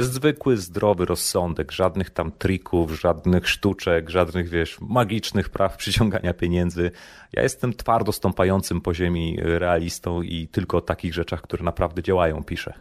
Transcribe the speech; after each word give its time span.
Zwykły, 0.00 0.56
zdrowy 0.56 1.04
rozsądek, 1.04 1.72
żadnych 1.72 2.10
tam 2.10 2.32
trików, 2.32 3.00
żadnych 3.00 3.48
sztuczek, 3.48 4.10
żadnych, 4.10 4.48
wiesz, 4.48 4.78
magicznych 4.80 5.48
praw 5.48 5.76
przyciągania 5.82 6.34
pieniędzy. 6.34 6.90
Ja 7.32 7.42
jestem 7.42 7.72
twardo 7.72 8.12
stąpającym 8.12 8.80
po 8.80 8.94
ziemi 8.94 9.38
realistą 9.42 10.22
i 10.22 10.48
tylko 10.48 10.76
o 10.76 10.80
takich 10.80 11.14
rzeczach, 11.14 11.42
które 11.42 11.64
naprawdę 11.64 12.02
działają, 12.02 12.44
piszę. 12.44 12.74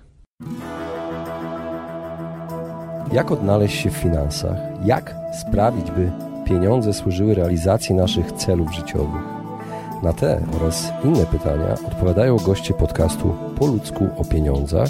Jak 3.12 3.32
odnaleźć 3.32 3.82
się 3.82 3.90
w 3.90 3.98
finansach? 3.98 4.58
Jak 4.86 5.16
sprawić, 5.42 5.92
by 5.92 6.12
pieniądze 6.46 6.94
służyły 6.94 7.36
realizacji 7.36 7.96
naszych 7.96 8.32
celów 8.32 8.76
życiowych? 8.76 9.22
Na 10.04 10.14
te 10.14 10.46
oraz 10.56 10.92
inne 11.04 11.26
pytania 11.26 11.74
odpowiadają 11.88 12.38
goście 12.38 12.74
podcastu 12.74 13.36
Po 13.60 13.68
ludzku 13.68 14.10
o 14.18 14.26
pieniądzach, 14.26 14.90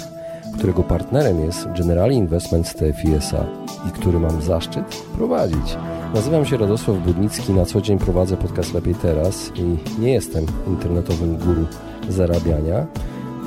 którego 0.58 0.82
partnerem 0.82 1.40
jest 1.44 1.68
Generali 1.78 2.16
Investment 2.16 2.74
TFI 2.74 3.14
SA 3.14 3.44
i 3.88 3.90
który 3.90 4.20
mam 4.20 4.42
zaszczyt 4.42 4.84
prowadzić. 5.16 5.76
Nazywam 6.14 6.44
się 6.44 6.56
Radosław 6.56 6.98
Budnicki, 6.98 7.52
na 7.52 7.64
co 7.64 7.80
dzień 7.80 7.98
prowadzę 7.98 8.36
podcast 8.36 8.74
Lepiej 8.74 8.94
Teraz 8.94 9.52
i 9.54 10.00
nie 10.00 10.12
jestem 10.12 10.46
internetowym 10.66 11.36
guru 11.36 11.66
zarabiania, 12.08 12.86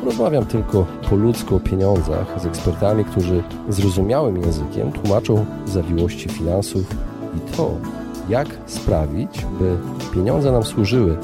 Rozmawiam 0.07 0.45
tylko 0.45 0.85
po 1.09 1.15
ludzku 1.15 1.55
o 1.55 1.59
pieniądzach 1.59 2.41
z 2.41 2.45
ekspertami, 2.45 3.05
którzy 3.05 3.43
zrozumiałym 3.69 4.41
językiem 4.41 4.91
tłumaczą 4.91 5.45
zawiłości 5.65 6.29
finansów 6.29 6.95
i 7.35 7.55
to, 7.57 7.71
jak 8.29 8.47
sprawić, 8.65 9.45
by 9.59 9.77
pieniądze 10.13 10.51
nam 10.51 10.63
służyły, 10.63 11.17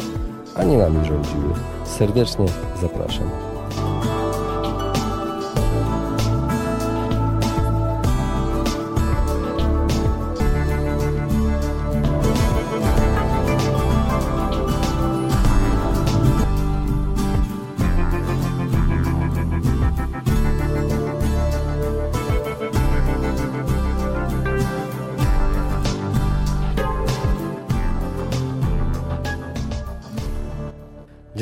a 0.56 0.64
nie 0.64 0.78
nami 0.78 1.06
rządziły. 1.06 1.54
Serdecznie 1.86 2.46
zapraszam. 2.82 3.53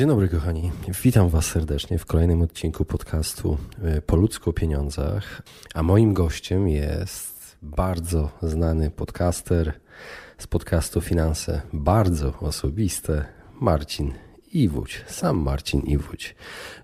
Dzień 0.02 0.08
dobry, 0.08 0.28
kochani. 0.28 0.72
Witam 1.02 1.28
Was 1.28 1.46
serdecznie 1.46 1.98
w 1.98 2.06
kolejnym 2.06 2.42
odcinku 2.42 2.84
podcastu 2.84 3.58
e, 3.82 4.02
Po 4.02 4.16
ludzku 4.16 4.50
o 4.50 4.52
pieniądzach. 4.52 5.42
A 5.74 5.82
moim 5.82 6.14
gościem 6.14 6.68
jest 6.68 7.56
bardzo 7.62 8.30
znany 8.42 8.90
podcaster 8.90 9.72
z 10.38 10.46
podcastu 10.46 11.00
Finanse 11.00 11.62
Bardzo 11.72 12.34
Osobiste, 12.40 13.24
Marcin 13.60 14.12
Iwódź, 14.52 15.04
sam 15.06 15.38
Marcin 15.38 15.80
Iwódź. 15.80 16.34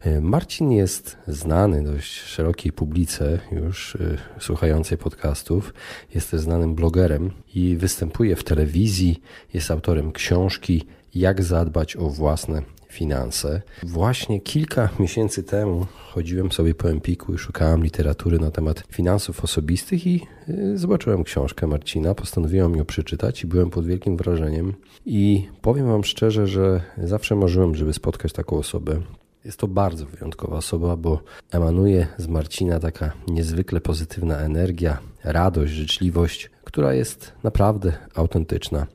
E, 0.00 0.20
Marcin 0.20 0.70
jest 0.72 1.16
znany 1.28 1.84
dość 1.84 2.12
szerokiej 2.20 2.72
publice, 2.72 3.38
już 3.52 3.96
e, 3.96 4.18
słuchającej 4.40 4.98
podcastów. 4.98 5.74
Jest 6.14 6.30
też 6.30 6.40
znanym 6.40 6.74
blogerem 6.74 7.30
i 7.54 7.76
występuje 7.76 8.36
w 8.36 8.44
telewizji. 8.44 9.22
Jest 9.54 9.70
autorem 9.70 10.12
książki 10.12 10.86
Jak 11.14 11.42
zadbać 11.42 11.96
o 11.96 12.10
własne 12.10 12.62
finanse. 12.88 13.62
Właśnie 13.82 14.40
kilka 14.40 14.88
miesięcy 15.00 15.42
temu 15.42 15.86
chodziłem 16.18 16.52
sobie 16.52 16.74
po 16.74 16.90
Empiku 16.90 17.34
i 17.34 17.38
szukałem 17.38 17.84
literatury 17.84 18.38
na 18.38 18.50
temat 18.50 18.82
finansów 18.90 19.44
osobistych 19.44 20.06
i 20.06 20.26
y, 20.48 20.78
zobaczyłem 20.78 21.24
książkę 21.24 21.66
Marcina, 21.66 22.14
postanowiłem 22.14 22.76
ją 22.76 22.84
przeczytać 22.84 23.44
i 23.44 23.46
byłem 23.46 23.70
pod 23.70 23.86
wielkim 23.86 24.16
wrażeniem. 24.16 24.74
I 25.06 25.48
powiem 25.62 25.86
Wam 25.86 26.04
szczerze, 26.04 26.46
że 26.46 26.80
zawsze 27.02 27.34
marzyłem, 27.36 27.74
żeby 27.74 27.92
spotkać 27.92 28.32
taką 28.32 28.56
osobę. 28.56 29.00
Jest 29.44 29.58
to 29.58 29.68
bardzo 29.68 30.06
wyjątkowa 30.06 30.56
osoba, 30.56 30.96
bo 30.96 31.22
emanuje 31.50 32.06
z 32.16 32.26
Marcina 32.26 32.80
taka 32.80 33.12
niezwykle 33.28 33.80
pozytywna 33.80 34.38
energia, 34.38 34.98
radość, 35.24 35.72
życzliwość, 35.72 36.50
która 36.68 36.94
jest 36.94 37.32
naprawdę 37.42 37.92
autentyczna. 38.14 38.86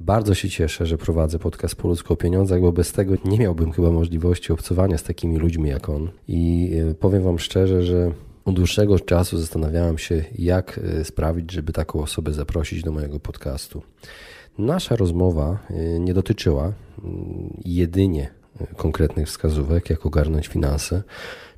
Bardzo 0.00 0.34
się 0.34 0.48
cieszę, 0.48 0.86
że 0.86 0.98
prowadzę 0.98 1.38
podcast 1.38 1.76
po 1.76 1.88
ludzku 1.88 2.12
o 2.12 2.16
pieniądzach, 2.16 2.60
bo 2.60 2.72
bez 2.72 2.92
tego 2.92 3.14
nie 3.24 3.38
miałbym 3.38 3.72
chyba 3.72 3.90
możliwości 3.90 4.52
obcowania 4.52 4.98
z 4.98 5.02
takimi 5.02 5.36
ludźmi 5.36 5.70
jak 5.70 5.88
on. 5.88 6.10
I 6.28 6.70
e, 6.90 6.94
powiem 6.94 7.22
Wam 7.22 7.38
szczerze, 7.38 7.82
że 7.82 8.12
od 8.44 8.54
dłuższego 8.54 8.98
czasu 8.98 9.38
zastanawiałem 9.38 9.98
się, 9.98 10.24
jak 10.38 10.80
e, 11.00 11.04
sprawić, 11.04 11.52
żeby 11.52 11.72
taką 11.72 12.02
osobę 12.02 12.32
zaprosić 12.32 12.82
do 12.82 12.92
mojego 12.92 13.20
podcastu. 13.20 13.82
Nasza 14.58 14.96
rozmowa 14.96 15.58
e, 15.70 16.00
nie 16.00 16.14
dotyczyła 16.14 16.72
mm, 17.04 17.50
jedynie 17.64 18.30
konkretnych 18.76 19.26
wskazówek, 19.26 19.90
jak 19.90 20.06
ogarnąć 20.06 20.48
finanse, 20.48 21.02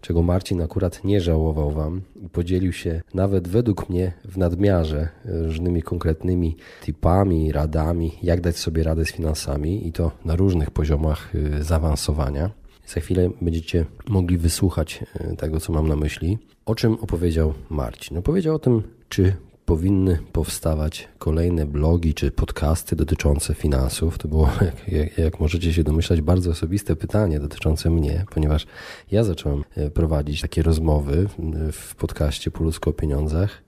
czego 0.00 0.22
Marcin 0.22 0.62
akurat 0.62 1.04
nie 1.04 1.20
żałował 1.20 1.70
Wam 1.70 2.00
i 2.22 2.28
podzielił 2.28 2.72
się 2.72 3.02
nawet 3.14 3.48
według 3.48 3.88
mnie 3.88 4.12
w 4.24 4.38
nadmiarze 4.38 5.08
różnymi 5.24 5.82
konkretnymi 5.82 6.56
tipami, 6.82 7.52
radami, 7.52 8.12
jak 8.22 8.40
dać 8.40 8.56
sobie 8.56 8.82
radę 8.82 9.04
z 9.04 9.12
finansami 9.12 9.88
i 9.88 9.92
to 9.92 10.10
na 10.24 10.36
różnych 10.36 10.70
poziomach 10.70 11.34
y, 11.34 11.62
zaawansowania. 11.62 12.50
Za 12.86 13.00
chwilę 13.00 13.30
będziecie 13.42 13.84
mogli 14.08 14.38
wysłuchać 14.38 15.04
y, 15.32 15.36
tego, 15.36 15.60
co 15.60 15.72
mam 15.72 15.88
na 15.88 15.96
myśli. 15.96 16.38
O 16.66 16.74
czym 16.74 16.94
opowiedział 16.94 17.54
Marcin? 17.70 18.18
Opowiedział 18.18 18.54
o 18.54 18.58
tym, 18.58 18.82
czy 19.08 19.36
powinny 19.66 20.18
powstawać 20.32 21.08
kolejne 21.18 21.66
blogi 21.66 22.14
czy 22.14 22.30
podcasty 22.30 22.96
dotyczące 22.96 23.54
finansów. 23.54 24.18
To 24.18 24.28
było, 24.28 24.50
jak, 24.88 25.18
jak, 25.18 25.40
możecie 25.40 25.72
się 25.72 25.84
domyślać, 25.84 26.20
bardzo 26.20 26.50
osobiste 26.50 26.96
pytanie 26.96 27.40
dotyczące 27.40 27.90
mnie, 27.90 28.24
ponieważ 28.30 28.66
ja 29.10 29.24
zacząłem 29.24 29.64
e, 29.76 29.90
prowadzić 29.90 30.40
takie 30.40 30.62
rozmowy 30.62 31.28
w 31.72 31.94
podcaście 31.94 32.50
Po 32.50 32.64
ludzko 32.64 32.90
o 32.90 32.92
pieniądzach. 32.92 33.62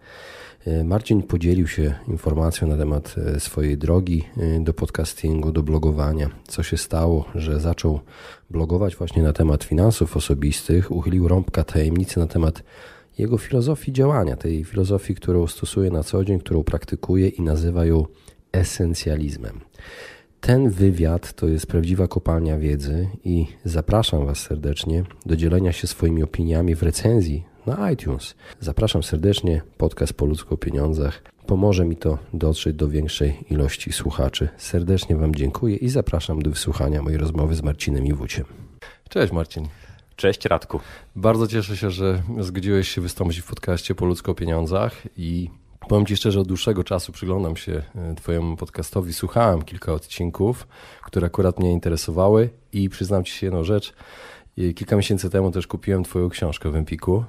E, 0.67 0.85
Marcin 0.85 1.23
podzielił 1.23 1.69
się 1.69 1.95
informacją 2.09 2.69
na 2.69 2.77
temat 2.77 3.15
e, 3.37 3.41
swojej 3.41 3.79
drogi 3.79 4.25
do 4.61 4.75
podcastingu, 4.75 5.53
do 5.53 5.63
blogowania. 5.63 6.31
Co 6.49 6.63
się 6.63 6.77
stało, 6.77 7.25
że 7.35 7.61
zaczął 7.61 8.01
blogować 8.51 8.97
właśnie 8.97 9.23
na 9.23 9.33
temat 9.33 9.65
finansów 9.65 10.17
osobistych, 10.17 10.91
uchylił 10.91 11.29
rąbka 11.29 11.65
tajemnicy 11.65 12.21
na 12.21 12.27
temat 12.27 12.63
jego 13.19 13.39
filozofii 13.39 13.93
działania, 13.93 14.37
tej 14.37 14.65
filozofii, 14.65 15.15
którą 15.15 15.47
stosuje 15.47 15.91
na 15.91 16.03
co 16.03 16.25
dzień, 16.25 16.39
którą 16.39 16.65
praktykuje 16.65 17.29
i 17.29 17.43
nazywa 17.43 17.85
ją 17.85 18.07
esencjalizmem. 18.53 19.61
Ten 20.41 20.71
wywiad 20.71 21.33
to 21.33 21.49
jest 21.49 21.67
prawdziwa 21.67 22.09
kopalnia 22.09 22.59
wiedzy 22.59 23.09
i 23.25 23.47
zapraszam 23.65 24.27
Was 24.27 24.39
serdecznie 24.39 25.05
do 25.27 25.37
dzielenia 25.37 25.73
się 25.73 25.87
swoimi 25.87 26.23
opiniami 26.23 26.75
w 26.75 26.83
recenzji 26.83 27.45
na 27.67 27.91
iTunes. 27.91 28.35
Zapraszam 28.61 29.03
serdecznie, 29.03 29.63
podcast 29.77 30.13
po 30.13 30.27
ludzku 30.27 30.57
pieniądzach. 30.57 31.23
Pomoże 31.47 31.85
mi 31.85 31.97
to 31.97 32.19
dotrzeć 32.35 32.77
do 32.77 32.89
większej 32.89 33.45
ilości 33.51 33.93
słuchaczy. 33.93 34.49
Serdecznie 34.57 35.17
Wam 35.17 35.35
dziękuję 35.35 35.77
i 35.77 35.89
zapraszam 35.89 36.43
do 36.43 36.51
wysłuchania 36.51 37.03
mojej 37.03 37.19
rozmowy 37.19 37.55
z 37.55 37.63
Marcinem 37.63 38.07
Iwuciem. 38.07 38.45
Cześć 39.09 39.33
Marcin. 39.33 39.65
Cześć 40.19 40.45
Radku. 40.45 40.81
Bardzo 41.17 41.47
cieszę 41.47 41.77
się, 41.77 41.91
że 41.91 42.23
zgodziłeś 42.41 42.89
się 42.89 43.01
wystąpić 43.01 43.39
w 43.39 43.47
podcaście 43.47 43.95
po 43.95 44.07
ludzko 44.07 44.33
o 44.33 44.35
pieniądzach 44.35 45.03
i 45.17 45.51
powiem 45.89 46.07
Ci 46.07 46.17
szczerze, 46.17 46.41
od 46.41 46.49
dłuższego 46.49 46.85
czasu 46.85 47.13
przyglądam 47.13 47.57
się 47.57 47.83
e, 47.95 48.15
Twojemu 48.15 48.57
podcastowi. 48.57 49.13
Słuchałem 49.13 49.63
kilka 49.63 49.93
odcinków, 49.93 50.69
które 51.03 51.27
akurat 51.27 51.59
mnie 51.59 51.73
interesowały 51.73 52.51
i 52.73 52.89
przyznam 52.89 53.25
Ci 53.25 53.33
się 53.33 53.47
jedną 53.47 53.65
rzecz. 53.65 53.93
Kilka 54.75 54.97
miesięcy 54.97 55.31
temu 55.31 55.51
też 55.51 55.67
kupiłem 55.67 56.05
Twoją 56.05 56.29
książkę 56.29 56.71
w 56.71 56.77
Empiku 56.77 57.25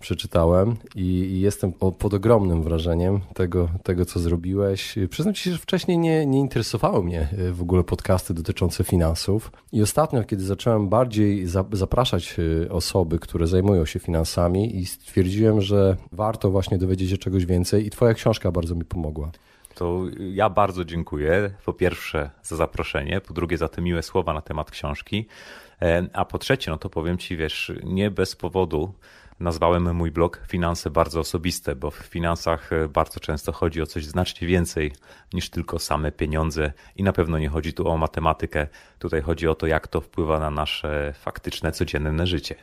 przeczytałem 0.00 0.76
i, 0.94 1.40
jestem 1.40 1.72
pod 1.72 2.14
ogromnym 2.14 2.62
wrażeniem 2.62 3.20
tego, 3.34 3.68
tego, 3.82 4.04
co 4.04 4.20
zrobiłeś. 4.20 4.94
Przyznam 5.10 5.34
ci 5.34 5.50
że 5.52 5.58
wcześniej 5.58 5.98
nie, 5.98 6.26
nie 6.26 6.38
interesowały 6.38 7.04
mnie 7.04 7.28
e, 7.38 7.52
w 7.52 7.62
ogóle 7.62 7.84
podcasty 7.84 8.34
dotyczące 8.34 8.84
finansów 8.84 9.52
i 9.72 9.82
ostatnio, 9.82 10.24
kiedy 10.24 10.44
zacząłem 10.44 10.88
bardziej 10.88 11.46
za, 11.46 11.64
zapraszać 11.72 12.36
e, 12.38 12.72
osoby, 12.72 13.18
które 13.18 13.46
zajmują 13.46 13.84
się 13.84 13.98
finansami 13.98 14.76
i 14.76 14.86
stwierdziłem, 14.86 15.60
że 15.60 15.96
warto 16.12 16.50
właśnie 16.50 16.78
dowiedzieć 16.78 17.10
się 17.10 17.18
czegoś 17.18 17.46
więcej 17.46 17.86
i 17.86 17.90
twoja 17.90 18.14
książka 18.14 18.52
bardzo 18.52 18.74
mi 18.74 18.84
pomogła. 18.84 19.30
To 19.74 20.02
ja 20.18 20.50
bardzo 20.50 20.84
dziękuję. 20.84 21.50
Po 21.64 21.72
pierwsze 21.72 22.30
za 22.42 22.56
zaproszenie, 22.56 23.20
po 23.20 23.34
drugie 23.34 23.58
za 23.58 23.68
te 23.68 23.82
miłe 23.82 24.02
słowa 24.02 24.34
na 24.34 24.40
temat 24.40 24.70
książki, 24.70 25.26
e, 25.82 26.08
a 26.12 26.24
po 26.24 26.38
trzecie, 26.38 26.70
no 26.70 26.78
to 26.78 26.90
powiem 26.90 27.18
ci, 27.18 27.36
wiesz, 27.36 27.72
nie 27.84 28.10
bez 28.10 28.36
powodu 28.36 28.92
nazwałem 29.40 29.96
mój 29.96 30.10
blog 30.10 30.40
Finanse 30.48 30.90
bardzo 30.90 31.20
osobiste, 31.20 31.76
bo 31.76 31.90
w 31.90 31.96
finansach 31.96 32.72
e, 32.72 32.88
bardzo 32.88 33.20
często 33.20 33.52
chodzi 33.52 33.82
o 33.82 33.86
coś 33.86 34.06
znacznie 34.06 34.48
więcej 34.48 34.92
niż 35.32 35.50
tylko 35.50 35.78
same 35.78 36.12
pieniądze 36.12 36.72
i 36.96 37.02
na 37.02 37.12
pewno 37.12 37.38
nie 37.38 37.48
chodzi 37.48 37.72
tu 37.72 37.88
o 37.88 37.96
matematykę. 37.96 38.66
Tutaj 38.98 39.20
chodzi 39.20 39.48
o 39.48 39.54
to, 39.54 39.66
jak 39.66 39.88
to 39.88 40.00
wpływa 40.00 40.40
na 40.40 40.50
nasze 40.50 41.12
faktyczne, 41.12 41.72
codzienne 41.72 42.26
życie. 42.26 42.54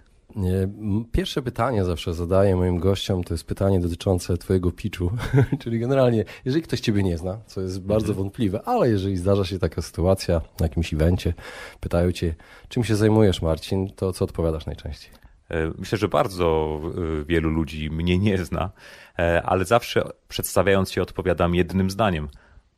Pierwsze 1.12 1.42
pytanie 1.42 1.86
zawsze 1.86 2.14
zadaję 2.14 2.56
moim 2.56 2.80
gościom, 2.80 3.24
to 3.24 3.34
jest 3.34 3.44
pytanie 3.44 3.80
dotyczące 3.80 4.38
twojego 4.38 4.72
pitchu, 4.72 5.12
czyli 5.62 5.80
generalnie, 5.80 6.26
jeżeli 6.46 6.64
ktoś 6.64 6.80
ciebie 6.80 7.04
nie 7.04 7.18
zna, 7.18 7.38
co 7.46 7.62
jest 7.62 7.82
bardzo 7.82 8.08
mhm. 8.08 8.24
wątpliwe, 8.24 8.62
ale 8.66 8.90
jeżeli 8.90 9.18
zdarza 9.18 9.46
się 9.46 9.60
taka 9.60 9.82
sytuacja 9.82 10.42
na 10.60 10.66
jakimś 10.66 10.94
evencie, 10.94 11.34
pytają 11.80 12.12
cię, 12.12 12.36
czym 12.70 12.84
się 12.84 12.96
zajmujesz 12.96 13.42
Marcin, 13.42 13.90
to 13.96 14.14
co 14.14 14.26
odpowiadasz 14.26 14.66
najczęściej? 14.66 15.25
E, 15.52 15.72
myślę, 15.78 15.98
że 15.98 16.08
bardzo 16.08 16.80
e, 17.22 17.26
wielu 17.26 17.50
ludzi 17.50 17.90
mnie 17.90 18.18
nie 18.18 18.46
zna, 18.46 18.72
e, 19.20 19.44
ale 19.44 19.66
zawsze 19.66 20.04
przedstawiając 20.28 20.92
się 20.92 21.02
odpowiadam 21.02 21.56
jednym 21.56 21.90
zdaniem. 21.90 22.28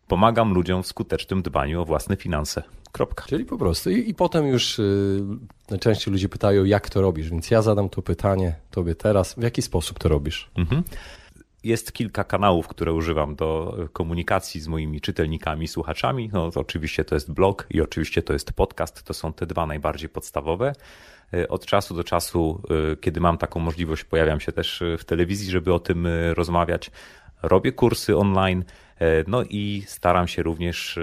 Pomagam 0.08 0.54
ludziom 0.54 0.84
w 0.84 0.88
skutecznym 0.88 1.42
dbaniu 1.42 1.82
o 1.82 1.86
własne 1.86 2.16
finanse. 2.16 2.64
Kropka. 2.92 3.26
Czyli 3.28 3.46
po 3.46 3.58
prostu. 3.58 3.90
I, 3.90 4.10
i 4.10 4.14
potem 4.14 4.48
już 4.48 4.78
yy, 4.78 5.24
najczęściej 5.70 6.12
ludzie 6.12 6.30
pytają, 6.30 6.64
jak 6.64 6.90
to 6.90 7.02
robisz, 7.02 7.30
więc 7.30 7.52
ja 7.52 7.62
zadam 7.62 7.90
to 7.90 8.02
pytanie 8.02 8.56
tobie 8.72 8.96
teraz. 8.96 9.34
W 9.34 9.44
jaki 9.44 9.62
sposób 9.62 10.00
to 10.00 10.10
robisz? 10.10 10.50
Mhm. 10.58 10.84
Jest 11.68 11.94
kilka 11.94 12.24
kanałów, 12.24 12.68
które 12.68 12.94
używam 12.94 13.36
do 13.36 13.78
komunikacji 13.94 14.62
z 14.62 14.68
moimi 14.68 15.02
czytelnikami, 15.02 15.68
słuchaczami. 15.68 16.30
No, 16.34 16.52
to 16.52 16.60
oczywiście 16.60 17.06
to 17.06 17.16
jest 17.16 17.32
blog 17.32 17.68
i 17.70 17.82
oczywiście 17.82 18.22
to 18.22 18.34
jest 18.34 18.54
podcast. 18.54 19.04
To 19.04 19.14
są 19.14 19.34
te 19.34 19.46
dwa 19.46 19.66
najbardziej 19.66 20.10
podstawowe. 20.10 20.74
Y, 21.34 21.48
od 21.48 21.66
czasu 21.66 21.96
do 21.96 22.04
czasu, 22.04 22.62
y, 22.94 22.98
kiedy 22.98 23.20
mam 23.20 23.38
taką 23.38 23.60
możliwość, 23.60 24.04
pojawiam 24.04 24.40
się 24.40 24.52
też 24.52 24.84
w 24.98 25.06
telewizji, 25.06 25.52
żeby 25.52 25.74
o 25.74 25.80
tym 25.80 26.08
rozmawiać. 26.34 26.92
Robię 27.44 27.72
kursy 27.72 28.18
online, 28.18 28.64
no 29.28 29.44
i 29.44 29.84
staram 29.88 30.28
się 30.28 30.44
również 30.44 31.00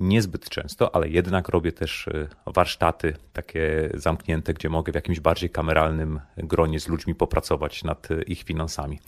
niezbyt 0.00 0.48
często, 0.48 0.94
ale 0.94 1.08
jednak 1.08 1.48
robię 1.48 1.72
też 1.72 2.08
e, 2.08 2.28
warsztaty 2.46 3.14
takie 3.32 3.90
zamknięte, 3.94 4.54
gdzie 4.54 4.68
mogę 4.68 4.92
w 4.92 4.94
jakimś 4.94 5.20
bardziej 5.20 5.50
kameralnym 5.50 6.20
gronie 6.36 6.80
z 6.80 6.88
ludźmi 6.88 7.14
popracować 7.14 7.84
nad 7.84 8.10
e, 8.10 8.22
ich 8.22 8.42
finansami. 8.42 8.98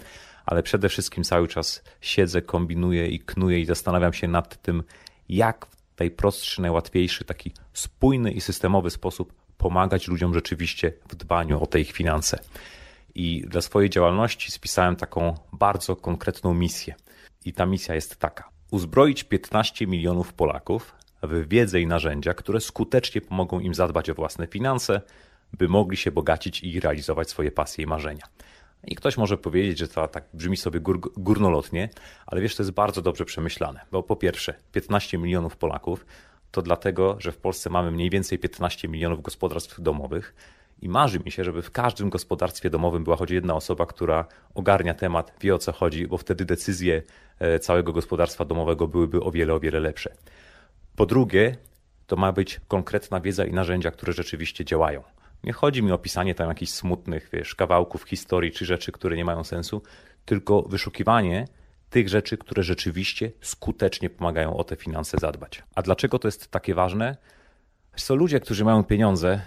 Ale 0.46 0.62
przede 0.62 0.88
wszystkim 0.88 1.24
cały 1.24 1.48
czas 1.48 1.82
siedzę, 2.00 2.42
kombinuję 2.42 3.08
i 3.08 3.20
knuję 3.20 3.60
i 3.60 3.64
zastanawiam 3.64 4.12
się 4.12 4.28
nad 4.28 4.62
tym, 4.62 4.82
jak 5.28 5.66
w 5.66 5.98
najprostszy, 5.98 6.62
najłatwiejszy, 6.62 7.24
taki 7.24 7.52
spójny 7.72 8.32
i 8.32 8.40
systemowy 8.40 8.90
sposób 8.90 9.32
pomagać 9.58 10.08
ludziom 10.08 10.34
rzeczywiście 10.34 10.92
w 11.08 11.14
dbaniu 11.14 11.62
o 11.62 11.66
te 11.66 11.80
ich 11.80 11.92
finanse. 11.92 12.38
I 13.14 13.44
dla 13.48 13.60
swojej 13.60 13.90
działalności 13.90 14.50
spisałem 14.50 14.96
taką 14.96 15.34
bardzo 15.52 15.96
konkretną 15.96 16.54
misję. 16.54 16.94
I 17.44 17.52
ta 17.52 17.66
misja 17.66 17.94
jest 17.94 18.16
taka 18.16 18.56
uzbroić 18.70 19.24
15 19.24 19.86
milionów 19.86 20.32
Polaków 20.32 20.94
w 21.22 21.48
wiedzę 21.48 21.80
i 21.80 21.86
narzędzia, 21.86 22.34
które 22.34 22.60
skutecznie 22.60 23.20
pomogą 23.20 23.60
im 23.60 23.74
zadbać 23.74 24.10
o 24.10 24.14
własne 24.14 24.46
finanse, 24.46 25.00
by 25.52 25.68
mogli 25.68 25.96
się 25.96 26.10
bogacić 26.10 26.62
i 26.62 26.80
realizować 26.80 27.30
swoje 27.30 27.52
pasje 27.52 27.84
i 27.84 27.86
marzenia. 27.86 28.24
I 28.86 28.94
ktoś 28.94 29.16
może 29.16 29.38
powiedzieć, 29.38 29.78
że 29.78 29.88
to 29.88 30.08
tak 30.08 30.24
brzmi 30.34 30.56
sobie 30.56 30.80
gór, 30.80 31.00
górnolotnie, 31.16 31.88
ale 32.26 32.40
wiesz, 32.40 32.56
to 32.56 32.62
jest 32.62 32.72
bardzo 32.72 33.02
dobrze 33.02 33.24
przemyślane. 33.24 33.80
Bo 33.92 34.02
po 34.02 34.16
pierwsze, 34.16 34.54
15 34.72 35.18
milionów 35.18 35.56
Polaków 35.56 36.06
to 36.50 36.62
dlatego, 36.62 37.16
że 37.18 37.32
w 37.32 37.36
Polsce 37.36 37.70
mamy 37.70 37.90
mniej 37.90 38.10
więcej 38.10 38.38
15 38.38 38.88
milionów 38.88 39.22
gospodarstw 39.22 39.80
domowych 39.80 40.34
i 40.82 40.88
marzy 40.88 41.20
mi 41.20 41.30
się, 41.30 41.44
żeby 41.44 41.62
w 41.62 41.70
każdym 41.70 42.10
gospodarstwie 42.10 42.70
domowym 42.70 43.04
była 43.04 43.16
choć 43.16 43.30
jedna 43.30 43.54
osoba, 43.54 43.86
która 43.86 44.26
ogarnia 44.54 44.94
temat, 44.94 45.32
wie 45.40 45.54
o 45.54 45.58
co 45.58 45.72
chodzi, 45.72 46.06
bo 46.06 46.18
wtedy 46.18 46.44
decyzje 46.44 47.02
e, 47.38 47.58
całego 47.58 47.92
gospodarstwa 47.92 48.44
domowego 48.44 48.88
byłyby 48.88 49.20
o 49.20 49.30
wiele, 49.30 49.54
o 49.54 49.60
wiele 49.60 49.80
lepsze. 49.80 50.14
Po 50.96 51.06
drugie, 51.06 51.56
to 52.06 52.16
ma 52.16 52.32
być 52.32 52.60
konkretna 52.68 53.20
wiedza 53.20 53.44
i 53.44 53.52
narzędzia, 53.52 53.90
które 53.90 54.12
rzeczywiście 54.12 54.64
działają. 54.64 55.02
Nie 55.46 55.52
chodzi 55.52 55.82
mi 55.82 55.92
o 55.92 55.98
pisanie 55.98 56.34
tam 56.34 56.48
jakichś 56.48 56.72
smutnych, 56.72 57.28
wiesz, 57.32 57.54
kawałków 57.54 58.02
historii 58.02 58.52
czy 58.52 58.64
rzeczy, 58.64 58.92
które 58.92 59.16
nie 59.16 59.24
mają 59.24 59.44
sensu, 59.44 59.82
tylko 60.24 60.62
wyszukiwanie 60.62 61.48
tych 61.90 62.08
rzeczy, 62.08 62.38
które 62.38 62.62
rzeczywiście 62.62 63.32
skutecznie 63.40 64.10
pomagają 64.10 64.56
o 64.56 64.64
te 64.64 64.76
finanse 64.76 65.18
zadbać. 65.20 65.62
A 65.74 65.82
dlaczego 65.82 66.18
to 66.18 66.28
jest 66.28 66.50
takie 66.50 66.74
ważne? 66.74 67.16
Są 67.96 68.14
ludzie, 68.14 68.40
którzy 68.40 68.64
mają 68.64 68.84
pieniądze, 68.84 69.40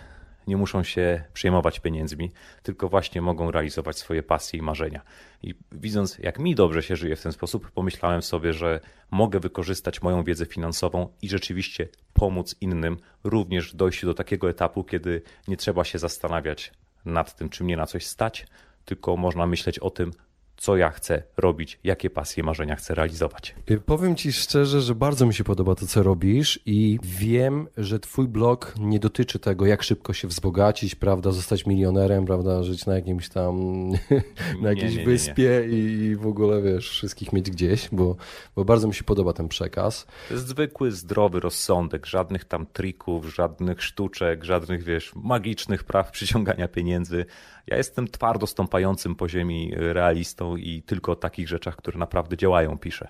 nie 0.49 0.57
muszą 0.57 0.83
się 0.83 1.23
przejmować 1.33 1.79
pieniędzmi, 1.79 2.31
tylko 2.63 2.89
właśnie 2.89 3.21
mogą 3.21 3.51
realizować 3.51 3.97
swoje 3.97 4.23
pasje 4.23 4.59
i 4.59 4.61
marzenia. 4.61 5.01
I 5.43 5.55
widząc, 5.71 6.17
jak 6.17 6.39
mi 6.39 6.55
dobrze 6.55 6.83
się 6.83 6.95
żyje 6.95 7.15
w 7.15 7.21
ten 7.21 7.31
sposób, 7.31 7.71
pomyślałem 7.71 8.21
sobie, 8.21 8.53
że 8.53 8.79
mogę 9.11 9.39
wykorzystać 9.39 10.01
moją 10.01 10.23
wiedzę 10.23 10.45
finansową 10.45 11.09
i 11.21 11.29
rzeczywiście 11.29 11.87
pomóc 12.13 12.55
innym 12.61 12.97
również 13.23 13.71
w 13.73 13.75
dojściu 13.75 14.07
do 14.07 14.13
takiego 14.13 14.49
etapu, 14.49 14.83
kiedy 14.83 15.21
nie 15.47 15.57
trzeba 15.57 15.83
się 15.83 15.99
zastanawiać 15.99 16.71
nad 17.05 17.35
tym, 17.35 17.49
czy 17.49 17.63
mnie 17.63 17.77
na 17.77 17.85
coś 17.85 18.05
stać, 18.05 18.47
tylko 18.85 19.17
można 19.17 19.47
myśleć 19.47 19.79
o 19.79 19.89
tym, 19.89 20.11
co 20.59 20.77
ja 20.77 20.89
chcę 20.89 21.23
robić, 21.38 21.79
jakie 21.83 22.09
pasje, 22.09 22.44
marzenia 22.44 22.75
chcę 22.75 22.95
realizować. 22.95 23.56
Y, 23.71 23.79
powiem 23.79 24.15
Ci 24.15 24.33
szczerze, 24.33 24.81
że 24.81 24.95
bardzo 24.95 25.25
mi 25.25 25.33
się 25.33 25.44
podoba 25.44 25.75
to, 25.75 25.88
co 25.88 26.03
robisz 26.03 26.59
i 26.65 27.00
wiem, 27.03 27.67
że 27.77 28.00
Twój 28.00 28.27
blog 28.27 28.75
nie 28.79 29.00
dotyczy 29.00 29.39
tego, 29.39 29.65
jak 29.65 29.83
szybko 29.83 30.13
się 30.13 30.27
wzbogacić, 30.27 30.95
prawda, 30.95 31.31
zostać 31.31 31.65
milionerem, 31.65 32.25
prawda, 32.25 32.63
żyć 32.63 32.85
na 32.85 32.95
jakimś 32.95 33.29
tam, 33.29 33.89
na 34.61 34.69
jakiejś 34.69 34.91
nie, 34.91 35.00
nie, 35.00 35.06
wyspie 35.06 35.67
nie, 35.69 35.77
i 35.77 36.15
w 36.15 36.27
ogóle, 36.27 36.61
wiesz, 36.61 36.89
wszystkich 36.89 37.33
mieć 37.33 37.51
gdzieś, 37.51 37.89
bo, 37.91 38.15
bo 38.56 38.65
bardzo 38.65 38.88
mi 38.88 38.94
się 38.94 39.03
podoba 39.03 39.33
ten 39.33 39.47
przekaz. 39.47 40.07
Zwykły, 40.31 40.91
zdrowy 40.91 41.39
rozsądek, 41.39 42.06
żadnych 42.06 42.45
tam 42.45 42.65
trików, 42.65 43.35
żadnych 43.35 43.83
sztuczek, 43.83 44.44
żadnych, 44.44 44.83
wiesz, 44.83 45.11
magicznych 45.15 45.83
praw 45.83 46.11
przyciągania 46.11 46.67
pieniędzy. 46.67 47.25
Ja 47.67 47.77
jestem 47.77 48.07
twardo 48.07 48.47
stąpającym 48.47 49.15
po 49.15 49.29
ziemi 49.29 49.71
realistą 49.75 50.48
i 50.57 50.83
tylko 50.85 51.11
o 51.11 51.15
takich 51.15 51.47
rzeczach, 51.47 51.75
które 51.75 51.99
naprawdę 51.99 52.37
działają, 52.37 52.77
piszę. 52.77 53.07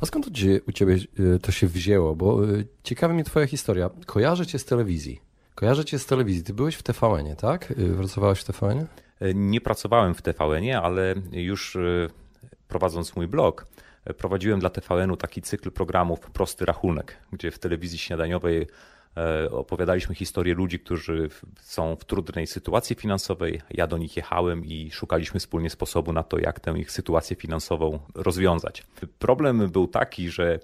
A 0.00 0.06
skąd 0.06 0.26
u 0.66 0.72
ciebie 0.72 0.96
y, 1.20 1.38
to 1.38 1.52
się 1.52 1.66
wzięło? 1.66 2.16
Bo 2.16 2.48
y, 2.48 2.66
ciekawa 2.82 3.14
mnie 3.14 3.24
twoja 3.24 3.46
historia. 3.46 3.90
Kojarzę 4.06 4.46
cię 4.46 4.58
z 4.58 4.64
telewizji. 4.64 5.20
Kojarzę 5.54 5.84
cię 5.84 5.98
z 5.98 6.06
telewizji. 6.06 6.42
Ty 6.42 6.54
byłeś 6.54 6.74
w 6.74 6.82
TVN-ie, 6.82 7.36
tak? 7.36 7.70
Y, 7.70 7.94
pracowałeś 7.96 8.40
w 8.40 8.44
TVN-ie? 8.44 8.86
Nie 9.34 9.60
pracowałem 9.60 10.14
w 10.14 10.22
TVN-ie, 10.22 10.80
ale 10.80 11.14
już 11.32 11.76
prowadząc 12.68 13.16
mój 13.16 13.28
blog, 13.28 13.66
prowadziłem 14.18 14.60
dla 14.60 14.70
TVN-u 14.70 15.16
taki 15.16 15.42
cykl 15.42 15.70
programów 15.70 16.20
Prosty 16.20 16.64
Rachunek, 16.64 17.16
gdzie 17.32 17.50
w 17.50 17.58
telewizji 17.58 17.98
śniadaniowej 17.98 18.62
E, 18.62 18.66
opowiadaliśmy 19.50 20.14
historię 20.14 20.54
ludzi, 20.54 20.78
którzy 20.78 21.28
są 21.60 21.96
w 21.96 22.04
trudnej 22.04 22.46
sytuacji 22.46 22.96
finansowej. 22.96 23.60
Ja 23.70 23.86
do 23.86 23.98
nich 23.98 24.16
jechałem 24.16 24.64
i 24.64 24.90
szukaliśmy 24.90 25.40
wspólnie 25.40 25.70
sposobu 25.70 26.12
na 26.12 26.22
to, 26.22 26.38
jak 26.38 26.60
tę 26.60 26.78
ich 26.78 26.90
sytuację 26.90 27.36
finansową 27.36 27.98
rozwiązać. 28.14 28.82
Problem 29.18 29.70
był 29.70 29.88
taki, 29.88 30.30
że 30.30 30.58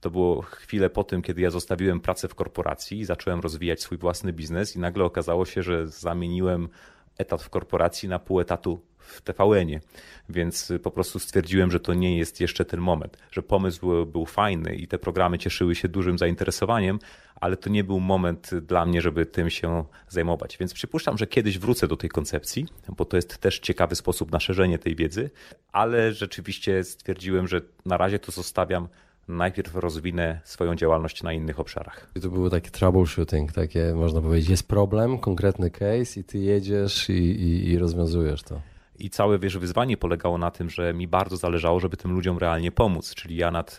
to 0.00 0.10
było 0.10 0.42
chwilę 0.42 0.90
po 0.90 1.04
tym, 1.04 1.22
kiedy 1.22 1.40
ja 1.40 1.50
zostawiłem 1.50 2.00
pracę 2.00 2.28
w 2.28 2.34
korporacji 2.34 2.98
i 2.98 3.04
zacząłem 3.04 3.40
rozwijać 3.40 3.80
swój 3.82 3.98
własny 3.98 4.32
biznes, 4.32 4.76
i 4.76 4.78
nagle 4.78 5.04
okazało 5.04 5.44
się, 5.44 5.62
że 5.62 5.86
zamieniłem 5.86 6.68
etat 7.18 7.42
w 7.42 7.50
korporacji 7.50 8.08
na 8.08 8.18
pół 8.18 8.40
etatu 8.40 8.80
w 8.98 9.20
TVN-ie, 9.20 9.80
więc 10.28 10.72
po 10.82 10.90
prostu 10.90 11.18
stwierdziłem, 11.18 11.70
że 11.70 11.80
to 11.80 11.94
nie 11.94 12.18
jest 12.18 12.40
jeszcze 12.40 12.64
ten 12.64 12.80
moment, 12.80 13.18
że 13.30 13.42
pomysł 13.42 14.06
był 14.06 14.26
fajny 14.26 14.74
i 14.74 14.88
te 14.88 14.98
programy 14.98 15.38
cieszyły 15.38 15.74
się 15.74 15.88
dużym 15.88 16.18
zainteresowaniem, 16.18 16.98
ale 17.42 17.56
to 17.56 17.70
nie 17.70 17.84
był 17.84 18.00
moment 18.00 18.50
dla 18.54 18.86
mnie, 18.86 19.02
żeby 19.02 19.26
tym 19.26 19.50
się 19.50 19.84
zajmować. 20.08 20.56
Więc 20.58 20.74
przypuszczam, 20.74 21.18
że 21.18 21.26
kiedyś 21.26 21.58
wrócę 21.58 21.88
do 21.88 21.96
tej 21.96 22.10
koncepcji, 22.10 22.66
bo 22.96 23.04
to 23.04 23.16
jest 23.16 23.38
też 23.38 23.58
ciekawy 23.58 23.94
sposób 23.94 24.32
na 24.32 24.40
szerzenie 24.40 24.78
tej 24.78 24.96
wiedzy, 24.96 25.30
ale 25.72 26.12
rzeczywiście 26.12 26.84
stwierdziłem, 26.84 27.48
że 27.48 27.60
na 27.86 27.96
razie 27.96 28.18
to 28.18 28.32
zostawiam 28.32 28.88
najpierw 29.28 29.74
rozwinę 29.74 30.40
swoją 30.44 30.74
działalność 30.74 31.22
na 31.22 31.32
innych 31.32 31.60
obszarach. 31.60 32.10
I 32.14 32.20
to 32.20 32.28
było 32.28 32.50
takie 32.50 32.70
troubleshooting, 32.70 33.52
takie 33.52 33.94
można 33.94 34.20
powiedzieć, 34.20 34.50
jest 34.50 34.68
problem, 34.68 35.18
konkretny 35.18 35.70
case 35.70 36.20
i 36.20 36.24
ty 36.24 36.38
jedziesz 36.38 37.08
i, 37.08 37.12
i, 37.12 37.70
i 37.70 37.78
rozwiązujesz 37.78 38.42
to. 38.42 38.60
I 38.98 39.10
całe 39.10 39.38
wiesz, 39.38 39.58
wyzwanie 39.58 39.96
polegało 39.96 40.38
na 40.38 40.50
tym, 40.50 40.70
że 40.70 40.94
mi 40.94 41.08
bardzo 41.08 41.36
zależało, 41.36 41.80
żeby 41.80 41.96
tym 41.96 42.12
ludziom 42.12 42.38
realnie 42.38 42.72
pomóc. 42.72 43.14
Czyli 43.14 43.36
ja 43.36 43.50
nad 43.50 43.78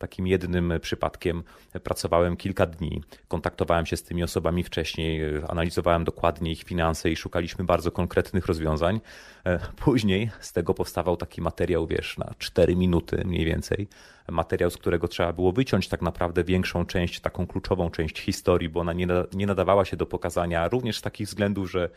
takim 0.00 0.26
jednym 0.26 0.72
przypadkiem 0.80 1.42
pracowałem 1.82 2.36
kilka 2.36 2.66
dni, 2.66 3.02
kontaktowałem 3.28 3.86
się 3.86 3.96
z 3.96 4.02
tymi 4.02 4.22
osobami 4.22 4.62
wcześniej, 4.64 5.20
analizowałem 5.48 6.04
dokładnie 6.04 6.52
ich 6.52 6.62
finanse 6.62 7.10
i 7.10 7.16
szukaliśmy 7.16 7.64
bardzo 7.64 7.90
konkretnych 7.90 8.46
rozwiązań. 8.46 9.00
E, 9.46 9.58
później 9.76 10.30
z 10.40 10.52
tego 10.52 10.74
powstawał 10.74 11.16
taki 11.16 11.40
materiał, 11.40 11.86
wiesz, 11.86 12.18
na 12.18 12.34
4 12.38 12.76
minuty 12.76 13.22
mniej 13.24 13.44
więcej. 13.44 13.88
Materiał, 14.30 14.70
z 14.70 14.76
którego 14.76 15.08
trzeba 15.08 15.32
było 15.32 15.52
wyciąć 15.52 15.88
tak 15.88 16.02
naprawdę 16.02 16.44
większą 16.44 16.86
część, 16.86 17.20
taką 17.20 17.46
kluczową 17.46 17.90
część 17.90 18.20
historii, 18.20 18.68
bo 18.68 18.80
ona 18.80 18.92
nie 19.32 19.46
nadawała 19.46 19.84
się 19.84 19.96
do 19.96 20.06
pokazania 20.06 20.68
również 20.68 20.98
z 20.98 21.02
takich 21.02 21.26
względów, 21.26 21.70
że 21.70 21.90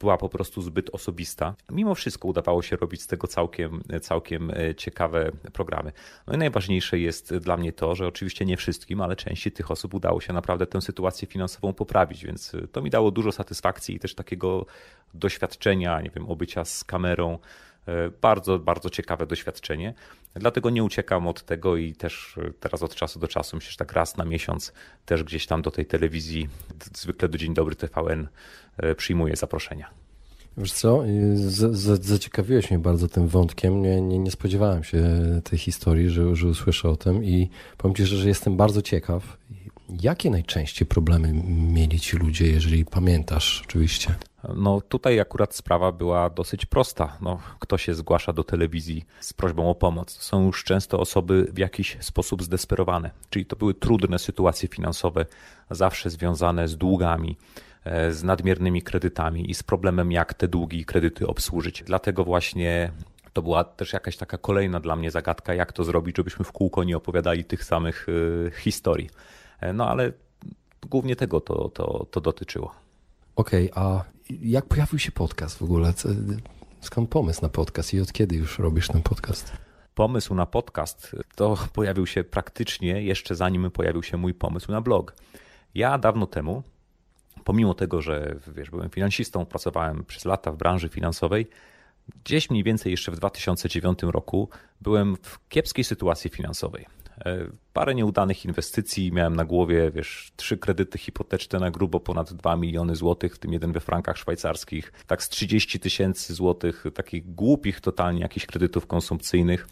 była 0.00 0.18
po 0.18 0.28
prostu 0.28 0.62
zbyt 0.62 0.90
osobista. 0.90 1.54
Mimo 1.70 1.94
wszystko 1.94 2.28
udawało 2.28 2.62
się 2.62 2.76
robić 2.76 3.02
z 3.02 3.06
tego 3.06 3.26
całkiem, 3.26 3.82
całkiem 4.02 4.50
e, 4.50 4.74
ciekawe 4.74 5.32
programy. 5.52 5.92
No 6.26 6.34
i 6.34 6.38
najważniejsze 6.38 6.98
jest 6.98 7.36
dla 7.36 7.56
mnie 7.56 7.72
to, 7.72 7.94
że 7.94 8.06
oczywiście 8.06 8.44
nie 8.44 8.56
wszystkim, 8.56 9.00
ale 9.00 9.16
części 9.16 9.52
tych 9.52 9.70
osób 9.70 9.94
udało 9.94 10.20
się 10.20 10.32
naprawdę 10.32 10.66
tę 10.66 10.80
sytuację 10.80 11.28
finansową 11.28 11.72
poprawić, 11.72 12.24
więc 12.24 12.56
to 12.72 12.82
mi 12.82 12.90
dało 12.90 13.10
dużo 13.10 13.32
satysfakcji 13.32 13.94
i 13.94 13.98
też 13.98 14.14
takiego 14.14 14.66
doświadczenia, 15.14 16.00
nie 16.00 16.10
wiem, 16.10 16.30
obycia 16.30 16.64
z 16.64 16.84
kamerą. 16.84 17.38
Bardzo, 18.20 18.58
bardzo 18.58 18.90
ciekawe 18.90 19.26
doświadczenie. 19.26 19.94
Dlatego 20.34 20.70
nie 20.70 20.84
uciekam 20.84 21.26
od 21.26 21.44
tego 21.44 21.76
i 21.76 21.92
też 21.92 22.38
teraz 22.60 22.82
od 22.82 22.94
czasu 22.94 23.18
do 23.18 23.28
czasu, 23.28 23.56
myślę, 23.56 23.70
że 23.70 23.76
tak 23.76 23.92
raz 23.92 24.16
na 24.16 24.24
miesiąc 24.24 24.72
też 25.06 25.24
gdzieś 25.24 25.46
tam 25.46 25.62
do 25.62 25.70
tej 25.70 25.86
telewizji, 25.86 26.48
zwykle 26.94 27.28
do 27.28 27.38
Dzień 27.38 27.54
Dobry 27.54 27.76
TVN 27.76 28.28
przyjmuję 28.96 29.36
zaproszenia. 29.36 29.90
Wiesz 30.58 30.72
co, 30.72 31.04
z, 31.34 31.76
z, 31.76 32.04
zaciekawiłeś 32.04 32.70
mnie 32.70 32.78
bardzo 32.78 33.08
tym 33.08 33.28
wątkiem. 33.28 33.82
Nie, 33.82 34.00
nie, 34.00 34.18
nie 34.18 34.30
spodziewałem 34.30 34.84
się 34.84 35.02
tej 35.44 35.58
historii, 35.58 36.10
że, 36.10 36.36
że 36.36 36.48
usłyszę 36.48 36.88
o 36.88 36.96
tym 36.96 37.24
i 37.24 37.50
powiem 37.76 37.94
Ci, 37.94 38.06
że, 38.06 38.16
że 38.16 38.28
jestem 38.28 38.56
bardzo 38.56 38.82
ciekaw. 38.82 39.36
Jakie 40.02 40.30
najczęściej 40.30 40.88
problemy 40.88 41.32
mieli 41.46 42.00
ci 42.00 42.16
ludzie, 42.16 42.46
jeżeli 42.46 42.84
pamiętasz 42.84 43.62
oczywiście? 43.64 44.14
No 44.56 44.80
tutaj 44.80 45.20
akurat 45.20 45.54
sprawa 45.54 45.92
była 45.92 46.30
dosyć 46.30 46.66
prosta. 46.66 47.16
No, 47.20 47.38
kto 47.58 47.78
się 47.78 47.94
zgłasza 47.94 48.32
do 48.32 48.44
telewizji 48.44 49.04
z 49.20 49.32
prośbą 49.32 49.70
o 49.70 49.74
pomoc? 49.74 50.10
Są 50.10 50.46
już 50.46 50.64
często 50.64 51.00
osoby 51.00 51.48
w 51.52 51.58
jakiś 51.58 51.96
sposób 52.00 52.42
zdesperowane, 52.42 53.10
czyli 53.30 53.46
to 53.46 53.56
były 53.56 53.74
trudne 53.74 54.18
sytuacje 54.18 54.68
finansowe, 54.68 55.26
zawsze 55.70 56.10
związane 56.10 56.68
z 56.68 56.76
długami, 56.76 57.36
E, 57.88 58.12
z 58.12 58.24
nadmiernymi 58.24 58.82
kredytami 58.82 59.50
i 59.50 59.54
z 59.54 59.62
problemem, 59.62 60.12
jak 60.12 60.34
te 60.34 60.48
długi 60.48 60.78
i 60.78 60.84
kredyty 60.84 61.26
obsłużyć. 61.26 61.82
Dlatego 61.86 62.24
właśnie 62.24 62.92
to 63.32 63.42
była 63.42 63.64
też 63.64 63.92
jakaś 63.92 64.16
taka 64.16 64.38
kolejna 64.38 64.80
dla 64.80 64.96
mnie 64.96 65.10
zagadka, 65.10 65.54
jak 65.54 65.72
to 65.72 65.84
zrobić, 65.84 66.16
żebyśmy 66.16 66.44
w 66.44 66.52
kółko 66.52 66.84
nie 66.84 66.96
opowiadali 66.96 67.44
tych 67.44 67.64
samych 67.64 68.06
e, 68.46 68.50
historii. 68.50 69.10
E, 69.60 69.72
no 69.72 69.88
ale 69.88 70.12
głównie 70.86 71.16
tego 71.16 71.40
to, 71.40 71.68
to, 71.68 72.06
to 72.10 72.20
dotyczyło. 72.20 72.74
Okej, 73.36 73.70
okay, 73.70 73.84
a 73.84 74.04
jak 74.30 74.66
pojawił 74.66 74.98
się 74.98 75.12
podcast 75.12 75.58
w 75.58 75.62
ogóle? 75.62 75.92
Skąd 76.80 77.10
pomysł 77.10 77.42
na 77.42 77.48
podcast 77.48 77.94
i 77.94 78.00
od 78.00 78.12
kiedy 78.12 78.36
już 78.36 78.58
robisz 78.58 78.88
ten 78.88 79.02
podcast? 79.02 79.52
Pomysł 79.94 80.34
na 80.34 80.46
podcast 80.46 81.16
to 81.34 81.58
pojawił 81.74 82.06
się 82.06 82.24
praktycznie 82.24 83.02
jeszcze 83.02 83.34
zanim 83.34 83.70
pojawił 83.70 84.02
się 84.02 84.16
mój 84.16 84.34
pomysł 84.34 84.72
na 84.72 84.80
blog. 84.80 85.14
Ja 85.74 85.98
dawno 85.98 86.26
temu 86.26 86.62
pomimo 87.44 87.74
tego, 87.74 88.02
że 88.02 88.36
wiesz, 88.54 88.70
byłem 88.70 88.90
finansistą, 88.90 89.46
pracowałem 89.46 90.04
przez 90.04 90.24
lata 90.24 90.52
w 90.52 90.56
branży 90.56 90.88
finansowej, 90.88 91.48
gdzieś 92.24 92.50
mniej 92.50 92.64
więcej 92.64 92.90
jeszcze 92.90 93.12
w 93.12 93.16
2009 93.16 94.02
roku 94.02 94.48
byłem 94.80 95.16
w 95.22 95.48
kiepskiej 95.48 95.84
sytuacji 95.84 96.30
finansowej. 96.30 96.86
E, 97.24 97.46
parę 97.72 97.94
nieudanych 97.94 98.44
inwestycji, 98.44 99.12
miałem 99.12 99.36
na 99.36 99.44
głowie, 99.44 99.90
wiesz, 99.90 100.32
trzy 100.36 100.58
kredyty 100.58 100.98
hipoteczne 100.98 101.58
na 101.58 101.70
grubo 101.70 102.00
ponad 102.00 102.32
2 102.32 102.56
miliony 102.56 102.96
złotych, 102.96 103.34
w 103.34 103.38
tym 103.38 103.52
jeden 103.52 103.72
we 103.72 103.80
frankach 103.80 104.18
szwajcarskich, 104.18 104.92
tak 105.06 105.22
z 105.22 105.28
30 105.28 105.80
tysięcy 105.80 106.34
złotych, 106.34 106.84
takich 106.94 107.34
głupich 107.34 107.80
totalnie 107.80 108.20
jakichś 108.20 108.46
kredytów 108.46 108.86
konsumpcyjnych. 108.86 109.68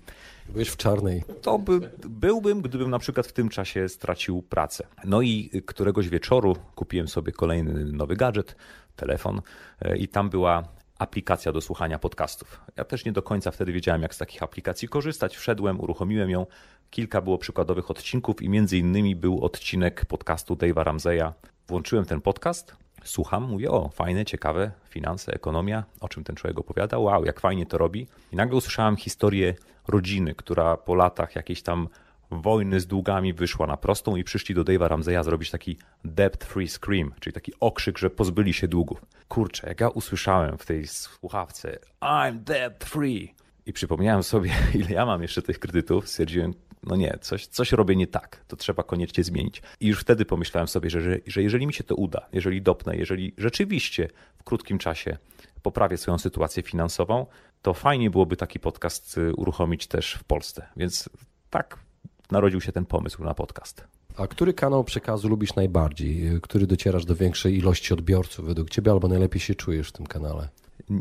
Byłeś 0.48 0.68
w 0.68 0.76
czarnej. 0.76 1.24
To 1.42 1.58
by, 1.58 1.90
byłbym, 2.08 2.62
gdybym 2.62 2.90
na 2.90 2.98
przykład 2.98 3.26
w 3.26 3.32
tym 3.32 3.48
czasie 3.48 3.88
stracił 3.88 4.42
pracę. 4.42 4.86
No 5.04 5.22
i 5.22 5.62
któregoś 5.66 6.08
wieczoru 6.08 6.56
kupiłem 6.74 7.08
sobie 7.08 7.32
kolejny 7.32 7.84
nowy 7.84 8.16
gadżet, 8.16 8.56
telefon 8.96 9.40
e, 9.80 9.96
i 9.96 10.08
tam 10.08 10.30
była 10.30 10.68
aplikacja 10.98 11.52
do 11.52 11.60
słuchania 11.60 11.98
podcastów. 11.98 12.60
Ja 12.76 12.84
też 12.84 13.04
nie 13.04 13.12
do 13.12 13.22
końca 13.22 13.50
wtedy 13.50 13.72
wiedziałem, 13.72 14.02
jak 14.02 14.14
z 14.14 14.18
takich 14.18 14.42
aplikacji 14.42 14.88
korzystać. 14.88 15.36
Wszedłem, 15.36 15.80
uruchomiłem 15.80 16.30
ją. 16.30 16.46
Kilka 16.90 17.20
było 17.20 17.38
przykładowych 17.38 17.90
odcinków 17.90 18.42
i 18.42 18.48
między 18.48 18.78
innymi 18.78 19.16
był 19.16 19.44
odcinek 19.44 20.04
podcastu 20.04 20.54
Dave'a 20.54 20.84
Ramseya. 20.84 21.32
Włączyłem 21.68 22.04
ten 22.04 22.20
podcast, 22.20 22.76
słucham, 23.04 23.42
mówię, 23.42 23.70
o, 23.70 23.88
fajne, 23.88 24.24
ciekawe, 24.24 24.70
finanse, 24.88 25.32
ekonomia, 25.32 25.84
o 26.00 26.08
czym 26.08 26.24
ten 26.24 26.36
człowiek 26.36 26.58
opowiada, 26.58 26.98
wow, 26.98 27.24
jak 27.24 27.40
fajnie 27.40 27.66
to 27.66 27.78
robi. 27.78 28.06
I 28.32 28.36
nagle 28.36 28.56
usłyszałem 28.56 28.96
historię 28.96 29.54
rodziny, 29.88 30.34
która 30.34 30.76
po 30.76 30.94
latach 30.94 31.36
jakiejś 31.36 31.62
tam 31.62 31.88
wojny 32.30 32.80
z 32.80 32.86
długami 32.86 33.32
wyszła 33.32 33.66
na 33.66 33.76
prostą 33.76 34.16
i 34.16 34.24
przyszli 34.24 34.54
do 34.54 34.64
Dave'a 34.64 34.88
Ramseya 34.88 35.24
zrobić 35.24 35.50
taki 35.50 35.76
debt-free 36.04 36.68
scream, 36.68 37.14
czyli 37.20 37.34
taki 37.34 37.52
okrzyk, 37.60 37.98
że 37.98 38.10
pozbyli 38.10 38.52
się 38.52 38.68
długów. 38.68 39.06
Kurczę, 39.28 39.68
jak 39.68 39.80
ja 39.80 39.88
usłyszałem 39.88 40.58
w 40.58 40.66
tej 40.66 40.86
słuchawce 40.86 41.78
I'm 42.00 42.38
debt-free 42.38 43.34
i 43.66 43.72
przypomniałem 43.72 44.22
sobie, 44.22 44.50
ile 44.74 44.90
ja 44.90 45.06
mam 45.06 45.22
jeszcze 45.22 45.42
tych 45.42 45.58
kredytów, 45.58 46.08
stwierdziłem, 46.08 46.54
no 46.82 46.96
nie, 46.96 47.18
coś, 47.20 47.46
coś 47.46 47.72
robię 47.72 47.96
nie 47.96 48.06
tak, 48.06 48.44
to 48.48 48.56
trzeba 48.56 48.82
koniecznie 48.82 49.24
zmienić. 49.24 49.62
I 49.80 49.86
już 49.86 50.00
wtedy 50.00 50.24
pomyślałem 50.24 50.68
sobie, 50.68 50.90
że, 50.90 51.02
że, 51.02 51.18
że 51.26 51.42
jeżeli 51.42 51.66
mi 51.66 51.72
się 51.72 51.84
to 51.84 51.94
uda, 51.94 52.26
jeżeli 52.32 52.62
dopnę, 52.62 52.96
jeżeli 52.96 53.34
rzeczywiście 53.38 54.08
w 54.38 54.44
krótkim 54.44 54.78
czasie 54.78 55.16
poprawię 55.62 55.96
swoją 55.96 56.18
sytuację 56.18 56.62
finansową, 56.62 57.26
to 57.62 57.74
fajnie 57.74 58.10
byłoby 58.10 58.36
taki 58.36 58.60
podcast 58.60 59.18
y, 59.18 59.34
uruchomić 59.34 59.86
też 59.86 60.14
w 60.14 60.24
Polsce. 60.24 60.66
Więc 60.76 61.08
tak 61.50 61.85
narodził 62.30 62.60
się 62.60 62.72
ten 62.72 62.86
pomysł 62.86 63.24
na 63.24 63.34
podcast. 63.34 63.84
A 64.16 64.26
który 64.26 64.54
kanał 64.54 64.84
przekazu 64.84 65.28
lubisz 65.28 65.54
najbardziej? 65.54 66.40
Który 66.42 66.66
docierasz 66.66 67.04
do 67.04 67.14
większej 67.14 67.58
ilości 67.58 67.94
odbiorców 67.94 68.46
według 68.46 68.70
ciebie, 68.70 68.90
albo 68.90 69.08
najlepiej 69.08 69.40
się 69.40 69.54
czujesz 69.54 69.88
w 69.88 69.92
tym 69.92 70.06
kanale? 70.06 70.48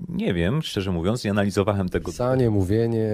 Nie 0.10 0.34
wiem, 0.34 0.62
szczerze 0.62 0.92
mówiąc, 0.92 1.24
nie 1.24 1.32
analizowałem 1.32 1.90
tego. 1.90 2.12
Pisanie, 2.12 2.50
mówienie. 2.50 3.12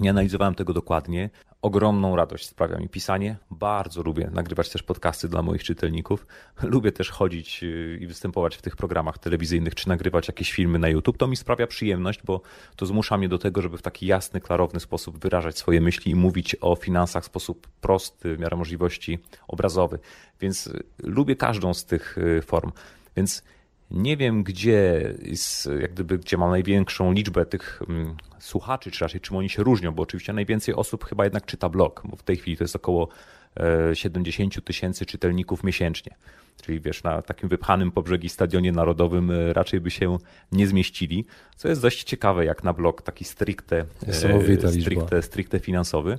Nie 0.00 0.10
analizowałem 0.10 0.54
tego 0.54 0.72
dokładnie. 0.72 1.30
Ogromną 1.62 2.16
radość 2.16 2.48
sprawia 2.48 2.78
mi 2.78 2.88
pisanie. 2.88 3.36
Bardzo 3.50 4.02
lubię 4.02 4.30
nagrywać 4.32 4.70
też 4.70 4.82
podcasty 4.82 5.28
dla 5.28 5.42
moich 5.42 5.64
czytelników. 5.64 6.26
Lubię 6.62 6.92
też 6.92 7.10
chodzić 7.10 7.62
y, 7.62 7.98
i 8.00 8.06
występować 8.06 8.56
w 8.56 8.62
tych 8.62 8.76
programach 8.76 9.18
telewizyjnych, 9.18 9.74
czy 9.74 9.88
nagrywać 9.88 10.28
jakieś 10.28 10.52
filmy 10.52 10.78
na 10.78 10.88
YouTube. 10.88 11.18
To 11.18 11.26
mi 11.26 11.36
sprawia 11.36 11.66
przyjemność, 11.66 12.20
bo 12.24 12.40
to 12.76 12.86
zmusza 12.86 13.18
mnie 13.18 13.28
do 13.28 13.38
tego, 13.38 13.62
żeby 13.62 13.78
w 13.78 13.82
taki 13.82 14.06
jasny, 14.06 14.40
klarowny 14.40 14.80
sposób 14.80 15.18
wyrażać 15.18 15.58
swoje 15.58 15.80
myśli 15.80 16.12
i 16.12 16.14
mówić 16.14 16.56
o 16.60 16.76
finansach 16.76 17.22
w 17.22 17.26
sposób 17.26 17.68
prosty, 17.80 18.36
w 18.36 18.38
miarę 18.38 18.56
możliwości 18.56 19.18
obrazowy. 19.48 19.98
Więc 20.40 20.66
y, 20.66 20.84
lubię 20.98 21.36
każdą 21.36 21.74
z 21.74 21.84
tych 21.84 22.18
y, 22.18 22.42
form. 22.42 22.72
Więc 23.16 23.42
nie 23.90 24.16
wiem, 24.16 24.42
gdzie, 24.42 25.14
jest, 25.22 25.68
jak 25.80 25.92
gdyby, 25.92 26.18
gdzie 26.18 26.36
mam 26.36 26.50
największą 26.50 27.12
liczbę 27.12 27.46
tych 27.46 27.82
mm, 27.88 28.16
słuchaczy, 28.38 28.90
czy 28.90 29.04
raczej 29.04 29.20
czym 29.20 29.36
oni 29.36 29.48
się 29.48 29.62
różnią, 29.62 29.92
bo 29.92 30.02
oczywiście 30.02 30.32
najwięcej 30.32 30.74
osób 30.74 31.04
chyba 31.04 31.24
jednak 31.24 31.46
czyta 31.46 31.68
blog, 31.68 32.02
bo 32.04 32.16
w 32.16 32.22
tej 32.22 32.36
chwili 32.36 32.56
to 32.56 32.64
jest 32.64 32.76
około 32.76 33.08
70 33.94 34.58
e, 34.58 34.60
tysięcy 34.60 35.06
czytelników 35.06 35.64
miesięcznie. 35.64 36.14
Czyli 36.62 36.80
wiesz, 36.80 37.02
na 37.02 37.22
takim 37.22 37.48
wypchanym 37.48 37.90
po 37.90 38.02
brzegi 38.02 38.28
stadionie 38.28 38.72
narodowym 38.72 39.30
e, 39.30 39.52
raczej 39.52 39.80
by 39.80 39.90
się 39.90 40.18
nie 40.52 40.66
zmieścili, 40.66 41.24
co 41.56 41.68
jest 41.68 41.82
dość 41.82 42.04
ciekawe 42.04 42.44
jak 42.44 42.64
na 42.64 42.72
blog 42.72 43.02
taki 43.02 43.24
stricte, 43.24 43.84
e, 44.06 44.12
stricte, 44.82 45.22
stricte 45.22 45.60
finansowy. 45.60 46.18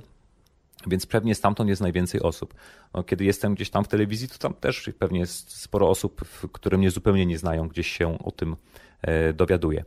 Więc 0.86 1.06
pewnie 1.06 1.34
stamtąd 1.34 1.70
jest 1.70 1.82
najwięcej 1.82 2.22
osób. 2.22 2.54
No, 2.94 3.02
kiedy 3.02 3.24
jestem 3.24 3.54
gdzieś 3.54 3.70
tam 3.70 3.84
w 3.84 3.88
telewizji, 3.88 4.28
to 4.28 4.38
tam 4.38 4.54
też 4.54 4.90
pewnie 4.98 5.20
jest 5.20 5.56
sporo 5.56 5.88
osób, 5.88 6.20
które 6.52 6.78
mnie 6.78 6.90
zupełnie 6.90 7.26
nie 7.26 7.38
znają, 7.38 7.68
gdzieś 7.68 7.86
się 7.86 8.18
o 8.18 8.30
tym 8.30 8.56
e, 9.02 9.32
dowiaduje. 9.32 9.84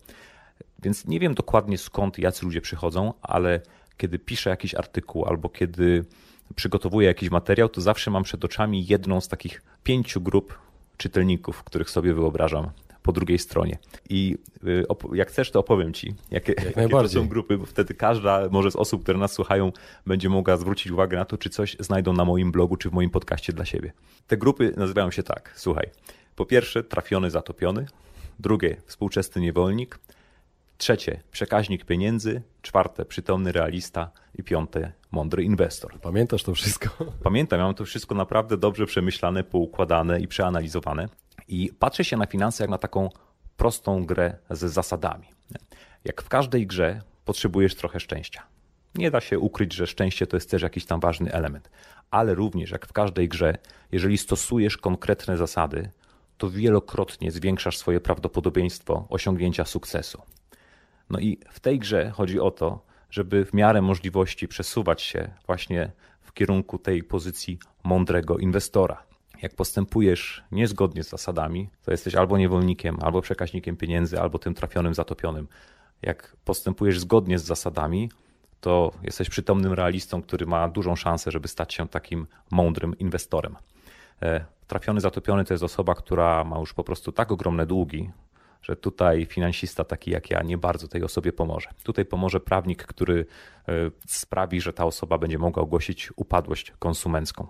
Więc 0.83 1.07
nie 1.07 1.19
wiem 1.19 1.33
dokładnie 1.33 1.77
skąd 1.77 2.19
jacy 2.19 2.45
ludzie 2.45 2.61
przychodzą, 2.61 3.13
ale 3.21 3.61
kiedy 3.97 4.19
piszę 4.19 4.49
jakiś 4.49 4.75
artykuł 4.75 5.25
albo 5.25 5.49
kiedy 5.49 6.05
przygotowuję 6.55 7.07
jakiś 7.07 7.29
materiał, 7.29 7.69
to 7.69 7.81
zawsze 7.81 8.11
mam 8.11 8.23
przed 8.23 8.45
oczami 8.45 8.85
jedną 8.85 9.21
z 9.21 9.27
takich 9.27 9.61
pięciu 9.83 10.21
grup 10.21 10.59
czytelników, 10.97 11.63
których 11.63 11.89
sobie 11.89 12.13
wyobrażam 12.13 12.69
po 13.03 13.11
drugiej 13.11 13.39
stronie. 13.39 13.77
I 14.09 14.37
y, 14.63 14.85
jak 15.13 15.29
chcesz, 15.29 15.51
to 15.51 15.59
opowiem 15.59 15.93
ci, 15.93 16.15
jakie, 16.31 16.53
jak 16.53 16.75
jakie 16.75 16.89
to 16.89 17.09
są 17.09 17.27
grupy, 17.27 17.57
bo 17.57 17.65
wtedy 17.65 17.93
każda 17.93 18.49
może 18.49 18.71
z 18.71 18.75
osób, 18.75 19.03
które 19.03 19.19
nas 19.19 19.31
słuchają, 19.31 19.71
będzie 20.05 20.29
mogła 20.29 20.57
zwrócić 20.57 20.91
uwagę 20.91 21.17
na 21.17 21.25
to, 21.25 21.37
czy 21.37 21.49
coś 21.49 21.77
znajdą 21.79 22.13
na 22.13 22.25
moim 22.25 22.51
blogu, 22.51 22.77
czy 22.77 22.89
w 22.89 22.93
moim 22.93 23.09
podcaście 23.09 23.53
dla 23.53 23.65
siebie. 23.65 23.93
Te 24.27 24.37
grupy 24.37 24.73
nazywają 24.77 25.11
się 25.11 25.23
tak, 25.23 25.53
słuchaj. 25.55 25.89
Po 26.35 26.45
pierwsze, 26.45 26.83
trafiony, 26.83 27.31
zatopiony. 27.31 27.85
Drugie, 28.39 28.77
współczesny 28.85 29.41
niewolnik. 29.41 29.99
Trzecie, 30.77 31.19
przekaźnik 31.31 31.85
pieniędzy. 31.85 32.41
Czwarte, 32.61 33.05
przytomny 33.05 33.51
realista. 33.51 34.11
I 34.35 34.43
piąte, 34.43 34.91
mądry 35.11 35.43
inwestor. 35.43 35.99
Pamiętasz 36.01 36.43
to 36.43 36.53
wszystko? 36.53 36.89
Pamiętam, 37.23 37.59
ja 37.59 37.65
mam 37.65 37.75
to 37.75 37.85
wszystko 37.85 38.15
naprawdę 38.15 38.57
dobrze 38.57 38.85
przemyślane, 38.85 39.43
poukładane 39.43 40.19
i 40.19 40.27
przeanalizowane. 40.27 41.09
I 41.47 41.71
patrzę 41.79 42.03
się 42.03 42.17
na 42.17 42.25
finanse 42.25 42.63
jak 42.63 42.71
na 42.71 42.77
taką 42.77 43.09
prostą 43.57 44.05
grę 44.05 44.37
z 44.49 44.59
zasadami. 44.59 45.27
Jak 46.05 46.21
w 46.21 46.29
każdej 46.29 46.67
grze 46.67 47.01
potrzebujesz 47.25 47.75
trochę 47.75 47.99
szczęścia. 47.99 48.43
Nie 48.95 49.11
da 49.11 49.21
się 49.21 49.39
ukryć, 49.39 49.73
że 49.73 49.87
szczęście 49.87 50.27
to 50.27 50.37
jest 50.37 50.51
też 50.51 50.61
jakiś 50.61 50.85
tam 50.85 50.99
ważny 50.99 51.31
element, 51.31 51.69
ale 52.11 52.35
również 52.35 52.71
jak 52.71 52.87
w 52.87 52.93
każdej 52.93 53.29
grze, 53.29 53.57
jeżeli 53.91 54.17
stosujesz 54.17 54.77
konkretne 54.77 55.37
zasady, 55.37 55.89
to 56.37 56.49
wielokrotnie 56.49 57.31
zwiększasz 57.31 57.77
swoje 57.77 57.99
prawdopodobieństwo 57.99 59.05
osiągnięcia 59.09 59.65
sukcesu. 59.65 60.21
No 61.09 61.19
i 61.19 61.39
w 61.49 61.59
tej 61.59 61.79
grze 61.79 62.11
chodzi 62.11 62.39
o 62.39 62.51
to, 62.51 62.85
żeby 63.09 63.45
w 63.45 63.53
miarę 63.53 63.81
możliwości 63.81 64.47
przesuwać 64.47 65.01
się 65.01 65.29
właśnie 65.45 65.91
w 66.21 66.33
kierunku 66.33 66.77
tej 66.77 67.03
pozycji 67.03 67.59
mądrego 67.83 68.37
inwestora. 68.37 69.03
Jak 69.43 69.55
postępujesz 69.55 70.43
niezgodnie 70.51 71.03
z 71.03 71.09
zasadami, 71.09 71.69
to 71.85 71.91
jesteś 71.91 72.15
albo 72.15 72.37
niewolnikiem, 72.37 72.97
albo 73.01 73.21
przekaźnikiem 73.21 73.77
pieniędzy, 73.77 74.19
albo 74.19 74.39
tym 74.39 74.53
trafionym, 74.53 74.93
zatopionym. 74.93 75.47
Jak 76.01 76.35
postępujesz 76.45 76.99
zgodnie 76.99 77.39
z 77.39 77.43
zasadami, 77.43 78.11
to 78.61 78.91
jesteś 79.03 79.29
przytomnym 79.29 79.73
realistą, 79.73 80.21
który 80.21 80.45
ma 80.45 80.69
dużą 80.69 80.95
szansę, 80.95 81.31
żeby 81.31 81.47
stać 81.47 81.73
się 81.73 81.87
takim 81.87 82.27
mądrym 82.51 82.97
inwestorem. 82.99 83.55
E, 84.21 84.45
trafiony, 84.67 85.01
zatopiony 85.01 85.45
to 85.45 85.53
jest 85.53 85.63
osoba, 85.63 85.95
która 85.95 86.43
ma 86.43 86.59
już 86.59 86.73
po 86.73 86.83
prostu 86.83 87.11
tak 87.11 87.31
ogromne 87.31 87.65
długi, 87.65 88.09
że 88.61 88.75
tutaj 88.75 89.25
finansista 89.25 89.83
taki 89.83 90.11
jak 90.11 90.29
ja 90.29 90.41
nie 90.41 90.57
bardzo 90.57 90.87
tej 90.87 91.03
osobie 91.03 91.33
pomoże. 91.33 91.69
Tutaj 91.83 92.05
pomoże 92.05 92.39
prawnik, 92.39 92.83
który 92.83 93.25
e, 93.67 93.73
sprawi, 94.07 94.61
że 94.61 94.73
ta 94.73 94.85
osoba 94.85 95.17
będzie 95.17 95.37
mogła 95.37 95.63
ogłosić 95.63 96.09
upadłość 96.15 96.73
konsumencką, 96.79 97.47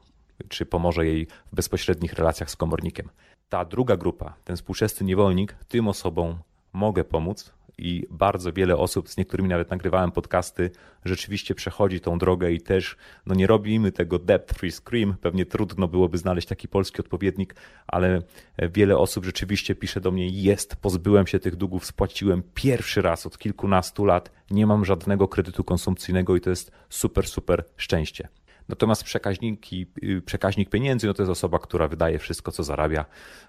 czy 0.49 0.65
pomoże 0.65 1.05
jej 1.05 1.27
w 1.51 1.55
bezpośrednich 1.55 2.13
relacjach 2.13 2.51
z 2.51 2.55
komornikiem. 2.55 3.09
Ta 3.49 3.65
druga 3.65 3.97
grupa, 3.97 4.33
ten 4.43 4.55
współczesny 4.55 5.05
niewolnik, 5.05 5.55
tym 5.67 5.87
osobom 5.87 6.37
mogę 6.73 7.03
pomóc, 7.03 7.53
i 7.77 8.07
bardzo 8.09 8.53
wiele 8.53 8.77
osób, 8.77 9.09
z 9.09 9.17
niektórymi 9.17 9.49
nawet 9.49 9.69
nagrywałem 9.69 10.11
podcasty, 10.11 10.71
rzeczywiście 11.05 11.55
przechodzi 11.55 11.99
tą 11.99 12.17
drogę 12.17 12.51
i 12.51 12.61
też 12.61 12.97
no 13.25 13.35
nie 13.35 13.47
robimy 13.47 13.91
tego 13.91 14.19
debt 14.19 14.53
free 14.53 14.71
scream, 14.71 15.15
pewnie 15.21 15.45
trudno 15.45 15.87
byłoby 15.87 16.17
znaleźć 16.17 16.47
taki 16.47 16.67
polski 16.67 16.99
odpowiednik, 16.99 17.55
ale 17.87 18.21
wiele 18.57 18.97
osób 18.97 19.25
rzeczywiście 19.25 19.75
pisze 19.75 20.01
do 20.01 20.11
mnie, 20.11 20.27
jest, 20.27 20.75
pozbyłem 20.75 21.27
się 21.27 21.39
tych 21.39 21.55
długów, 21.55 21.85
spłaciłem 21.85 22.43
pierwszy 22.53 23.01
raz 23.01 23.25
od 23.25 23.37
kilkunastu 23.37 24.05
lat, 24.05 24.31
nie 24.51 24.67
mam 24.67 24.85
żadnego 24.85 25.27
kredytu 25.27 25.63
konsumpcyjnego 25.63 26.35
i 26.35 26.41
to 26.41 26.49
jest 26.49 26.71
super, 26.89 27.27
super 27.27 27.63
szczęście. 27.77 28.27
Natomiast 28.69 29.03
przekaźniki, 29.03 29.87
y, 30.03 30.21
przekaźnik 30.21 30.69
pieniędzy 30.69 31.07
no 31.07 31.13
to 31.13 31.23
jest 31.23 31.31
osoba, 31.31 31.59
która 31.59 31.87
wydaje 31.87 32.19
wszystko, 32.19 32.51
co 32.51 32.63
zarabia, 32.63 33.05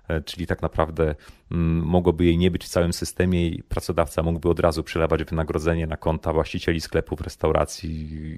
e, 0.09 0.21
czyli 0.21 0.47
tak 0.47 0.63
naprawdę 0.63 1.15
mm, 1.51 1.87
mogłoby 1.87 2.25
jej 2.25 2.39
nie 2.39 2.51
być 2.51 2.65
w 2.65 2.69
całym 2.69 2.93
systemie 2.93 3.49
i 3.49 3.63
pracodawca 3.63 4.23
mógłby 4.23 4.49
od 4.49 4.61
razu 4.61 4.83
przelewać 4.83 5.25
wynagrodzenie 5.25 5.87
na 5.87 5.97
konta 5.97 6.33
właścicieli 6.33 6.81
sklepów, 6.81 7.21
restauracji 7.21 7.91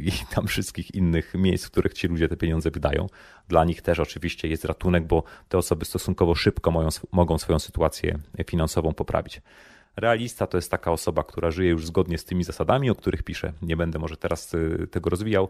i 0.08 0.12
tam 0.34 0.46
wszystkich 0.46 0.94
innych 0.94 1.34
miejsc, 1.34 1.66
w 1.66 1.70
których 1.70 1.94
ci 1.94 2.08
ludzie 2.08 2.28
te 2.28 2.36
pieniądze 2.36 2.70
wydają. 2.70 3.06
Dla 3.48 3.64
nich 3.64 3.82
też 3.82 4.00
oczywiście 4.00 4.48
jest 4.48 4.64
ratunek, 4.64 5.06
bo 5.06 5.22
te 5.48 5.58
osoby 5.58 5.84
stosunkowo 5.84 6.34
szybko 6.34 6.90
mogą 7.12 7.38
swoją 7.38 7.58
sytuację 7.58 8.18
finansową 8.46 8.94
poprawić. 8.94 9.40
Realista 9.96 10.46
to 10.46 10.58
jest 10.58 10.70
taka 10.70 10.92
osoba, 10.92 11.24
która 11.24 11.50
żyje 11.50 11.70
już 11.70 11.86
zgodnie 11.86 12.18
z 12.18 12.24
tymi 12.24 12.44
zasadami, 12.44 12.90
o 12.90 12.94
których 12.94 13.22
piszę. 13.22 13.52
Nie 13.62 13.76
będę 13.76 13.98
może 13.98 14.16
teraz 14.16 14.54
y, 14.54 14.86
tego 14.90 15.10
rozwijał, 15.10 15.48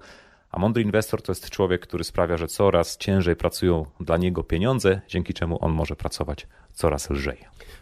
a 0.56 0.58
mądry 0.58 0.82
inwestor 0.82 1.22
to 1.22 1.32
jest 1.32 1.50
człowiek, 1.50 1.80
który 1.80 2.04
sprawia, 2.04 2.36
że 2.36 2.48
coraz 2.48 2.96
ciężej 2.96 3.36
pracują 3.36 3.86
dla 4.00 4.16
niego 4.16 4.44
pieniądze, 4.44 5.00
dzięki 5.08 5.34
czemu 5.34 5.64
on 5.64 5.72
może 5.72 5.96
pracować 5.96 6.46
coraz 6.74 7.10
lżej. 7.10 7.38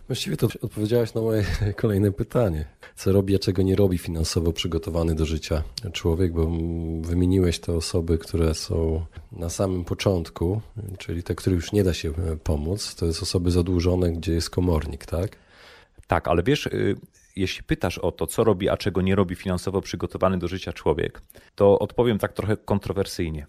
Właściwie 0.07 0.37
to 0.37 0.49
odpowiedziałeś 0.63 1.15
na 1.15 1.21
moje 1.21 1.45
kolejne 1.83 2.13
pytanie. 2.13 2.65
Co 2.97 3.13
robi, 3.13 3.37
a 3.37 3.39
czego 3.39 3.63
nie 3.63 3.77
robi 3.77 3.99
finansowo 3.99 4.53
przygotowany 4.53 5.15
do 5.15 5.27
życia 5.27 5.63
człowiek, 5.93 6.33
bo 6.33 6.51
wymieniłeś 7.01 7.59
te 7.59 7.73
osoby, 7.73 8.19
które 8.19 8.55
są 8.55 9.07
na 9.33 9.49
samym 9.49 9.85
początku, 9.85 10.61
czyli 10.99 11.23
te, 11.23 11.35
których 11.35 11.57
już 11.57 11.73
nie 11.73 11.85
da 11.85 11.95
się 11.95 12.13
pomóc. 12.45 12.95
To 12.95 13.07
jest 13.07 13.23
osoby 13.23 13.51
zadłużone, 13.51 14.13
gdzie 14.13 14.33
jest 14.33 14.51
komornik, 14.51 15.07
tak? 15.07 15.37
Tak, 16.07 16.29
ale 16.29 16.43
wiesz, 16.43 16.67
y, 16.67 16.97
jeśli 17.37 17.63
pytasz 17.63 17.99
o 17.99 18.13
to, 18.13 18.27
co 18.27 18.45
robi, 18.45 18.69
a 18.69 18.77
czego 18.77 19.03
nie 19.03 19.15
robi 19.15 19.35
finansowo 19.35 19.81
przygotowany 19.81 20.39
do 20.39 20.49
życia 20.49 20.73
człowiek, 20.73 21.23
to 21.55 21.79
odpowiem 21.79 22.19
tak 22.19 22.33
trochę 22.33 22.57
kontrowersyjnie. 22.57 23.47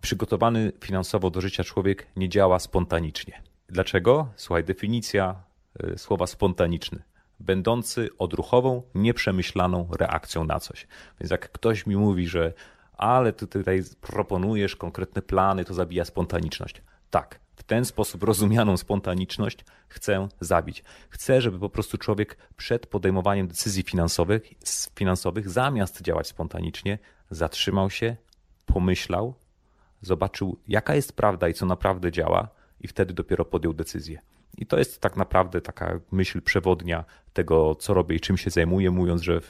Przygotowany 0.00 0.72
finansowo 0.84 1.30
do 1.30 1.40
życia 1.40 1.64
człowiek 1.64 2.06
nie 2.16 2.28
działa 2.28 2.58
spontanicznie. 2.58 3.42
Dlaczego? 3.68 4.28
Słuchaj, 4.36 4.64
definicja 4.64 5.42
y, 5.84 5.98
słowa 5.98 6.26
spontaniczny. 6.26 7.02
Będący 7.40 8.08
odruchową, 8.18 8.82
nieprzemyślaną 8.94 9.88
reakcją 9.98 10.44
na 10.44 10.60
coś. 10.60 10.86
Więc 11.20 11.30
jak 11.30 11.52
ktoś 11.52 11.86
mi 11.86 11.96
mówi, 11.96 12.28
że 12.28 12.52
ale 12.96 13.32
ty 13.32 13.46
tutaj 13.46 13.82
proponujesz 14.00 14.76
konkretne 14.76 15.22
plany, 15.22 15.64
to 15.64 15.74
zabija 15.74 16.04
spontaniczność. 16.04 16.82
Tak, 17.10 17.40
ten 17.66 17.84
sposób 17.84 18.22
rozumianą 18.22 18.76
spontaniczność 18.76 19.64
chcę 19.88 20.28
zabić. 20.40 20.84
Chcę, 21.10 21.40
żeby 21.40 21.58
po 21.58 21.70
prostu 21.70 21.98
człowiek 21.98 22.36
przed 22.56 22.86
podejmowaniem 22.86 23.48
decyzji 23.48 23.82
finansowych, 23.82 24.42
finansowych 24.96 25.48
zamiast 25.48 26.02
działać 26.02 26.26
spontanicznie, 26.26 26.98
zatrzymał 27.30 27.90
się, 27.90 28.16
pomyślał, 28.66 29.34
zobaczył, 30.02 30.58
jaka 30.68 30.94
jest 30.94 31.12
prawda 31.12 31.48
i 31.48 31.54
co 31.54 31.66
naprawdę 31.66 32.12
działa, 32.12 32.48
i 32.80 32.88
wtedy 32.88 33.14
dopiero 33.14 33.44
podjął 33.44 33.72
decyzję. 33.72 34.20
I 34.58 34.66
to 34.66 34.78
jest 34.78 35.00
tak 35.00 35.16
naprawdę 35.16 35.60
taka 35.60 36.00
myśl 36.12 36.42
przewodnia 36.42 37.04
tego, 37.32 37.74
co 37.74 37.94
robię 37.94 38.16
i 38.16 38.20
czym 38.20 38.36
się 38.36 38.50
zajmuję, 38.50 38.90
mówiąc, 38.90 39.22
że 39.22 39.40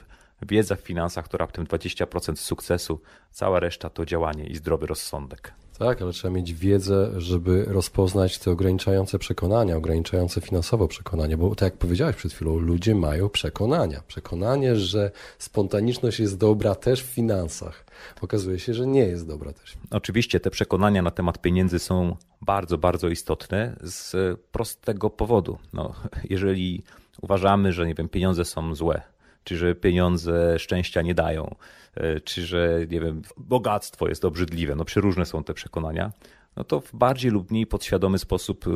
wiedza 0.43 0.77
w 0.77 0.81
finansach 0.81 1.29
to 1.29 1.39
raptem 1.39 1.67
20% 1.67 2.37
sukcesu, 2.37 3.01
cała 3.31 3.61
reszta 3.61 3.91
to 3.91 4.05
działanie 4.05 4.47
i 4.47 4.57
zdrowy 4.57 4.87
rozsądek. 4.87 5.53
Tak, 5.79 6.03
ale 6.03 6.13
trzeba 6.13 6.35
mieć 6.35 6.55
wiedzę, 6.55 7.11
żeby 7.17 7.65
rozpoznać 7.65 8.39
te 8.39 8.51
ograniczające 8.51 9.19
przekonania, 9.19 9.77
ograniczające 9.77 10.41
finansowo 10.41 10.89
przekonania, 10.89 11.37
bo 11.37 11.55
tak 11.55 11.73
jak 11.73 11.79
powiedziałeś 11.79 12.17
przed 12.17 12.33
chwilą, 12.33 12.59
ludzie 12.59 12.95
mają 12.95 13.29
przekonania. 13.29 14.03
Przekonanie, 14.07 14.77
że 14.77 15.11
spontaniczność 15.39 16.21
jest 16.21 16.39
dobra 16.39 16.75
też 16.75 17.03
w 17.03 17.07
finansach. 17.07 17.85
Okazuje 18.21 18.59
się, 18.59 18.75
że 18.75 18.87
nie 18.87 19.01
jest 19.07 19.27
dobra 19.27 19.53
też. 19.53 19.77
Oczywiście 19.91 20.41
te 20.41 20.51
przekonania 20.51 21.03
na 21.03 21.11
temat 21.11 21.41
pieniędzy 21.41 21.79
są 21.79 22.17
bardzo, 22.41 22.79
bardzo 22.79 23.09
istotne 23.09 23.77
z 23.81 24.41
prostego 24.51 25.11
powodu. 25.11 25.59
No, 25.73 25.95
jeżeli 26.31 26.85
uważamy, 27.23 27.73
że 27.73 27.87
nie 27.87 27.95
wiem, 27.95 28.09
pieniądze 28.09 28.45
są 28.45 28.75
złe, 28.75 29.03
czy 29.47 29.57
że 29.57 29.75
pieniądze 29.75 30.59
szczęścia 30.59 31.03
nie 31.03 31.15
dają, 31.15 31.55
e, 31.95 32.21
czy 32.21 32.47
że 32.47 32.79
nie 32.91 33.01
wiem, 33.01 33.23
bogactwo 33.37 34.09
jest 34.09 34.25
obrzydliwe, 34.25 34.75
no 34.75 34.85
przeróżne 34.85 35.27
są 35.27 35.45
te 35.45 35.55
przekonania, 35.55 36.13
no 36.57 36.65
to 36.65 36.81
w 36.81 36.93
bardziej 36.93 37.31
lub 37.31 37.51
mniej 37.51 37.67
podświadomy 37.67 38.19
sposób 38.19 38.67
e, 38.67 38.71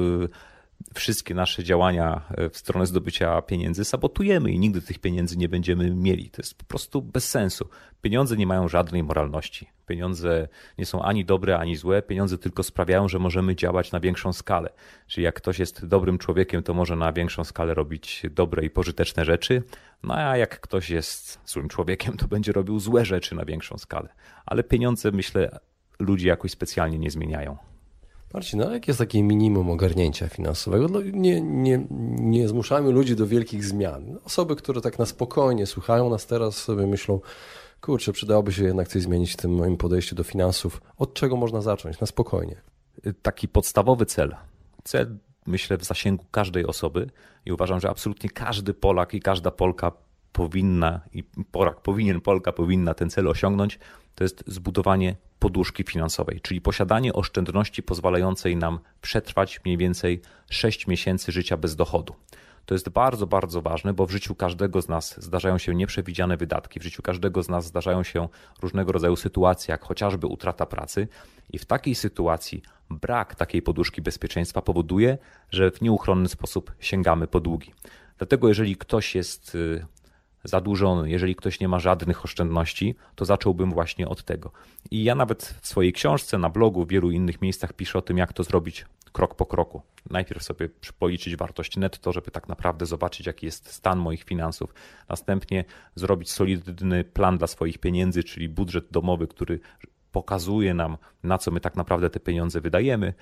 wszystkie 0.95 1.35
nasze 1.35 1.65
działania 1.65 2.23
e, 2.31 2.51
w 2.51 2.57
stronę 2.57 2.87
zdobycia 2.87 3.43
pieniędzy 3.43 3.85
sabotujemy 3.85 4.53
i 4.53 4.59
nigdy 4.59 4.83
tych 4.83 4.99
pieniędzy 4.99 5.37
nie 5.37 5.49
będziemy 5.49 5.95
mieli. 5.95 6.31
To 6.31 6.43
jest 6.43 6.55
po 6.55 6.65
prostu 6.65 7.03
bez 7.03 7.29
sensu. 7.29 7.69
Pieniądze 8.03 8.37
nie 8.37 8.47
mają 8.47 8.69
żadnej 8.69 9.03
moralności. 9.03 9.67
Pieniądze 9.90 10.48
nie 10.79 10.87
są 10.87 11.03
ani 11.03 11.24
dobre, 11.24 11.59
ani 11.59 11.76
złe. 11.76 12.03
Pieniądze 12.03 12.38
tylko 12.38 12.62
sprawiają, 12.62 13.09
że 13.09 13.18
możemy 13.18 13.57
działać 13.57 13.92
na 13.92 14.00
większą 14.00 14.33
skalę. 14.33 14.70
Czyli 15.07 15.24
jak 15.24 15.35
ktoś 15.35 15.59
jest 15.59 15.87
dobrym 15.87 16.18
człowiekiem, 16.18 16.62
to 16.62 16.74
może 16.74 16.96
na 16.96 17.12
większą 17.12 17.44
skalę 17.44 17.74
robić 17.74 18.22
dobre 18.31 18.64
i 18.64 18.70
pożyteczne 18.70 19.24
rzeczy. 19.24 19.62
No 20.03 20.14
a 20.14 20.37
jak 20.37 20.61
ktoś 20.61 20.90
jest 20.90 21.40
złym 21.46 21.68
człowiekiem, 21.68 22.16
to 22.16 22.29
będzie 22.29 22.53
robił 22.53 22.81
złe 22.81 23.05
rzeczy 23.05 23.35
na 23.35 23.44
większą 23.44 23.79
skalę. 23.79 24.09
Ale 24.46 24.62
pieniądze, 24.62 25.11
myślę, 25.11 25.59
ludzi 25.98 26.26
jakoś 26.26 26.50
specjalnie 26.50 26.98
nie 26.98 27.11
zmieniają. 27.11 27.57
Marcin, 28.35 28.61
no 28.61 28.72
jak 28.72 28.88
jest 28.88 28.98
takie 28.98 29.22
minimum 29.22 29.70
ogarnięcia 29.70 30.29
finansowego? 30.29 30.88
No, 30.88 31.00
nie, 31.03 31.40
nie, 31.40 31.87
nie 32.20 32.48
zmuszamy 32.48 32.90
ludzi 32.90 33.16
do 33.16 33.26
wielkich 33.26 33.64
zmian. 33.64 34.18
Osoby, 34.24 34.57
które 34.57 34.81
tak 34.81 34.98
na 34.98 35.07
spokojnie 35.07 35.66
słuchają 35.66 36.11
nas 36.11 36.26
teraz, 36.26 36.57
sobie 36.57 36.87
myślą, 36.87 37.20
kurczę, 37.81 38.12
przydałoby 38.12 38.53
się 38.53 38.64
jednak 38.64 38.88
coś 38.88 39.03
zmienić 39.03 39.33
w 39.33 39.37
tym 39.37 39.55
moim 39.55 39.77
podejściu 39.77 40.14
do 40.14 40.25
finansów. 40.25 40.83
Od 40.97 41.14
czego 41.14 41.37
można 41.37 41.61
zacząć? 41.61 42.01
Na 42.01 42.07
spokojnie. 42.07 42.57
Taki 43.23 43.49
podstawowy 43.49 44.07
cel. 44.07 44.37
Cel, 44.85 45.19
myślę, 45.47 45.79
w 45.79 45.85
zasięgu 45.85 46.25
każdej 46.31 46.66
osoby 46.66 47.11
i 47.47 47.53
uważam, 47.53 47.81
że 47.81 47.90
absolutnie 47.90 48.31
każdy 48.31 48.75
Polak 48.75 49.14
i 49.14 49.21
każda 49.21 49.51
Polka 49.51 49.93
powinna 50.33 51.01
i 51.12 51.25
Polak 51.53 51.81
powinien, 51.81 52.21
Polka 52.21 52.53
powinna 52.53 52.95
ten 52.95 53.11
cel 53.11 53.29
osiągnąć, 53.29 53.79
to 54.14 54.25
jest 54.25 54.45
zbudowanie 54.47 55.16
poduszki 55.38 55.85
finansowej, 55.85 56.40
czyli 56.40 56.61
posiadanie 56.61 57.12
oszczędności 57.12 57.83
pozwalającej 57.83 58.57
nam 58.57 58.79
przetrwać 59.01 59.61
mniej 59.64 59.77
więcej 59.77 60.21
6 60.51 60.87
miesięcy 60.87 61.33
życia 61.33 61.57
bez 61.57 61.77
dochodu. 61.77 62.14
To 62.66 62.75
jest 62.75 62.88
bardzo, 62.88 63.27
bardzo 63.27 63.62
ważne, 63.62 63.92
bo 63.92 64.07
w 64.07 64.11
życiu 64.11 64.35
każdego 64.35 64.83
z 64.83 64.88
nas 64.88 65.25
zdarzają 65.25 65.59
się 65.59 65.75
nieprzewidziane 65.75 66.37
wydatki, 66.37 66.81
w 66.81 66.83
życiu 66.83 67.03
każdego 67.03 67.42
z 67.42 67.49
nas 67.49 67.66
zdarzają 67.66 68.03
się 68.03 68.29
różnego 68.62 68.92
rodzaju 68.92 69.16
sytuacje, 69.16 69.73
jak 69.73 69.85
chociażby 69.85 70.27
utrata 70.27 70.66
pracy, 70.66 71.09
i 71.53 71.59
w 71.59 71.64
takiej 71.64 71.94
sytuacji 71.94 72.62
brak 72.90 73.35
takiej 73.35 73.62
poduszki 73.62 74.03
bezpieczeństwa 74.03 74.62
powoduje, 74.62 75.18
że 75.51 75.70
w 75.70 75.81
nieuchronny 75.81 76.29
sposób 76.29 76.73
sięgamy 76.81 77.27
po 77.27 77.40
długi. 77.40 77.73
Dlatego, 78.18 78.49
jeżeli 78.49 78.77
ktoś 78.77 79.14
jest 79.14 79.55
y, 79.55 79.87
zadłużony, 80.44 81.11
jeżeli 81.11 81.37
ktoś 81.37 81.61
nie 81.61 81.68
ma 81.68 81.79
żadnych 81.79 82.25
oszczędności, 82.25 82.94
to 83.14 83.25
zacząłbym 83.25 83.73
właśnie 83.73 84.09
od 84.09 84.25
tego. 84.25 84.53
I 84.90 85.05
ja 85.05 85.14
nawet 85.14 85.55
w 85.61 85.66
swojej 85.66 85.92
książce, 85.92 86.38
na 86.38 86.51
blogu, 86.51 86.85
w 86.85 86.88
wielu 86.88 87.11
innych 87.11 87.42
miejscach 87.42 87.73
piszę 87.73 87.99
o 87.99 88.03
tym, 88.03 88.18
jak 88.18 88.33
to 88.33 88.44
zrobić 88.44 88.87
krok 89.12 89.35
po 89.35 89.46
kroku. 89.46 89.83
Najpierw 90.11 90.42
sobie 90.42 90.68
policzyć 90.99 91.37
wartość 91.37 91.77
netto, 91.77 92.12
żeby 92.12 92.31
tak 92.31 92.49
naprawdę 92.49 92.87
zobaczyć, 92.87 93.27
jaki 93.27 93.46
jest 93.46 93.73
stan 93.73 93.99
moich 93.99 94.25
finansów. 94.25 94.75
Następnie 95.09 95.64
zrobić 95.94 96.31
solidny 96.31 97.05
plan 97.05 97.38
dla 97.38 97.46
swoich 97.46 97.79
pieniędzy, 97.79 98.25
czyli 98.25 98.49
budżet 98.49 98.85
domowy, 98.90 99.29
który 99.29 99.61
pokazuje 100.12 100.75
nam, 100.75 100.96
na 101.23 101.38
co 101.38 101.51
my 101.51 101.61
tak 101.61 101.77
naprawdę 101.77 102.11
te 102.11 102.20
pieniądze 102.20 102.61
wydajemy. 102.61 103.14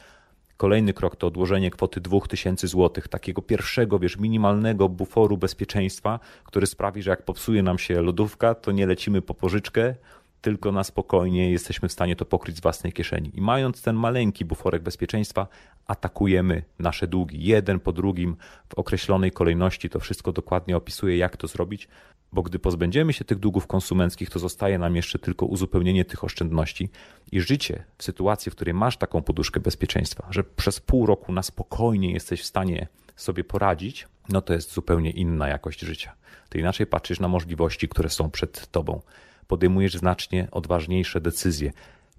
Kolejny 0.57 0.93
krok 0.93 1.17
to 1.17 1.27
odłożenie 1.27 1.71
kwoty 1.71 2.01
2000 2.01 2.69
zł, 2.69 3.05
takiego 3.11 3.43
pierwszego, 3.43 3.99
wiesz, 3.99 4.17
minimalnego 4.17 4.89
buforu 4.89 5.37
bezpieczeństwa, 5.37 6.21
który 6.45 6.67
sprawi, 6.67 7.03
że 7.03 7.11
jak 7.11 7.25
popsuje 7.25 7.63
nam 7.63 7.79
się 7.79 8.03
lodówka, 8.03 8.55
to 8.55 8.73
nie 8.73 8.87
lecimy 8.87 9.23
po 9.23 9.35
pożyczkę, 9.35 9.95
tylko 10.41 10.73
na 10.73 10.85
spokojnie 10.85 11.51
jesteśmy 11.51 11.89
w 11.89 11.93
stanie 11.93 12.17
to 12.17 12.25
pokryć 12.25 12.57
z 12.57 12.61
własnej 12.61 12.93
kieszeni. 12.93 13.31
I 13.35 13.41
mając 13.41 13.83
ten 13.83 13.97
maleńki 13.97 14.45
buforek 14.45 14.83
bezpieczeństwa, 14.83 15.49
atakujemy 15.87 16.63
nasze 16.79 17.07
długi 17.07 17.45
jeden 17.45 17.81
po 17.81 17.93
drugim 17.93 18.37
w 18.69 18.75
określonej 18.75 19.33
kolejności. 19.33 19.91
To 19.91 20.01
wszystko 20.01 20.33
dokładnie 20.33 20.77
opisuje, 20.77 21.17
jak 21.17 21.37
to 21.37 21.47
zrobić, 21.47 21.89
bo 22.33 22.43
gdy 22.43 22.59
pozbędziemy 22.59 23.13
się 23.13 23.25
tych 23.25 23.39
długów 23.39 23.67
konsumenckich, 23.67 24.31
to 24.31 24.39
zostaje 24.39 24.79
nam 24.79 24.97
jeszcze 24.97 25.19
tylko 25.19 25.47
uzupełnienie 25.47 26.05
tych 26.05 26.25
oszczędności 26.25 26.91
i 27.33 27.41
życie 27.41 27.85
w 27.99 28.05
sytuacji, 28.05 28.53
w 28.53 28.55
której 28.55 28.75
masz 28.75 28.97
taką 28.97 29.23
poduszkę 29.23 29.61
bezpieczeństwa, 29.61 30.27
że 30.31 30.45
przez 30.45 30.81
pół 30.81 31.07
roku 31.07 31.33
na 31.33 31.43
spokojnie 31.43 32.13
jesteś 32.13 32.43
w 32.43 32.47
stanie 32.47 32.89
sobie 33.17 33.45
poradzić, 33.45 34.09
no 34.29 34.43
to 34.43 34.55
jest 34.55 34.73
zupełnie 34.73 35.11
inna 35.11 35.49
jakość 35.49 35.81
życia. 35.81 36.15
Ty 36.49 36.59
inaczej 36.59 36.87
patrzysz 36.87 37.21
na 37.21 37.29
możliwości, 37.29 37.89
które 37.89 38.11
są 38.11 38.31
przed 38.31 38.67
tobą 38.71 39.01
podejmujesz 39.49 39.95
znacznie 39.95 40.49
odważniejsze 40.51 41.21
decyzje. 41.21 41.73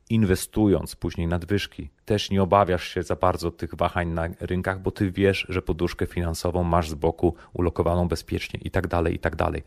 Inwestując 0.10 0.96
później 0.96 1.28
nadwyżki, 1.28 1.90
też 2.06 2.32
nie 2.32 2.44
obawiasz 2.44 2.88
się 2.88 3.04
za 3.04 3.16
bardzo 3.16 3.52
tych 3.52 3.76
wahań 3.76 4.08
na 4.10 4.28
rynkach, 4.40 4.82
bo 4.82 4.92
ty 4.92 5.12
wiesz, 5.12 5.46
że 5.50 5.62
poduszkę 5.62 6.06
finansową 6.06 6.64
masz 6.64 6.90
z 6.90 6.94
boku 6.94 7.36
ulokowaną 7.54 8.08
bezpiecznie 8.08 8.60
i 8.64 8.72
tak 8.72 8.88
dalej, 8.88 9.16
i 9.16 9.20
tak 9.20 9.36
dalej. 9.36 9.64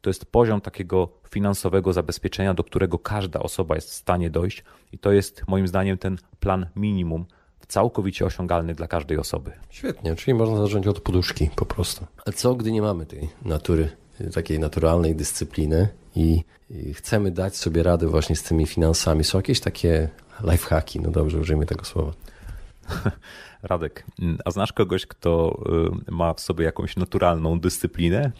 To 0.00 0.10
jest 0.10 0.26
poziom 0.26 0.60
takiego 0.60 1.08
finansowego 1.30 1.92
zabezpieczenia, 1.92 2.54
do 2.54 2.64
którego 2.64 2.98
każda 2.98 3.40
osoba 3.40 3.74
jest 3.74 3.90
w 3.90 3.94
stanie 3.94 4.30
dojść, 4.30 4.64
i 4.92 4.98
to 4.98 5.12
jest 5.12 5.48
moim 5.48 5.68
zdaniem 5.68 5.98
ten 5.98 6.18
plan 6.40 6.66
minimum, 6.76 7.24
całkowicie 7.68 8.26
osiągalny 8.26 8.74
dla 8.74 8.88
każdej 8.88 9.18
osoby. 9.18 9.52
Świetnie, 9.70 10.16
czyli 10.16 10.34
można 10.34 10.56
zacząć 10.56 10.86
od 10.86 11.00
poduszki 11.00 11.50
po 11.56 11.66
prostu. 11.66 12.06
A 12.26 12.32
co, 12.32 12.54
gdy 12.54 12.72
nie 12.72 12.82
mamy 12.82 13.06
tej 13.06 13.28
natury, 13.44 13.90
takiej 14.34 14.58
naturalnej 14.58 15.16
dyscypliny 15.16 15.88
i, 16.16 16.44
chcemy 16.94 17.30
dać 17.30 17.56
sobie 17.56 17.82
radę 17.82 18.06
właśnie 18.06 18.36
z 18.36 18.42
tymi 18.42 18.66
finansami. 18.66 19.24
Są 19.24 19.38
jakieś 19.38 19.60
takie 19.60 20.08
lifehacki, 20.40 21.00
no 21.00 21.10
dobrze, 21.10 21.38
użyjmy 21.38 21.66
tego 21.66 21.84
słowa. 21.84 22.12
Radek, 23.62 24.06
a 24.44 24.50
znasz 24.50 24.72
kogoś, 24.72 25.06
kto 25.06 25.62
y, 26.08 26.12
ma 26.12 26.34
w 26.34 26.40
sobie 26.40 26.64
jakąś 26.64 26.96
naturalną 26.96 27.60
dyscyplinę? 27.60 28.32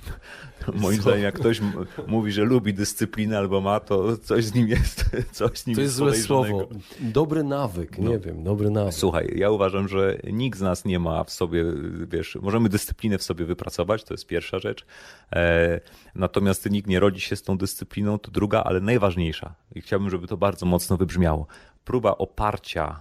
Moim 0.75 1.01
zdaniem, 1.01 1.23
jak 1.23 1.35
ktoś 1.35 1.61
mówi, 2.07 2.33
że 2.33 2.45
lubi 2.45 2.75
dyscyplinę 2.75 3.39
albo 3.39 3.61
ma, 3.61 3.81
to 3.81 4.17
coś 4.17 4.45
z 4.45 4.55
nim 4.55 4.69
jest. 4.69 5.05
Coś 5.33 5.59
z 5.59 5.67
nim 5.67 5.77
to 5.77 5.83
jest, 5.83 5.93
jest 5.93 5.97
złe 5.97 6.15
słowo. 6.15 6.69
Dobry 7.01 7.45
nawyk, 7.45 7.99
no. 7.99 8.11
nie 8.11 8.19
wiem, 8.19 8.45
dobry 8.45 8.71
nawyk. 8.71 8.95
Słuchaj, 8.95 9.33
ja 9.37 9.51
uważam, 9.51 9.89
że 9.89 10.19
nikt 10.33 10.59
z 10.59 10.63
nas 10.63 10.85
nie 10.85 10.99
ma 10.99 11.25
w 11.25 11.31
sobie, 11.31 11.65
wiesz, 12.09 12.39
możemy 12.43 12.69
dyscyplinę 12.69 13.19
w 13.19 13.23
sobie 13.23 13.45
wypracować, 13.45 14.05
to 14.05 14.15
jest 14.15 14.27
pierwsza 14.27 14.59
rzecz. 14.59 14.87
E, 15.33 15.81
natomiast 16.15 16.71
nikt 16.71 16.89
nie 16.89 17.01
rodzi 17.01 17.21
się 17.21 17.37
z 17.37 17.43
tą 17.43 17.59
dyscypliną, 17.59 18.19
to 18.19 18.31
druga, 18.31 18.63
ale 18.63 18.81
najważniejsza. 18.81 19.55
I 19.75 19.81
chciałbym, 19.81 20.11
żeby 20.11 20.27
to 20.27 20.37
bardzo 20.37 20.67
mocno 20.67 20.97
wybrzmiało. 20.97 21.47
Próba 21.85 22.19
oparcia 22.19 23.01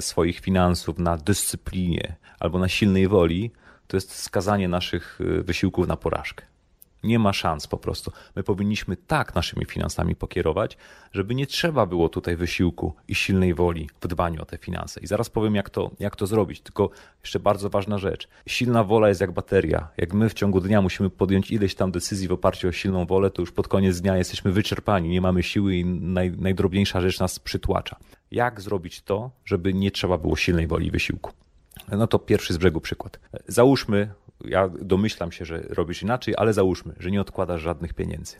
swoich 0.00 0.40
finansów 0.40 0.98
na 0.98 1.16
dyscyplinie 1.16 2.16
albo 2.40 2.58
na 2.58 2.68
silnej 2.68 3.08
woli, 3.08 3.50
to 3.86 3.96
jest 3.96 4.14
skazanie 4.14 4.68
naszych 4.68 5.18
e, 5.20 5.42
wysiłków 5.42 5.88
na 5.88 5.96
porażkę. 5.96 6.44
Nie 7.02 7.18
ma 7.18 7.32
szans 7.32 7.66
po 7.66 7.76
prostu. 7.76 8.12
My 8.36 8.42
powinniśmy 8.42 8.96
tak 8.96 9.34
naszymi 9.34 9.64
finansami 9.64 10.16
pokierować, 10.16 10.76
żeby 11.12 11.34
nie 11.34 11.46
trzeba 11.46 11.86
było 11.86 12.08
tutaj 12.08 12.36
wysiłku 12.36 12.94
i 13.08 13.14
silnej 13.14 13.54
woli 13.54 13.88
w 14.00 14.08
dbaniu 14.08 14.42
o 14.42 14.44
te 14.44 14.58
finanse. 14.58 15.00
I 15.00 15.06
zaraz 15.06 15.30
powiem, 15.30 15.54
jak 15.54 15.70
to, 15.70 15.90
jak 16.00 16.16
to 16.16 16.26
zrobić. 16.26 16.60
Tylko 16.60 16.90
jeszcze 17.22 17.40
bardzo 17.40 17.70
ważna 17.70 17.98
rzecz. 17.98 18.28
Silna 18.46 18.84
wola 18.84 19.08
jest 19.08 19.20
jak 19.20 19.32
bateria. 19.32 19.88
Jak 19.96 20.14
my 20.14 20.28
w 20.28 20.34
ciągu 20.34 20.60
dnia 20.60 20.82
musimy 20.82 21.10
podjąć 21.10 21.50
ileś 21.50 21.74
tam 21.74 21.92
decyzji 21.92 22.28
w 22.28 22.32
oparciu 22.32 22.68
o 22.68 22.72
silną 22.72 23.06
wolę, 23.06 23.30
to 23.30 23.42
już 23.42 23.52
pod 23.52 23.68
koniec 23.68 24.00
dnia 24.00 24.16
jesteśmy 24.16 24.52
wyczerpani, 24.52 25.08
nie 25.08 25.20
mamy 25.20 25.42
siły 25.42 25.76
i 25.76 25.84
naj, 25.84 26.30
najdrobniejsza 26.30 27.00
rzecz 27.00 27.20
nas 27.20 27.38
przytłacza. 27.38 27.96
Jak 28.30 28.60
zrobić 28.60 29.02
to, 29.02 29.30
żeby 29.44 29.74
nie 29.74 29.90
trzeba 29.90 30.18
było 30.18 30.36
silnej 30.36 30.66
woli 30.66 30.86
i 30.86 30.90
wysiłku? 30.90 31.32
No 31.92 32.06
to 32.06 32.18
pierwszy 32.18 32.54
z 32.54 32.58
brzegu 32.58 32.80
przykład. 32.80 33.20
Załóżmy, 33.48 34.14
ja 34.44 34.68
domyślam 34.68 35.32
się, 35.32 35.44
że 35.44 35.60
robisz 35.68 36.02
inaczej, 36.02 36.34
ale 36.36 36.52
załóżmy, 36.52 36.94
że 36.98 37.10
nie 37.10 37.20
odkładasz 37.20 37.62
żadnych 37.62 37.94
pieniędzy. 37.94 38.36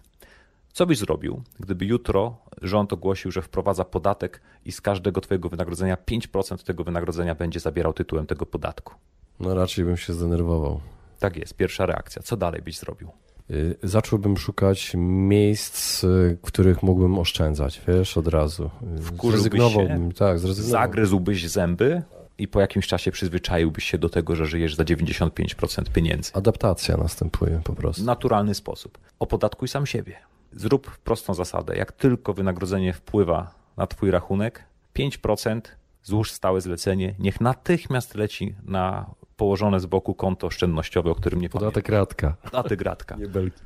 Co 0.72 0.87
byś 0.87 0.98
zrobił, 0.98 1.42
gdyby 1.61 1.85
jutro 1.85 2.37
rząd 2.62 2.92
ogłosił, 2.92 3.31
że 3.31 3.42
wprowadza 3.42 3.85
podatek 3.85 4.40
i 4.64 4.72
z 4.72 4.81
każdego 4.81 5.20
twojego 5.20 5.48
wynagrodzenia 5.48 5.96
5% 5.96 6.64
tego 6.64 6.85
wynagrodzenia 6.85 7.35
będzie 7.35 7.61
zabierał 7.61 7.92
tytułem 7.92 8.26
tego 8.26 8.46
podatku? 8.46 8.94
No 9.40 9.55
raczej 9.55 9.85
bym 9.85 9.96
się 9.96 10.12
zdenerwował. 10.12 10.81
Tak 11.18 11.37
jest, 11.37 11.55
pierwsza 11.55 11.87
reakcja. 11.87 12.22
Co 12.22 12.37
dalej 12.37 12.62
byś 12.62 12.79
zrobił? 12.79 13.11
Y, 13.51 13.77
zacząłbym 13.83 14.37
szukać 14.37 14.93
miejsc, 14.97 16.05
w 16.05 16.41
których 16.43 16.83
mógłbym 16.83 17.19
oszczędzać, 17.19 17.83
wiesz, 17.89 18.17
od 18.17 18.29
razu. 18.29 18.71
Y, 18.99 19.03
Wkurzywałbym 19.03 20.11
się? 20.11 20.17
Tak, 20.17 20.39
zrezygnowałbym. 20.39 20.71
Zagryzłbyś 20.71 21.49
zęby? 21.49 22.03
i 22.41 22.49
po 22.49 22.61
jakimś 22.61 22.87
czasie 22.87 23.11
przyzwyczaiłbyś 23.11 23.85
się 23.85 23.99
do 23.99 24.09
tego, 24.09 24.37
że 24.37 24.47
żyjesz 24.47 24.75
za 24.75 24.85
95% 24.85 25.93
pieniędzy. 25.93 26.31
Adaptacja 26.35 26.97
następuje 26.97 27.61
po 27.65 27.73
prostu. 27.73 28.05
Naturalny 28.05 28.55
sposób. 28.55 28.99
Opodatkuj 29.19 29.69
sam 29.69 29.87
siebie. 29.87 30.17
Zrób 30.53 30.99
prostą 30.99 31.35
zasadę. 31.35 31.77
Jak 31.77 31.93
tylko 31.93 32.35
wynagrodzenie 32.35 32.93
wpływa 32.93 33.55
na 33.77 33.87
Twój 33.87 34.11
rachunek, 34.11 34.65
5% 34.97 35.61
złóż 36.03 36.33
stałe 36.33 36.61
zlecenie, 36.61 37.15
niech 37.19 37.41
natychmiast 37.41 38.15
leci 38.15 38.55
na 38.63 39.11
położone 39.40 39.81
z 39.81 39.87
boku 39.87 40.14
konto 40.14 40.46
oszczędnościowe, 40.46 41.11
o 41.11 41.14
którym 41.14 41.40
nie 41.40 41.48
Podatek 41.48 41.87
pamiętam. 41.87 42.00
radka. 42.00 42.50
Podatek 42.50 42.81
radka. 42.83 43.16
Nie 43.16 43.26
belki. 43.26 43.62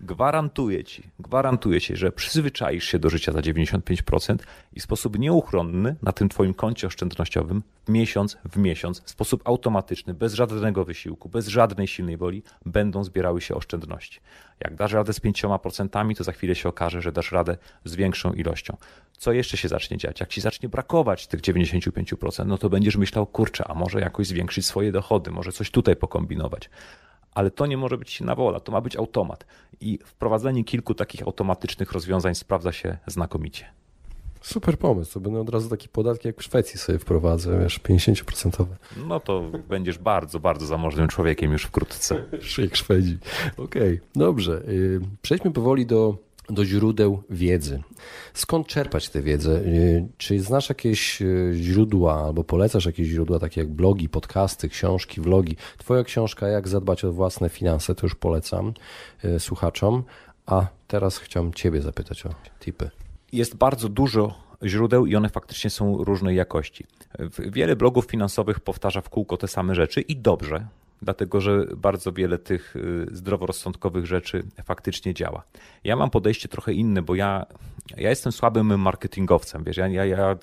Gwarantuję 0.00 0.84
ci, 0.84 1.10
gwarantuję 1.18 1.80
ci, 1.80 1.96
że 1.96 2.12
przyzwyczaisz 2.12 2.84
się 2.84 2.98
do 2.98 3.10
życia 3.10 3.32
za 3.32 3.40
95% 3.40 4.36
i 4.72 4.80
w 4.80 4.82
sposób 4.82 5.18
nieuchronny 5.18 5.96
na 6.02 6.12
tym 6.12 6.28
twoim 6.28 6.54
koncie 6.54 6.86
oszczędnościowym 6.86 7.62
miesiąc 7.88 8.36
w 8.50 8.56
miesiąc, 8.56 9.00
w 9.00 9.10
sposób 9.10 9.42
automatyczny, 9.44 10.14
bez 10.14 10.34
żadnego 10.34 10.84
wysiłku, 10.84 11.28
bez 11.28 11.48
żadnej 11.48 11.86
silnej 11.86 12.16
woli, 12.16 12.42
będą 12.66 13.04
zbierały 13.04 13.40
się 13.40 13.54
oszczędności. 13.54 14.20
Jak 14.60 14.74
dasz 14.74 14.92
radę 14.92 15.12
z 15.12 15.20
5%, 15.20 16.16
to 16.16 16.24
za 16.24 16.32
chwilę 16.32 16.54
się 16.54 16.68
okaże, 16.68 17.02
że 17.02 17.12
dasz 17.12 17.32
radę 17.32 17.56
z 17.84 17.94
większą 17.94 18.32
ilością. 18.32 18.76
Co 19.12 19.32
jeszcze 19.32 19.56
się 19.56 19.68
zacznie 19.68 19.96
dziać? 19.96 20.20
Jak 20.20 20.28
ci 20.28 20.40
zacznie 20.40 20.68
brakować 20.68 21.26
tych 21.26 21.40
95%, 21.40 22.46
no 22.46 22.58
to 22.58 22.70
będziesz 22.70 22.96
myślał, 22.96 23.26
kurczę, 23.26 23.64
a 23.68 23.74
może 23.74 24.00
jakoś 24.00 24.26
zwiększyć 24.26 24.66
swoje 24.66 24.92
dochody, 24.92 25.30
może 25.30 25.52
coś 25.52 25.70
tutaj 25.70 25.96
pokombinować 25.96 26.70
ale 27.38 27.50
to 27.50 27.66
nie 27.66 27.76
może 27.76 27.98
być 27.98 28.10
silna 28.10 28.34
wola, 28.34 28.60
to 28.60 28.72
ma 28.72 28.80
być 28.80 28.96
automat. 28.96 29.46
I 29.80 29.98
wprowadzenie 30.04 30.64
kilku 30.64 30.94
takich 30.94 31.22
automatycznych 31.22 31.92
rozwiązań 31.92 32.34
sprawdza 32.34 32.72
się 32.72 32.98
znakomicie. 33.06 33.64
Super 34.40 34.78
pomysł, 34.78 35.12
to 35.14 35.20
będę 35.20 35.40
od 35.40 35.48
razu 35.48 35.68
taki 35.68 35.88
podatki 35.88 36.28
jak 36.28 36.40
w 36.40 36.42
Szwecji 36.42 36.78
sobie 36.78 36.98
wprowadzę, 36.98 37.58
wiesz, 37.60 37.80
50%. 37.80 38.64
No 39.06 39.20
to 39.20 39.50
będziesz 39.68 39.98
bardzo, 39.98 40.40
bardzo 40.40 40.66
zamożnym 40.66 41.08
człowiekiem 41.08 41.52
już 41.52 41.62
wkrótce. 41.62 42.24
Jak 42.58 42.76
Szwedzi. 42.76 43.18
Okej, 43.56 43.94
okay, 43.94 44.00
dobrze. 44.14 44.62
Y, 44.68 45.00
przejdźmy 45.22 45.50
powoli 45.50 45.86
do 45.86 46.16
do 46.50 46.64
źródeł 46.64 47.22
wiedzy. 47.30 47.82
Skąd 48.34 48.66
czerpać 48.66 49.08
tę 49.08 49.22
wiedzę? 49.22 49.60
Y, 49.60 50.08
czy 50.16 50.40
znasz 50.40 50.68
jakieś 50.68 51.22
y, 51.22 51.50
źródła 51.54 52.24
albo 52.24 52.44
polecasz 52.44 52.86
jakieś 52.86 53.08
źródła, 53.08 53.38
takie 53.38 53.60
jak 53.60 53.70
blogi, 53.70 54.08
podcasty, 54.08 54.68
książki, 54.68 55.20
vlogi? 55.20 55.56
Twoja 55.78 56.04
książka 56.04 56.48
Jak 56.48 56.68
zadbać 56.68 57.04
o 57.04 57.12
własne 57.12 57.48
finanse, 57.48 57.94
to 57.94 58.06
już 58.06 58.14
polecam 58.14 58.72
y, 59.24 59.40
słuchaczom. 59.40 60.02
A 60.46 60.66
teraz 60.86 61.18
chciałem 61.18 61.54
Ciebie 61.54 61.82
zapytać 61.82 62.26
o 62.26 62.30
tipy. 62.60 62.90
Jest 63.32 63.56
bardzo 63.56 63.88
dużo 63.88 64.34
źródeł 64.64 65.06
i 65.06 65.16
one 65.16 65.28
faktycznie 65.28 65.70
są 65.70 66.04
różnej 66.04 66.36
jakości. 66.36 66.86
Wiele 67.38 67.76
blogów 67.76 68.06
finansowych 68.06 68.60
powtarza 68.60 69.00
w 69.00 69.08
kółko 69.08 69.36
te 69.36 69.48
same 69.48 69.74
rzeczy 69.74 70.00
i 70.00 70.16
dobrze, 70.16 70.66
dlatego 71.02 71.40
że 71.40 71.66
bardzo 71.76 72.12
wiele 72.12 72.38
tych 72.38 72.76
y, 72.76 73.06
zdroworozsądkowych 73.12 74.06
rzeczy 74.06 74.42
faktycznie 74.64 75.14
działa. 75.14 75.42
Ja 75.84 75.96
mam 75.96 76.10
podejście 76.10 76.48
trochę 76.48 76.72
inne, 76.72 77.02
bo 77.02 77.14
ja, 77.14 77.46
ja 77.96 78.10
jestem 78.10 78.32
słabym 78.32 78.80
marketingowcem, 78.80 79.64
wiesz, 79.64 79.76
ja, 79.76 79.88
ja, 79.88 80.04
ja 80.04 80.36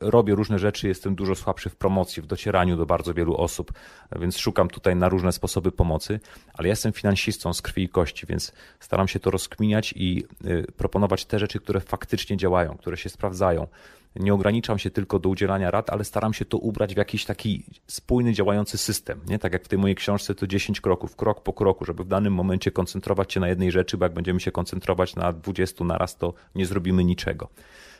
robię 0.00 0.34
różne 0.34 0.58
rzeczy, 0.58 0.88
jestem 0.88 1.14
dużo 1.14 1.34
słabszy 1.34 1.70
w 1.70 1.76
promocji, 1.76 2.22
w 2.22 2.26
docieraniu 2.26 2.76
do 2.76 2.86
bardzo 2.86 3.14
wielu 3.14 3.36
osób, 3.36 3.72
więc 4.16 4.38
szukam 4.38 4.68
tutaj 4.68 4.96
na 4.96 5.08
różne 5.08 5.32
sposoby 5.32 5.72
pomocy, 5.72 6.20
ale 6.54 6.68
ja 6.68 6.72
jestem 6.72 6.92
finansistą 6.92 7.52
z 7.52 7.62
krwi 7.62 7.82
i 7.82 7.88
kości, 7.88 8.26
więc 8.26 8.52
staram 8.80 9.08
się 9.08 9.20
to 9.20 9.30
rozkminiać 9.30 9.94
i 9.96 10.24
y, 10.44 10.66
proponować 10.76 11.24
te 11.24 11.38
rzeczy, 11.38 11.60
które 11.60 11.80
faktycznie 11.80 12.36
działają, 12.36 12.76
które 12.76 12.96
się 12.96 13.08
sprawdzają. 13.08 13.66
Nie 14.16 14.34
ograniczam 14.34 14.78
się 14.78 14.90
tylko 14.90 15.18
do 15.18 15.28
udzielania 15.28 15.70
rad, 15.70 15.90
ale 15.90 16.04
staram 16.04 16.34
się 16.34 16.44
to 16.44 16.58
ubrać 16.58 16.94
w 16.94 16.96
jakiś 16.96 17.24
taki 17.24 17.64
spójny, 17.86 18.32
działający 18.32 18.78
system. 18.78 19.20
Nie? 19.26 19.38
Tak 19.38 19.52
jak 19.52 19.64
w 19.64 19.68
tej 19.68 19.78
mojej 19.78 19.96
książce 19.96 20.34
to 20.34 20.46
10 20.46 20.80
kroków, 20.80 21.16
krok 21.16 21.42
po 21.42 21.52
kroku, 21.52 21.84
żeby 21.84 22.04
w 22.04 22.08
danym 22.08 22.34
momencie 22.34 22.70
koncentrować 22.70 23.32
się 23.32 23.40
na 23.40 23.48
jednej 23.48 23.70
rzeczy, 23.70 23.96
bo 23.96 24.04
jak 24.04 24.14
będziemy 24.14 24.40
się 24.40 24.50
koncentrować 24.50 25.16
na 25.16 25.32
20 25.32 25.84
naraz, 25.84 26.16
to 26.16 26.34
nie 26.54 26.66
zrobimy 26.66 27.04
niczego. 27.04 27.48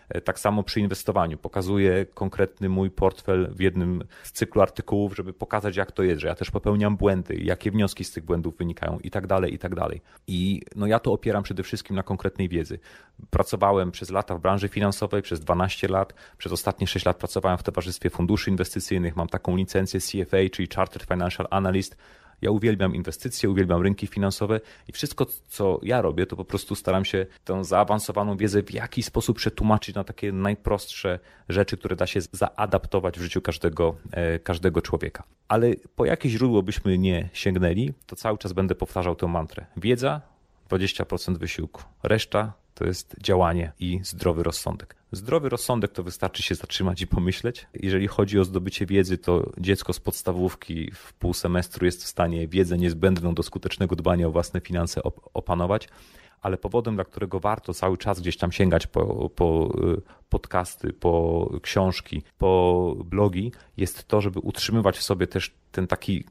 E, 0.08 0.20
tak 0.20 0.38
samo 0.38 0.62
przy 0.62 0.80
inwestowaniu. 0.80 1.38
Pokazuję 1.38 2.06
konkretny 2.14 2.68
mój 2.68 2.90
portfel 2.90 3.48
w 3.54 3.60
jednym 3.60 4.04
z 4.22 4.32
cyklu 4.32 4.62
artykułów, 4.62 5.16
żeby 5.16 5.32
pokazać, 5.32 5.76
jak 5.76 5.92
to 5.92 6.02
jest, 6.02 6.20
że 6.20 6.28
ja 6.28 6.34
też 6.34 6.50
popełniam 6.50 6.96
błędy, 6.96 7.34
jakie 7.34 7.70
wnioski 7.70 8.04
z 8.04 8.12
tych 8.12 8.24
błędów 8.24 8.56
wynikają 8.56 8.98
i 8.98 9.10
tak 9.10 9.26
dalej, 9.26 9.54
i 9.54 9.58
tak 9.58 9.74
dalej. 9.74 10.00
I 10.26 10.62
no 10.76 10.86
ja 10.86 10.98
to 10.98 11.12
opieram 11.12 11.42
przede 11.42 11.62
wszystkim 11.62 11.96
na 11.96 12.02
konkretnej 12.02 12.48
wiedzy. 12.48 12.78
Pracowałem 13.30 13.90
przez 13.90 14.10
lata 14.10 14.34
w 14.34 14.40
branży 14.40 14.68
finansowej, 14.68 15.22
przez 15.22 15.40
12 15.40 15.88
lat, 15.88 16.14
przez 16.38 16.52
ostatnie 16.52 16.86
6 16.86 17.06
lat 17.06 17.16
pracowałem 17.16 17.58
w 17.58 17.62
towarzystwie 17.62 18.10
funduszy 18.10 18.50
inwestycyjnych, 18.50 19.16
mam 19.16 19.28
taką 19.28 19.56
licencję 19.56 20.00
CFA, 20.00 20.36
czyli 20.52 20.68
Chartered 20.74 21.08
Financial 21.08 21.46
Analyst, 21.50 21.96
ja 22.42 22.50
uwielbiam 22.50 22.94
inwestycje, 22.94 23.50
uwielbiam 23.50 23.82
rynki 23.82 24.06
finansowe 24.06 24.60
i 24.88 24.92
wszystko, 24.92 25.26
co 25.48 25.80
ja 25.82 26.02
robię, 26.02 26.26
to 26.26 26.36
po 26.36 26.44
prostu 26.44 26.74
staram 26.74 27.04
się 27.04 27.26
tę 27.44 27.64
zaawansowaną 27.64 28.36
wiedzę 28.36 28.62
w 28.62 28.72
jakiś 28.72 29.06
sposób 29.06 29.36
przetłumaczyć 29.36 29.94
na 29.94 30.04
takie 30.04 30.32
najprostsze 30.32 31.18
rzeczy, 31.48 31.76
które 31.76 31.96
da 31.96 32.06
się 32.06 32.20
zaadaptować 32.32 33.18
w 33.18 33.22
życiu 33.22 33.42
każdego, 33.42 33.94
e, 34.12 34.38
każdego 34.38 34.82
człowieka. 34.82 35.22
Ale 35.48 35.74
po 35.96 36.04
jakie 36.04 36.28
źródło 36.28 36.62
byśmy 36.62 36.98
nie 36.98 37.28
sięgnęli, 37.32 37.92
to 38.06 38.16
cały 38.16 38.38
czas 38.38 38.52
będę 38.52 38.74
powtarzał 38.74 39.16
tę 39.16 39.26
mantrę. 39.26 39.66
Wiedza, 39.76 40.20
20% 40.68 41.38
wysiłku. 41.38 41.82
Reszta 42.02 42.61
to 42.74 42.84
jest 42.84 43.14
działanie 43.20 43.72
i 43.80 44.00
zdrowy 44.02 44.42
rozsądek. 44.42 44.96
Zdrowy 45.12 45.48
rozsądek 45.48 45.92
to 45.92 46.02
wystarczy 46.02 46.42
się 46.42 46.54
zatrzymać 46.54 47.02
i 47.02 47.06
pomyśleć. 47.06 47.66
Jeżeli 47.74 48.08
chodzi 48.08 48.38
o 48.38 48.44
zdobycie 48.44 48.86
wiedzy, 48.86 49.18
to 49.18 49.52
dziecko 49.58 49.92
z 49.92 50.00
podstawówki 50.00 50.90
w 50.94 51.12
pół 51.12 51.34
semestru 51.34 51.86
jest 51.86 52.04
w 52.04 52.06
stanie 52.06 52.48
wiedzę 52.48 52.78
niezbędną 52.78 53.34
do 53.34 53.42
skutecznego 53.42 53.96
dbania 53.96 54.26
o 54.26 54.30
własne 54.30 54.60
finanse 54.60 55.00
opanować 55.34 55.88
ale 56.42 56.58
powodem, 56.58 56.94
dla 56.94 57.04
którego 57.04 57.40
warto 57.40 57.74
cały 57.74 57.98
czas 57.98 58.20
gdzieś 58.20 58.36
tam 58.36 58.52
sięgać 58.52 58.86
po, 58.86 59.30
po 59.30 59.72
y, 59.98 60.02
podcasty, 60.28 60.92
po 60.92 61.50
książki, 61.62 62.22
po 62.38 62.94
blogi, 63.04 63.52
jest 63.76 64.08
to, 64.08 64.20
żeby 64.20 64.38
utrzymywać 64.38 64.98
w 64.98 65.02
sobie 65.02 65.26
też 65.26 65.54
ten 65.72 65.86
taki, 65.86 66.24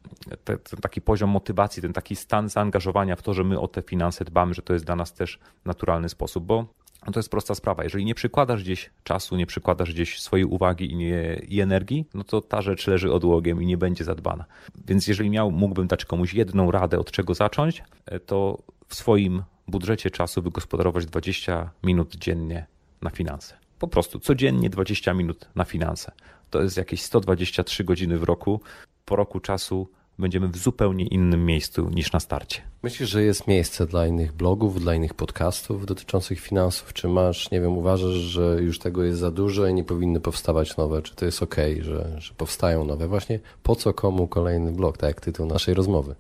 ten, 0.44 0.58
taki 0.82 1.02
poziom 1.02 1.30
motywacji, 1.30 1.82
ten 1.82 1.94
taki 1.94 2.16
stan 2.16 2.50
zaangażowania 2.50 3.16
w 3.16 3.22
to, 3.22 3.34
że 3.34 3.44
my 3.44 3.60
o 3.60 3.68
te 3.68 3.82
finanse 3.82 4.26
dbamy, 4.26 4.54
że 4.54 4.62
to 4.62 4.74
jest 4.74 4.86
dla 4.86 4.96
nas 4.96 5.14
też 5.14 5.40
naturalny 5.66 6.10
sposób, 6.10 6.46
bo 6.46 6.66
no 7.06 7.12
to 7.12 7.20
jest 7.20 7.30
prosta 7.30 7.56
sprawa. 7.56 7.84
Jeżeli 7.84 8.06
nie 8.06 8.16
przykładasz 8.16 8.64
gdzieś 8.64 8.90
czasu, 9.04 9.36
nie 9.36 9.46
przykładasz 9.46 9.94
gdzieś 9.94 10.22
swojej 10.22 10.46
uwagi 10.46 10.92
i, 10.92 10.96
nie, 10.96 11.42
i 11.48 11.62
energii, 11.62 12.06
no 12.14 12.24
to 12.24 12.42
ta 12.42 12.62
rzecz 12.62 12.88
leży 12.88 13.14
odłogiem 13.14 13.62
i 13.64 13.66
nie 13.66 13.78
będzie 13.78 14.04
zadbana. 14.04 14.46
Więc 14.88 15.08
jeżeli 15.08 15.30
miał, 15.30 15.52
mógłbym 15.52 15.88
dać 15.88 16.06
komuś 16.06 16.34
jedną 16.34 16.72
radę, 16.72 17.00
od 17.00 17.12
czego 17.12 17.34
zacząć, 17.34 17.84
e, 18.06 18.20
to 18.20 18.58
w 18.92 18.96
swoim 18.96 19.44
budżecie 19.68 20.12
czasu 20.12 20.42
wygospodarować 20.42 21.06
20 21.06 21.72
minut 21.84 22.16
dziennie 22.16 22.66
na 23.02 23.10
finanse. 23.10 23.58
Po 23.80 23.88
prostu 23.88 24.20
codziennie 24.20 24.70
20 24.70 25.14
minut 25.14 25.50
na 25.56 25.66
finanse. 25.66 26.12
To 26.50 26.62
jest 26.62 26.78
jakieś 26.78 27.02
123 27.02 27.84
godziny 27.84 28.18
w 28.18 28.24
roku. 28.24 28.62
Po 29.06 29.16
roku 29.16 29.40
czasu 29.40 29.88
będziemy 30.20 30.48
w 30.48 30.58
zupełnie 30.58 31.06
innym 31.06 31.46
miejscu 31.46 31.90
niż 31.90 32.12
na 32.12 32.20
starcie. 32.20 32.62
Myślisz, 32.84 33.10
że 33.10 33.24
jest 33.24 33.48
miejsce 33.48 33.86
dla 33.86 34.08
innych 34.08 34.34
blogów, 34.34 34.82
dla 34.82 34.96
innych 34.96 35.14
podcastów 35.14 35.86
dotyczących 35.86 36.40
finansów? 36.40 36.94
Czy 36.94 37.08
masz, 37.08 37.52
nie 37.52 37.62
wiem, 37.62 37.78
uważasz, 37.78 38.16
że 38.16 38.58
już 38.62 38.80
tego 38.80 39.04
jest 39.04 39.20
za 39.20 39.32
dużo 39.32 39.68
i 39.68 39.74
nie 39.74 39.84
powinny 39.84 40.20
powstawać 40.20 40.78
nowe? 40.78 41.02
Czy 41.02 41.16
to 41.16 41.26
jest 41.26 41.44
ok, 41.44 41.56
że, 41.82 42.16
że 42.18 42.34
powstają 42.34 42.86
nowe? 42.86 43.08
Właśnie 43.08 43.40
po 43.64 43.76
co 43.76 43.94
komu 43.94 44.28
kolejny 44.28 44.72
blog, 44.72 44.98
tak 44.98 45.08
jak 45.08 45.22
tytuł 45.22 45.46
naszej 45.46 45.74
rozmowy? 45.74 46.16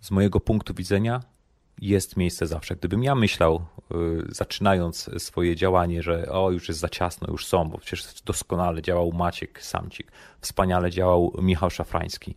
Z 0.00 0.10
mojego 0.10 0.40
punktu 0.40 0.74
widzenia 0.74 1.20
jest 1.80 2.16
miejsce 2.16 2.46
zawsze. 2.46 2.76
Gdybym 2.76 3.02
ja 3.02 3.14
myślał, 3.14 3.64
y, 3.94 3.94
zaczynając 4.28 5.10
swoje 5.18 5.56
działanie, 5.56 6.02
że 6.02 6.32
o, 6.32 6.50
już 6.50 6.68
jest 6.68 6.80
za 6.80 6.88
ciasno, 6.88 7.28
już 7.30 7.46
są, 7.46 7.68
bo 7.68 7.78
przecież 7.78 8.22
doskonale 8.22 8.82
działał 8.82 9.12
Maciek 9.12 9.62
Samcik, 9.62 10.12
wspaniale 10.40 10.90
działał 10.90 11.32
Michał 11.42 11.70
Szafrański, 11.70 12.34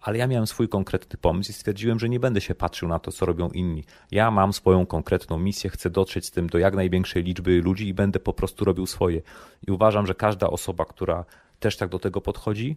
ale 0.00 0.18
ja 0.18 0.26
miałem 0.26 0.46
swój 0.46 0.68
konkretny 0.68 1.18
pomysł 1.18 1.50
i 1.50 1.54
stwierdziłem, 1.54 1.98
że 1.98 2.08
nie 2.08 2.20
będę 2.20 2.40
się 2.40 2.54
patrzył 2.54 2.88
na 2.88 2.98
to, 2.98 3.12
co 3.12 3.26
robią 3.26 3.48
inni. 3.48 3.84
Ja 4.10 4.30
mam 4.30 4.52
swoją 4.52 4.86
konkretną 4.86 5.38
misję, 5.38 5.70
chcę 5.70 5.90
dotrzeć 5.90 6.26
z 6.26 6.30
tym 6.30 6.46
do 6.46 6.58
jak 6.58 6.74
największej 6.74 7.22
liczby 7.22 7.60
ludzi 7.62 7.88
i 7.88 7.94
będę 7.94 8.20
po 8.20 8.32
prostu 8.32 8.64
robił 8.64 8.86
swoje. 8.86 9.22
I 9.68 9.70
uważam, 9.70 10.06
że 10.06 10.14
każda 10.14 10.50
osoba, 10.50 10.84
która 10.84 11.24
też 11.58 11.76
tak 11.76 11.88
do 11.88 11.98
tego 11.98 12.20
podchodzi, 12.20 12.76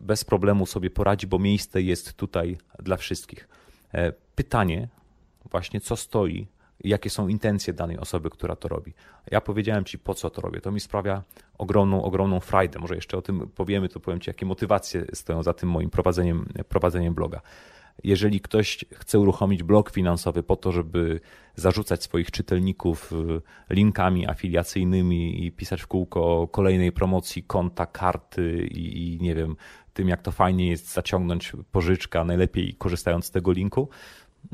bez 0.00 0.24
problemu 0.24 0.66
sobie 0.66 0.90
poradzi, 0.90 1.26
bo 1.26 1.38
miejsce 1.38 1.82
jest 1.82 2.12
tutaj 2.12 2.58
dla 2.78 2.96
wszystkich. 2.96 3.48
E, 3.94 4.12
pytanie 4.34 4.88
właśnie, 5.50 5.80
co 5.80 5.96
stoi, 5.96 6.46
jakie 6.84 7.10
są 7.10 7.28
intencje 7.28 7.72
danej 7.72 7.98
osoby, 7.98 8.30
która 8.30 8.56
to 8.56 8.68
robi. 8.68 8.94
Ja 9.30 9.40
powiedziałem 9.40 9.84
Ci, 9.84 9.98
po 9.98 10.14
co 10.14 10.30
to 10.30 10.40
robię. 10.40 10.60
To 10.60 10.72
mi 10.72 10.80
sprawia 10.80 11.22
ogromną, 11.58 12.02
ogromną 12.02 12.40
frajdę. 12.40 12.78
Może 12.78 12.94
jeszcze 12.94 13.16
o 13.16 13.22
tym 13.22 13.48
powiemy, 13.54 13.88
to 13.88 14.00
powiem 14.00 14.20
Ci, 14.20 14.30
jakie 14.30 14.46
motywacje 14.46 15.06
stoją 15.12 15.42
za 15.42 15.52
tym 15.52 15.68
moim 15.68 15.90
prowadzeniem, 15.90 16.48
prowadzeniem 16.68 17.14
bloga. 17.14 17.40
Jeżeli 18.04 18.40
ktoś 18.40 18.84
chce 18.94 19.18
uruchomić 19.18 19.62
blog 19.62 19.90
finansowy 19.90 20.42
po 20.42 20.56
to, 20.56 20.72
żeby 20.72 21.20
zarzucać 21.54 22.02
swoich 22.02 22.30
czytelników 22.30 23.12
y, 23.12 23.74
linkami 23.74 24.28
afiliacyjnymi 24.28 25.44
i 25.44 25.52
pisać 25.52 25.82
w 25.82 25.86
kółko 25.86 26.48
kolejnej 26.48 26.92
promocji 26.92 27.42
konta, 27.42 27.86
karty 27.86 28.66
i, 28.70 29.14
i 29.14 29.18
nie 29.22 29.34
wiem, 29.34 29.56
tym 29.98 30.08
jak 30.08 30.22
to 30.22 30.32
fajnie 30.32 30.68
jest 30.68 30.92
zaciągnąć 30.92 31.52
pożyczkę, 31.72 32.24
najlepiej 32.24 32.74
korzystając 32.74 33.26
z 33.26 33.30
tego 33.30 33.52
linku, 33.52 33.88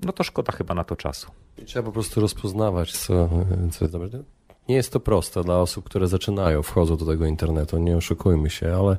no 0.03 0.13
to 0.13 0.25
szkoda 0.25 0.53
chyba 0.53 0.75
na 0.75 0.85
to 0.85 0.97
czasu. 0.97 1.31
Trzeba 1.65 1.87
po 1.87 1.93
prostu 1.93 2.21
rozpoznawać, 2.21 2.93
co, 2.93 3.29
co 3.73 3.85
jest 3.85 3.93
dobre. 3.93 4.09
Nie 4.69 4.75
jest 4.75 4.93
to 4.93 5.01
proste 5.01 5.45
dla 5.45 5.59
osób, 5.59 5.85
które 5.85 6.09
zaczynają, 6.09 6.63
wchodzą 6.63 6.97
do 6.97 7.07
tego 7.07 7.27
internetu, 7.27 7.79
nie 7.79 7.97
oszukujmy 7.97 8.51
się, 8.51 8.77
ale, 8.77 8.97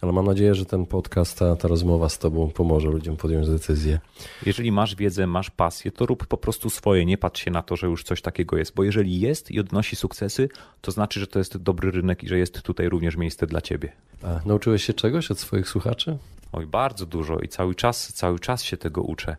ale 0.00 0.12
mam 0.12 0.26
nadzieję, 0.26 0.54
że 0.54 0.66
ten 0.66 0.86
podcast, 0.86 1.38
ta, 1.38 1.56
ta 1.56 1.68
rozmowa 1.68 2.08
z 2.08 2.18
Tobą 2.18 2.50
pomoże 2.50 2.88
ludziom 2.88 3.16
podjąć 3.16 3.48
decyzję. 3.48 4.00
Jeżeli 4.46 4.72
masz 4.72 4.96
wiedzę, 4.96 5.26
masz 5.26 5.50
pasję, 5.50 5.90
to 5.90 6.06
rób 6.06 6.26
po 6.26 6.36
prostu 6.36 6.70
swoje, 6.70 7.06
nie 7.06 7.18
patrz 7.18 7.44
się 7.44 7.50
na 7.50 7.62
to, 7.62 7.76
że 7.76 7.86
już 7.86 8.04
coś 8.04 8.22
takiego 8.22 8.56
jest, 8.56 8.74
bo 8.74 8.84
jeżeli 8.84 9.20
jest 9.20 9.50
i 9.50 9.60
odnosi 9.60 9.96
sukcesy, 9.96 10.48
to 10.80 10.92
znaczy, 10.92 11.20
że 11.20 11.26
to 11.26 11.38
jest 11.38 11.56
dobry 11.56 11.90
rynek 11.90 12.24
i 12.24 12.28
że 12.28 12.38
jest 12.38 12.62
tutaj 12.62 12.88
również 12.88 13.16
miejsce 13.16 13.46
dla 13.46 13.60
Ciebie. 13.60 13.92
A 14.22 14.40
nauczyłeś 14.46 14.84
się 14.84 14.94
czegoś 14.94 15.30
od 15.30 15.38
swoich 15.38 15.68
słuchaczy? 15.68 16.18
Oj, 16.52 16.66
bardzo 16.66 17.06
dużo 17.06 17.38
i 17.38 17.48
cały 17.48 17.74
czas, 17.74 18.12
cały 18.12 18.38
czas 18.38 18.62
się 18.62 18.76
tego 18.76 19.02
uczę. 19.02 19.36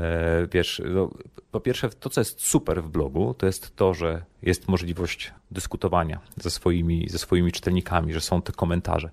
E, 0.00 0.46
wiesz, 0.52 0.82
no, 0.84 1.10
po 1.50 1.60
pierwsze, 1.60 1.88
to 1.90 2.10
co 2.10 2.20
jest 2.20 2.40
super 2.40 2.82
w 2.82 2.88
blogu, 2.88 3.34
to 3.38 3.46
jest 3.46 3.76
to, 3.76 3.94
że 3.94 4.22
jest 4.42 4.68
możliwość 4.68 5.32
dyskutowania 5.50 6.20
ze 6.36 6.50
swoimi, 6.50 7.08
ze 7.08 7.18
swoimi 7.18 7.52
czytelnikami, 7.52 8.12
że 8.12 8.20
są 8.20 8.42
te 8.42 8.52
komentarze. 8.52 9.10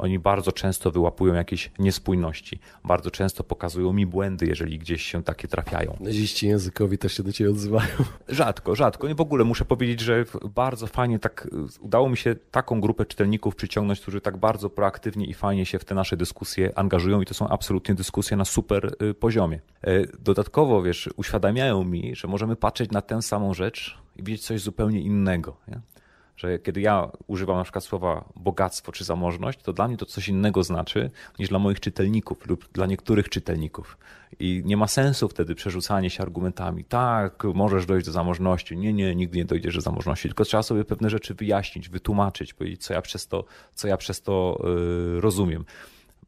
Oni 0.00 0.18
bardzo 0.18 0.52
często 0.52 0.90
wyłapują 0.90 1.34
jakieś 1.34 1.70
niespójności, 1.78 2.58
bardzo 2.84 3.10
często 3.10 3.44
pokazują 3.44 3.92
mi 3.92 4.06
błędy, 4.06 4.46
jeżeli 4.46 4.78
gdzieś 4.78 5.02
się 5.02 5.22
takie 5.22 5.48
trafiają. 5.48 5.96
Naziści 6.00 6.46
językowi 6.46 6.98
też 6.98 7.16
się 7.16 7.22
do 7.22 7.32
ciebie 7.32 7.50
odzywają. 7.50 7.88
Rzadko, 8.28 8.74
rzadko. 8.74 9.08
I 9.08 9.14
w 9.14 9.20
ogóle 9.20 9.44
muszę 9.44 9.64
powiedzieć, 9.64 10.00
że 10.00 10.24
bardzo 10.54 10.86
fajnie 10.86 11.18
tak 11.18 11.48
udało 11.80 12.08
mi 12.08 12.16
się 12.16 12.34
taką 12.50 12.80
grupę 12.80 13.06
czytelników 13.06 13.56
przyciągnąć, 13.56 14.00
którzy 14.00 14.20
tak 14.20 14.36
bardzo 14.36 14.70
proaktywnie 14.70 15.26
i 15.26 15.34
fajnie 15.34 15.66
się 15.66 15.78
w 15.78 15.84
te 15.84 15.94
nasze 15.94 16.16
dyskusje 16.16 16.78
angażują 16.78 17.20
i 17.20 17.26
to 17.26 17.34
są 17.34 17.48
absolutnie 17.48 17.94
dyskusje 17.94 18.36
na 18.36 18.44
super 18.44 18.96
y, 19.02 19.14
poziomie. 19.14 19.60
E, 19.82 20.06
dodatkowo, 20.18 20.82
wiesz, 20.82 21.10
uświadamiają 21.16 21.84
mi, 21.84 22.14
że 22.16 22.28
możemy 22.28 22.56
patrzeć 22.56 22.90
na 22.90 23.02
tę 23.02 23.22
samą 23.22 23.54
rzecz 23.54 23.98
i 24.16 24.22
widzieć 24.22 24.46
coś 24.46 24.60
zupełnie 24.60 25.00
innego. 25.00 25.56
Nie? 25.68 25.80
Że 26.40 26.58
kiedy 26.58 26.80
ja 26.80 27.10
używam 27.26 27.56
na 27.56 27.62
przykład 27.62 27.84
słowa 27.84 28.24
bogactwo 28.36 28.92
czy 28.92 29.04
zamożność, 29.04 29.62
to 29.62 29.72
dla 29.72 29.88
mnie 29.88 29.96
to 29.96 30.06
coś 30.06 30.28
innego 30.28 30.62
znaczy 30.62 31.10
niż 31.38 31.48
dla 31.48 31.58
moich 31.58 31.80
czytelników 31.80 32.46
lub 32.46 32.72
dla 32.72 32.86
niektórych 32.86 33.28
czytelników. 33.28 33.98
I 34.38 34.62
nie 34.64 34.76
ma 34.76 34.86
sensu 34.86 35.28
wtedy 35.28 35.54
przerzucanie 35.54 36.10
się 36.10 36.22
argumentami. 36.22 36.84
Tak, 36.84 37.44
możesz 37.54 37.86
dojść 37.86 38.06
do 38.06 38.12
zamożności. 38.12 38.76
Nie, 38.76 38.92
nie, 38.92 39.14
nigdy 39.14 39.38
nie 39.38 39.44
dojdziesz 39.44 39.74
do 39.74 39.80
zamożności. 39.80 40.28
Tylko 40.28 40.44
trzeba 40.44 40.62
sobie 40.62 40.84
pewne 40.84 41.10
rzeczy 41.10 41.34
wyjaśnić, 41.34 41.88
wytłumaczyć, 41.88 42.54
powiedzieć, 42.54 42.84
co 42.84 42.94
ja 42.94 43.02
przez 43.02 43.26
to, 43.26 43.44
co 43.74 43.88
ja 43.88 43.96
przez 43.96 44.22
to 44.22 44.62
yy, 45.14 45.20
rozumiem 45.20 45.64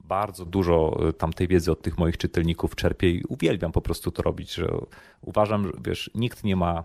bardzo 0.05 0.45
dużo 0.45 1.09
y, 1.09 1.13
tamtej 1.13 1.49
wiedzy 1.49 1.73
od 1.73 1.83
tych 1.83 1.99
moich 1.99 2.17
czytelników 2.17 2.77
czerpię 2.77 3.11
i 3.11 3.25
uwielbiam 3.29 3.73
po 3.73 3.81
prostu 3.81 4.11
to 4.11 4.23
robić, 4.23 4.55
że 4.55 4.69
uważam, 5.21 5.67
że 5.67 5.73
wiesz, 5.85 6.11
nikt 6.15 6.45
nie 6.45 6.57
ma 6.57 6.85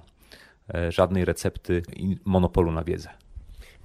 żadnej 0.89 1.25
recepty 1.25 1.81
i 1.95 2.17
monopolu 2.25 2.71
na 2.71 2.83
wiedzę. 2.83 3.09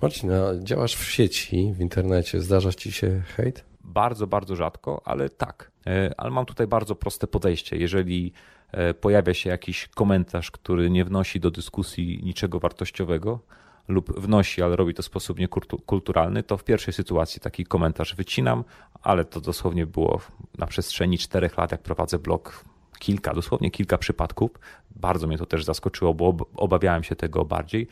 Marcin, 0.02 0.30
działasz 0.62 0.94
w 0.94 1.10
sieci, 1.10 1.72
w 1.72 1.80
internecie, 1.80 2.40
zdarza 2.40 2.72
ci 2.72 2.92
się 2.92 3.22
hejt? 3.36 3.64
Bardzo, 3.84 4.26
bardzo 4.26 4.56
rzadko, 4.56 5.02
ale 5.04 5.28
tak. 5.28 5.70
E, 5.86 6.14
ale 6.16 6.30
mam 6.30 6.46
tutaj 6.46 6.66
bardzo 6.66 6.94
proste 6.94 7.26
podejście. 7.26 7.76
Jeżeli 7.76 8.32
e, 8.72 8.94
pojawia 8.94 9.34
się 9.34 9.50
jakiś 9.50 9.88
komentarz, 9.88 10.50
który 10.50 10.90
nie 10.90 11.04
wnosi 11.04 11.40
do 11.40 11.50
dyskusji 11.50 12.20
niczego 12.24 12.60
wartościowego, 12.60 13.40
lub 13.88 14.20
wnosi, 14.20 14.62
ale 14.62 14.76
robi 14.76 14.94
to 14.94 15.02
w 15.02 15.06
sposób 15.06 15.38
niekulturalny, 15.38 16.42
to 16.42 16.56
w 16.56 16.64
pierwszej 16.64 16.94
sytuacji 16.94 17.40
taki 17.40 17.64
komentarz 17.64 18.14
wycinam, 18.14 18.64
ale 19.02 19.24
to 19.24 19.40
dosłownie 19.40 19.86
było 19.86 20.20
na 20.58 20.66
przestrzeni 20.66 21.18
czterech 21.18 21.56
lat, 21.56 21.72
jak 21.72 21.82
prowadzę 21.82 22.18
blog, 22.18 22.64
kilka, 23.02 23.34
dosłownie 23.34 23.70
kilka 23.70 23.98
przypadków. 23.98 24.50
Bardzo 24.96 25.26
mnie 25.26 25.38
to 25.38 25.46
też 25.46 25.64
zaskoczyło, 25.64 26.14
bo 26.14 26.36
obawiałem 26.56 27.02
się 27.02 27.16
tego 27.16 27.44
bardziej. 27.44 27.88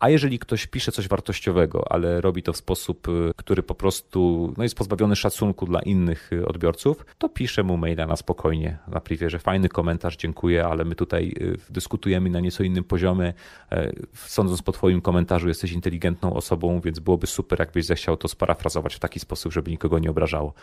A 0.00 0.08
jeżeli 0.10 0.38
ktoś 0.38 0.66
pisze 0.66 0.92
coś 0.92 1.08
wartościowego, 1.08 1.92
ale 1.92 2.20
robi 2.20 2.42
to 2.42 2.52
w 2.52 2.56
sposób, 2.56 3.08
y, 3.08 3.32
który 3.36 3.62
po 3.62 3.74
prostu 3.74 4.52
no 4.56 4.62
jest 4.62 4.74
pozbawiony 4.74 5.16
szacunku 5.16 5.66
dla 5.66 5.80
innych 5.80 6.32
y, 6.32 6.46
odbiorców, 6.46 7.06
to 7.18 7.28
piszę 7.28 7.62
mu 7.62 7.76
maila 7.76 8.06
na 8.06 8.16
spokojnie, 8.16 8.78
na 8.88 9.00
privie, 9.00 9.30
że 9.30 9.38
fajny 9.38 9.68
komentarz, 9.68 10.16
dziękuję, 10.16 10.66
ale 10.66 10.84
my 10.84 10.94
tutaj 10.94 11.34
y, 11.40 11.58
dyskutujemy 11.70 12.30
na 12.30 12.40
nieco 12.40 12.62
innym 12.62 12.84
poziomie. 12.84 13.34
E, 13.72 13.92
sądząc 14.14 14.62
po 14.62 14.72
Twoim 14.72 15.00
komentarzu, 15.00 15.48
jesteś 15.48 15.72
inteligentną 15.72 16.34
osobą, 16.34 16.80
więc 16.80 16.98
byłoby 16.98 17.26
super, 17.26 17.58
jakbyś 17.60 17.86
zechciał 17.86 18.16
to 18.16 18.28
sparafrazować 18.28 18.94
w 18.94 18.98
taki 18.98 19.20
sposób, 19.20 19.52
żeby 19.52 19.70
nikogo 19.70 19.98
nie 19.98 20.10
obrażało. 20.10 20.54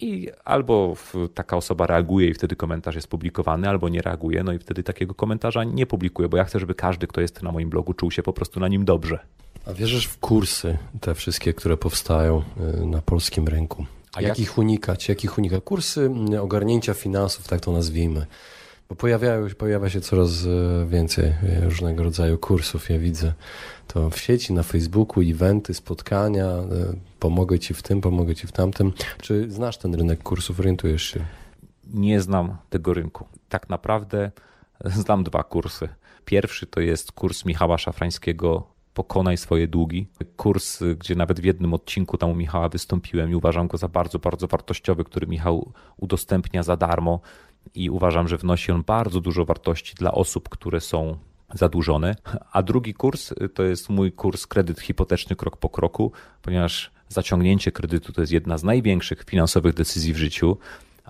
I 0.00 0.30
albo 0.44 0.96
taka 1.34 1.56
osoba 1.56 1.86
reaguje 1.86 2.28
i 2.28 2.34
wtedy 2.34 2.56
komentarz 2.56 2.94
jest 2.94 3.08
publikowany, 3.08 3.68
albo 3.68 3.88
nie 3.88 4.02
reaguje, 4.02 4.44
no 4.44 4.52
i 4.52 4.58
wtedy 4.58 4.82
takiego 4.82 5.14
komentarza 5.14 5.64
nie 5.64 5.86
publikuję, 5.86 6.28
bo 6.28 6.36
ja 6.36 6.44
chcę, 6.44 6.60
żeby 6.60 6.74
każdy, 6.74 7.06
kto 7.06 7.20
jest 7.20 7.42
na 7.42 7.52
moim 7.52 7.70
blogu, 7.70 7.94
czuł 7.94 8.10
się 8.10 8.22
po 8.22 8.32
prostu 8.32 8.60
na 8.60 8.68
nim 8.68 8.84
dobrze. 8.84 9.18
A 9.66 9.72
wierzysz 9.72 10.06
w 10.06 10.18
kursy, 10.18 10.78
te 11.00 11.14
wszystkie, 11.14 11.54
które 11.54 11.76
powstają 11.76 12.42
y, 12.82 12.86
na 12.86 13.02
polskim 13.02 13.48
rynku? 13.48 13.86
A 14.14 14.20
jak, 14.20 14.28
jak 14.28 14.38
ich 14.38 14.58
unikać? 14.58 15.08
Jak 15.08 15.24
ich 15.24 15.38
unikać? 15.38 15.64
Kursy 15.64 16.10
y, 16.32 16.40
ogarnięcia 16.40 16.94
finansów, 16.94 17.48
tak 17.48 17.60
to 17.60 17.72
nazwijmy. 17.72 18.26
Bo 18.88 18.94
pojawiają, 18.94 19.48
pojawia 19.58 19.90
się 19.90 20.00
coraz 20.00 20.44
y, 20.44 20.86
więcej 20.88 21.32
różnego 21.62 22.02
rodzaju 22.02 22.38
kursów. 22.38 22.90
Ja 22.90 22.98
widzę 22.98 23.32
to 23.86 24.10
w 24.10 24.18
sieci, 24.18 24.52
na 24.52 24.62
Facebooku, 24.62 25.22
eventy, 25.22 25.74
spotkania. 25.74 26.48
Pomogę 27.18 27.58
ci 27.58 27.74
w 27.74 27.82
tym, 27.82 28.00
pomogę 28.00 28.34
ci 28.34 28.46
w 28.46 28.52
tamtym. 28.52 28.92
Czy 29.20 29.50
znasz 29.50 29.78
ten 29.78 29.94
rynek 29.94 30.22
kursów, 30.22 30.60
orientujesz 30.60 31.02
się? 31.02 31.24
Nie 31.94 32.20
znam 32.20 32.56
tego 32.70 32.94
rynku. 32.94 33.26
Tak 33.48 33.68
naprawdę 33.68 34.30
znam 34.84 35.24
dwa 35.24 35.42
kursy. 35.42 35.88
Pierwszy 36.24 36.66
to 36.66 36.80
jest 36.80 37.12
kurs 37.12 37.44
Michała 37.44 37.78
Szafrańskiego 37.78 38.76
Pokonaj 38.94 39.36
swoje 39.36 39.68
długi. 39.68 40.06
Kurs, 40.36 40.82
gdzie 40.98 41.14
nawet 41.14 41.40
w 41.40 41.44
jednym 41.44 41.74
odcinku 41.74 42.18
tam 42.18 42.30
u 42.30 42.34
Michała 42.34 42.68
wystąpiłem 42.68 43.30
i 43.30 43.34
uważam 43.34 43.68
go 43.68 43.78
za 43.78 43.88
bardzo, 43.88 44.18
bardzo 44.18 44.46
wartościowy, 44.46 45.04
który 45.04 45.26
Michał 45.26 45.72
udostępnia 45.96 46.62
za 46.62 46.76
darmo 46.76 47.20
i 47.74 47.90
uważam, 47.90 48.28
że 48.28 48.36
wnosi 48.36 48.72
on 48.72 48.82
bardzo 48.82 49.20
dużo 49.20 49.44
wartości 49.44 49.94
dla 49.94 50.12
osób, 50.12 50.48
które 50.48 50.80
są 50.80 51.16
zadłużone. 51.54 52.16
A 52.52 52.62
drugi 52.62 52.94
kurs 52.94 53.34
to 53.54 53.62
jest 53.62 53.90
mój 53.90 54.12
kurs 54.12 54.46
kredyt 54.46 54.80
hipoteczny 54.80 55.36
krok 55.36 55.56
po 55.56 55.68
kroku, 55.68 56.12
ponieważ 56.42 56.90
zaciągnięcie 57.08 57.72
kredytu 57.72 58.12
to 58.12 58.20
jest 58.20 58.32
jedna 58.32 58.58
z 58.58 58.64
największych 58.64 59.24
finansowych 59.24 59.74
decyzji 59.74 60.12
w 60.12 60.16
życiu 60.16 60.58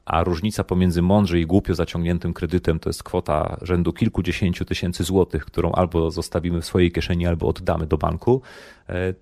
a 0.07 0.25
różnica 0.25 0.65
pomiędzy 0.65 1.03
mądrze 1.03 1.41
i 1.41 1.47
głupio 1.47 1.75
zaciągniętym 1.75 2.35
kredytem 2.35 2.79
to 2.79 2.89
jest 2.89 3.03
kwota 3.03 3.57
rzędu 3.63 3.93
kilkudziesięciu 3.93 4.65
tysięcy 4.65 5.05
złotych, 5.05 5.45
którą 5.45 5.73
albo 5.73 6.11
zostawimy 6.11 6.61
w 6.61 6.67
swojej 6.67 6.93
kieszeni, 6.93 7.27
albo 7.27 7.49
oddamy 7.49 7.87
do 7.87 7.99
banku, 7.99 8.43
e, 8.89 9.15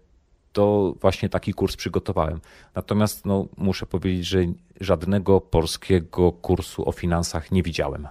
to 0.53 0.94
właśnie 1.00 1.29
taki 1.29 1.55
kurs 1.55 1.77
przygotowałem. 1.77 2.40
Natomiast 2.74 3.27
no, 3.27 3.46
muszę 3.57 3.87
powiedzieć, 3.87 4.27
że 4.27 4.38
żadnego 4.81 5.40
polskiego 5.40 6.33
kursu 6.33 6.88
o 6.88 6.92
finansach 6.92 7.53
nie 7.53 7.62
widziałem. 7.62 8.09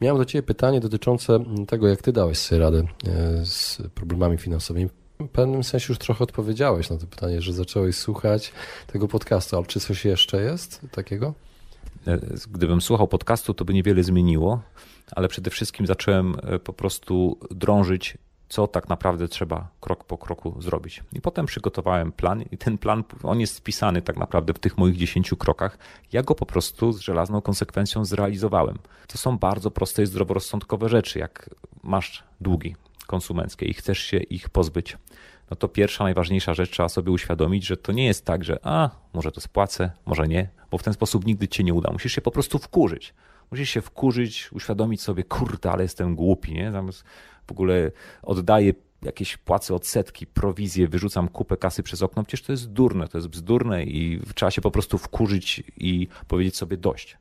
Miałem 0.00 0.18
do 0.18 0.24
Ciebie 0.24 0.42
pytanie 0.42 0.80
dotyczące 0.80 1.44
tego, 1.68 1.88
jak 1.88 2.02
Ty 2.02 2.12
dałeś 2.12 2.38
sobie 2.38 2.58
radę 2.58 2.82
e, 3.08 3.44
z 3.46 3.82
problemami 3.94 4.38
finansowymi. 4.38 4.88
W 5.20 5.28
pewnym 5.28 5.64
sensie 5.64 5.86
już 5.88 5.98
trochę 5.98 6.24
odpowiedziałeś 6.24 6.90
na 6.90 6.96
to 6.96 7.06
pytanie, 7.06 7.42
że 7.42 7.52
zacząłeś 7.52 7.96
słuchać 7.96 8.52
tego 8.86 9.08
podcastu, 9.08 9.56
ale 9.56 9.66
czy 9.66 9.80
coś 9.80 10.04
jeszcze 10.04 10.42
jest 10.42 10.80
takiego? 10.90 11.34
E, 12.06 12.18
gdybym 12.50 12.80
słuchał 12.80 13.08
podcastu, 13.08 13.54
to 13.54 13.64
by 13.64 13.74
niewiele 13.74 14.02
zmieniło, 14.02 14.60
ale 15.12 15.28
przede 15.28 15.50
wszystkim 15.50 15.86
zacząłem 15.86 16.36
e, 16.42 16.58
po 16.58 16.72
prostu 16.72 17.38
drążyć, 17.50 18.18
co 18.48 18.66
tak 18.66 18.88
naprawdę 18.88 19.28
trzeba 19.28 19.68
krok 19.80 20.04
po 20.04 20.18
kroku 20.18 20.62
zrobić. 20.62 21.02
I 21.12 21.20
potem 21.20 21.46
przygotowałem 21.46 22.12
plan, 22.12 22.42
i 22.52 22.58
ten 22.58 22.78
plan, 22.78 23.04
on 23.22 23.40
jest 23.40 23.54
spisany 23.54 24.02
tak 24.02 24.16
naprawdę 24.16 24.54
w 24.54 24.58
tych 24.58 24.78
moich 24.78 24.96
dziesięciu 24.96 25.36
krokach. 25.36 25.78
Ja 26.12 26.22
go 26.22 26.34
po 26.34 26.46
prostu 26.46 26.92
z 26.92 27.00
żelazną 27.00 27.42
konsekwencją 27.42 28.04
zrealizowałem. 28.04 28.78
To 29.06 29.18
są 29.18 29.38
bardzo 29.38 29.70
proste 29.70 30.02
i 30.02 30.06
zdroworozsądkowe 30.06 30.88
rzeczy, 30.88 31.18
jak 31.18 31.50
masz 31.82 32.24
długi 32.40 32.76
konsumenckie 33.06 33.66
i 33.66 33.74
chcesz 33.74 33.98
się 33.98 34.16
ich 34.16 34.48
pozbyć 34.48 34.96
no 35.50 35.56
to 35.56 35.68
pierwsza, 35.68 36.04
najważniejsza 36.04 36.54
rzecz 36.54 36.70
trzeba 36.70 36.88
sobie 36.88 37.12
uświadomić, 37.12 37.66
że 37.66 37.76
to 37.76 37.92
nie 37.92 38.06
jest 38.06 38.24
tak, 38.24 38.44
że 38.44 38.58
a, 38.62 38.90
może 39.12 39.32
to 39.32 39.40
spłacę, 39.40 39.90
może 40.06 40.28
nie, 40.28 40.48
bo 40.70 40.78
w 40.78 40.82
ten 40.82 40.94
sposób 40.94 41.26
nigdy 41.26 41.48
cię 41.48 41.64
nie 41.64 41.74
uda. 41.74 41.92
Musisz 41.92 42.12
się 42.12 42.20
po 42.20 42.30
prostu 42.30 42.58
wkurzyć. 42.58 43.14
Musisz 43.50 43.70
się 43.70 43.80
wkurzyć, 43.80 44.52
uświadomić 44.52 45.02
sobie, 45.02 45.24
kurde, 45.24 45.72
ale 45.72 45.82
jestem 45.82 46.16
głupi, 46.16 46.54
nie? 46.54 46.72
Zamiast 46.72 47.04
w 47.46 47.52
ogóle 47.52 47.90
oddaję 48.22 48.72
jakieś 49.02 49.36
płace 49.36 49.74
odsetki, 49.74 50.26
prowizje, 50.26 50.88
wyrzucam 50.88 51.28
kupę 51.28 51.56
kasy 51.56 51.82
przez 51.82 52.02
okno, 52.02 52.24
przecież 52.24 52.46
to 52.46 52.52
jest 52.52 52.72
durne, 52.72 53.08
to 53.08 53.18
jest 53.18 53.28
bzdurne 53.28 53.84
i 53.84 54.20
trzeba 54.34 54.50
się 54.50 54.60
po 54.60 54.70
prostu 54.70 54.98
wkurzyć 54.98 55.62
i 55.76 56.08
powiedzieć 56.28 56.56
sobie 56.56 56.76
dość. 56.76 57.16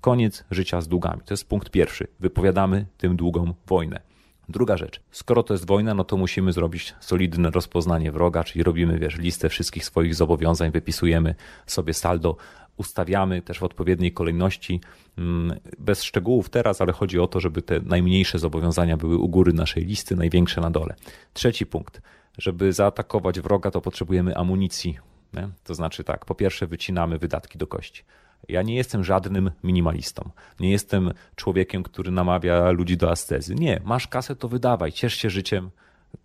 Koniec 0.00 0.44
życia 0.50 0.80
z 0.80 0.88
długami. 0.88 1.20
To 1.24 1.34
jest 1.34 1.48
punkt 1.48 1.70
pierwszy. 1.70 2.06
Wypowiadamy 2.20 2.86
tym 2.98 3.16
długom 3.16 3.54
wojnę. 3.66 4.00
Druga 4.48 4.76
rzecz, 4.76 5.00
skoro 5.10 5.42
to 5.42 5.54
jest 5.54 5.66
wojna, 5.66 5.94
no 5.94 6.04
to 6.04 6.16
musimy 6.16 6.52
zrobić 6.52 6.94
solidne 7.00 7.50
rozpoznanie 7.50 8.12
wroga, 8.12 8.44
czyli 8.44 8.62
robimy, 8.62 8.98
wiesz, 8.98 9.18
listę 9.18 9.48
wszystkich 9.48 9.84
swoich 9.84 10.14
zobowiązań, 10.14 10.70
wypisujemy 10.70 11.34
sobie 11.66 11.94
saldo, 11.94 12.36
ustawiamy 12.76 13.42
też 13.42 13.58
w 13.58 13.62
odpowiedniej 13.62 14.12
kolejności, 14.12 14.80
mm, 15.18 15.60
bez 15.78 16.02
szczegółów 16.02 16.48
teraz, 16.48 16.80
ale 16.80 16.92
chodzi 16.92 17.18
o 17.18 17.26
to, 17.26 17.40
żeby 17.40 17.62
te 17.62 17.80
najmniejsze 17.80 18.38
zobowiązania 18.38 18.96
były 18.96 19.16
u 19.16 19.28
góry 19.28 19.52
naszej 19.52 19.84
listy, 19.84 20.16
największe 20.16 20.60
na 20.60 20.70
dole. 20.70 20.94
Trzeci 21.32 21.66
punkt, 21.66 22.00
żeby 22.38 22.72
zaatakować 22.72 23.40
wroga, 23.40 23.70
to 23.70 23.80
potrzebujemy 23.80 24.36
amunicji. 24.36 24.98
Nie? 25.32 25.48
To 25.64 25.74
znaczy 25.74 26.04
tak, 26.04 26.24
po 26.24 26.34
pierwsze 26.34 26.66
wycinamy 26.66 27.18
wydatki 27.18 27.58
do 27.58 27.66
kości. 27.66 28.02
Ja 28.48 28.62
nie 28.62 28.76
jestem 28.76 29.04
żadnym 29.04 29.50
minimalistą. 29.64 30.30
Nie 30.60 30.70
jestem 30.70 31.12
człowiekiem, 31.36 31.82
który 31.82 32.10
namawia 32.10 32.70
ludzi 32.70 32.96
do 32.96 33.10
ascezy. 33.10 33.54
Nie, 33.54 33.80
masz 33.84 34.08
kasę, 34.08 34.36
to 34.36 34.48
wydawaj, 34.48 34.92
ciesz 34.92 35.14
się 35.14 35.30
życiem. 35.30 35.70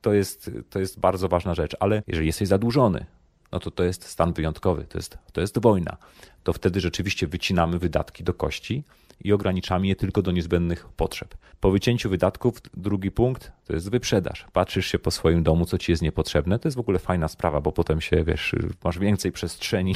To 0.01 0.13
jest, 0.13 0.51
to 0.69 0.79
jest 0.79 0.99
bardzo 0.99 1.27
ważna 1.27 1.55
rzecz, 1.55 1.75
ale 1.79 2.03
jeżeli 2.07 2.27
jesteś 2.27 2.47
zadłużony, 2.47 3.05
no 3.51 3.59
to 3.59 3.71
to 3.71 3.83
jest 3.83 4.03
stan 4.03 4.33
wyjątkowy, 4.33 4.85
to 4.89 4.97
jest, 4.97 5.17
to 5.33 5.41
jest 5.41 5.59
wojna. 5.59 5.97
To 6.43 6.53
wtedy 6.53 6.79
rzeczywiście 6.79 7.27
wycinamy 7.27 7.79
wydatki 7.79 8.23
do 8.23 8.33
kości 8.33 8.83
i 9.23 9.33
ograniczamy 9.33 9.87
je 9.87 9.95
tylko 9.95 10.21
do 10.21 10.31
niezbędnych 10.31 10.85
potrzeb. 10.85 11.35
Po 11.59 11.71
wycięciu 11.71 12.09
wydatków, 12.09 12.61
drugi 12.73 13.11
punkt 13.11 13.51
to 13.65 13.73
jest 13.73 13.89
wyprzedaż. 13.89 14.45
Patrzysz 14.53 14.87
się 14.87 14.99
po 14.99 15.11
swoim 15.11 15.43
domu, 15.43 15.65
co 15.65 15.77
ci 15.77 15.91
jest 15.91 16.01
niepotrzebne. 16.01 16.59
To 16.59 16.67
jest 16.67 16.77
w 16.77 16.79
ogóle 16.79 16.99
fajna 16.99 17.27
sprawa, 17.27 17.61
bo 17.61 17.71
potem 17.71 18.01
się, 18.01 18.23
wiesz, 18.23 18.55
masz 18.83 18.99
więcej 18.99 19.31
przestrzeni. 19.31 19.95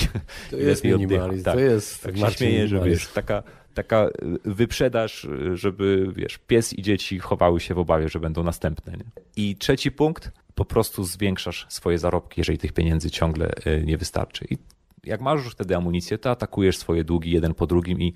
To 0.51 0.57
jest 0.69 0.83
minimalizm, 0.83 1.43
tak, 1.43 1.53
to 1.53 1.59
jest 1.59 2.03
tak 2.03 2.17
się 2.17 2.31
śmieję, 2.31 2.67
że 2.67 2.79
wiesz, 2.81 3.07
taka, 3.07 3.43
taka 3.73 4.09
wyprzedaż, 4.45 5.27
żeby, 5.53 6.07
wiesz, 6.15 6.37
pies 6.37 6.73
i 6.73 6.81
dzieci 6.81 7.19
chowały 7.19 7.59
się 7.59 7.73
w 7.73 7.79
obawie, 7.79 8.09
że 8.09 8.19
będą 8.19 8.43
następne. 8.43 8.93
Nie? 8.93 9.05
I 9.35 9.55
trzeci 9.55 9.91
punkt, 9.91 10.31
po 10.55 10.65
prostu 10.65 11.03
zwiększasz 11.03 11.65
swoje 11.69 11.97
zarobki, 11.97 12.41
jeżeli 12.41 12.57
tych 12.57 12.73
pieniędzy 12.73 13.11
ciągle 13.11 13.51
e, 13.65 13.81
nie 13.81 13.97
wystarczy. 13.97 14.45
I 14.49 14.57
jak 15.03 15.21
masz 15.21 15.43
już 15.43 15.53
wtedy 15.53 15.75
amunicję, 15.75 16.17
to 16.17 16.31
atakujesz 16.31 16.77
swoje 16.77 17.03
długi 17.03 17.31
jeden 17.31 17.53
po 17.53 17.67
drugim 17.67 18.01
i 18.01 18.13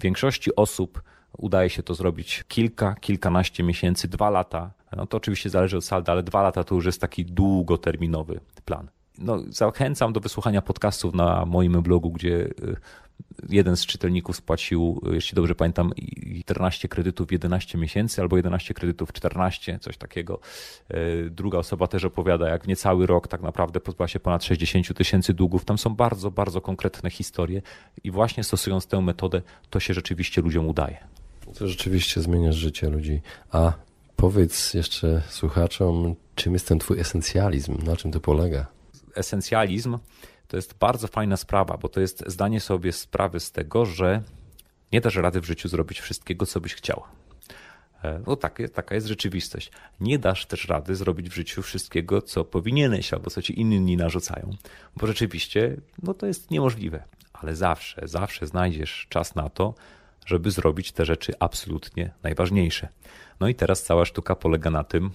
większości 0.00 0.56
osób 0.56 1.02
udaje 1.38 1.70
się 1.70 1.82
to 1.82 1.94
zrobić 1.94 2.44
kilka, 2.48 2.94
kilkanaście 2.94 3.62
miesięcy, 3.62 4.08
dwa 4.08 4.30
lata. 4.30 4.70
No 4.96 5.06
to 5.06 5.16
oczywiście 5.16 5.50
zależy 5.50 5.76
od 5.76 5.84
salda, 5.84 6.12
ale 6.12 6.22
dwa 6.22 6.42
lata 6.42 6.64
to 6.64 6.74
już 6.74 6.86
jest 6.86 7.00
taki 7.00 7.24
długoterminowy 7.24 8.40
plan. 8.64 8.88
No, 9.18 9.38
zachęcam 9.48 10.12
do 10.12 10.20
wysłuchania 10.20 10.62
podcastów 10.62 11.14
na 11.14 11.44
moim 11.46 11.82
blogu, 11.82 12.10
gdzie 12.10 12.34
y, 12.36 12.76
jeden 13.48 13.76
z 13.76 13.86
czytelników 13.86 14.36
spłacił, 14.36 15.00
jeśli 15.12 15.36
dobrze 15.36 15.54
pamiętam, 15.54 15.92
14 16.44 16.88
kredytów 16.88 17.28
w 17.28 17.32
11 17.32 17.78
miesięcy 17.78 18.22
albo 18.22 18.36
11 18.36 18.74
kredytów 18.74 19.08
w 19.08 19.12
14, 19.12 19.78
coś 19.78 19.96
takiego. 19.96 20.40
E, 20.88 21.30
druga 21.30 21.58
osoba 21.58 21.86
też 21.86 22.04
opowiada, 22.04 22.48
jak 22.48 22.64
w 22.64 22.66
niecały 22.68 23.06
rok 23.06 23.28
tak 23.28 23.42
naprawdę 23.42 23.80
pozbyła 23.80 24.08
się 24.08 24.20
ponad 24.20 24.44
60 24.44 24.94
tysięcy 24.94 25.34
długów. 25.34 25.64
Tam 25.64 25.78
są 25.78 25.94
bardzo, 25.94 26.30
bardzo 26.30 26.60
konkretne 26.60 27.10
historie 27.10 27.62
i 28.04 28.10
właśnie 28.10 28.44
stosując 28.44 28.86
tę 28.86 29.00
metodę, 29.00 29.42
to 29.70 29.80
się 29.80 29.94
rzeczywiście 29.94 30.42
ludziom 30.42 30.66
udaje. 30.66 30.98
To 31.58 31.68
rzeczywiście 31.68 32.20
zmienia 32.20 32.52
życie 32.52 32.88
ludzi. 32.88 33.20
A 33.52 33.72
powiedz 34.16 34.74
jeszcze 34.74 35.22
słuchaczom, 35.28 36.14
czym 36.34 36.52
jest 36.52 36.68
ten 36.68 36.78
twój 36.78 37.00
esencjalizm? 37.00 37.84
Na 37.84 37.96
czym 37.96 38.12
to 38.12 38.20
polega? 38.20 38.66
Esencjalizm 39.14 39.98
to 40.48 40.56
jest 40.56 40.78
bardzo 40.78 41.08
fajna 41.08 41.36
sprawa, 41.36 41.76
bo 41.76 41.88
to 41.88 42.00
jest 42.00 42.24
zdanie 42.26 42.60
sobie 42.60 42.92
sprawy 42.92 43.40
z 43.40 43.52
tego, 43.52 43.86
że 43.86 44.22
nie 44.92 45.00
dasz 45.00 45.16
rady 45.16 45.40
w 45.40 45.44
życiu 45.44 45.68
zrobić 45.68 46.00
wszystkiego, 46.00 46.46
co 46.46 46.60
byś 46.60 46.74
chciał. 46.74 47.02
E, 48.04 48.20
no 48.26 48.36
tak, 48.36 48.58
taka 48.74 48.94
jest 48.94 49.06
rzeczywistość. 49.06 49.70
Nie 50.00 50.18
dasz 50.18 50.46
też 50.46 50.68
rady 50.68 50.94
zrobić 50.94 51.28
w 51.28 51.34
życiu 51.34 51.62
wszystkiego, 51.62 52.22
co 52.22 52.44
powinieneś 52.44 53.12
albo 53.12 53.30
co 53.30 53.42
ci 53.42 53.60
inni 53.60 53.96
narzucają, 53.96 54.50
bo 54.96 55.06
rzeczywiście 55.06 55.76
no 56.02 56.14
to 56.14 56.26
jest 56.26 56.50
niemożliwe. 56.50 57.02
Ale 57.32 57.56
zawsze, 57.56 58.08
zawsze 58.08 58.46
znajdziesz 58.46 59.06
czas 59.08 59.34
na 59.34 59.48
to, 59.48 59.74
żeby 60.26 60.50
zrobić 60.50 60.92
te 60.92 61.04
rzeczy 61.04 61.32
absolutnie 61.40 62.10
najważniejsze. 62.22 62.88
No 63.40 63.48
i 63.48 63.54
teraz 63.54 63.82
cała 63.82 64.04
sztuka 64.04 64.34
polega 64.34 64.70
na 64.70 64.84
tym, 64.84 65.10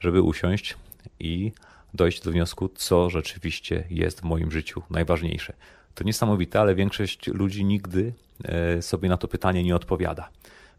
żeby 0.00 0.22
usiąść 0.22 0.76
i 1.20 1.52
dojść 1.94 2.22
do 2.22 2.30
wniosku, 2.30 2.68
co 2.68 3.10
rzeczywiście 3.10 3.84
jest 3.90 4.20
w 4.20 4.24
moim 4.24 4.50
życiu 4.50 4.82
najważniejsze. 4.90 5.52
To 5.94 6.04
niesamowite, 6.04 6.60
ale 6.60 6.74
większość 6.74 7.26
ludzi 7.26 7.64
nigdy 7.64 8.12
e, 8.44 8.82
sobie 8.82 9.08
na 9.08 9.16
to 9.16 9.28
pytanie 9.28 9.62
nie 9.62 9.76
odpowiada. 9.76 10.28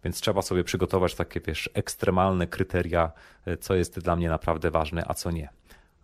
Więc 0.03 0.22
trzeba 0.22 0.41
sobie 0.41 0.64
przygotować 0.64 1.16
takie, 1.16 1.39
wiesz, 1.39 1.70
ekstremalne 1.74 2.47
kryteria, 2.47 3.11
e, 3.45 3.57
co 3.57 3.76
jest 3.76 3.99
dla 3.99 4.16
mnie 4.16 4.30
naprawdę 4.30 4.72
ważne, 4.72 5.03
a 5.07 5.14
co 5.14 5.32
nie. 5.32 5.49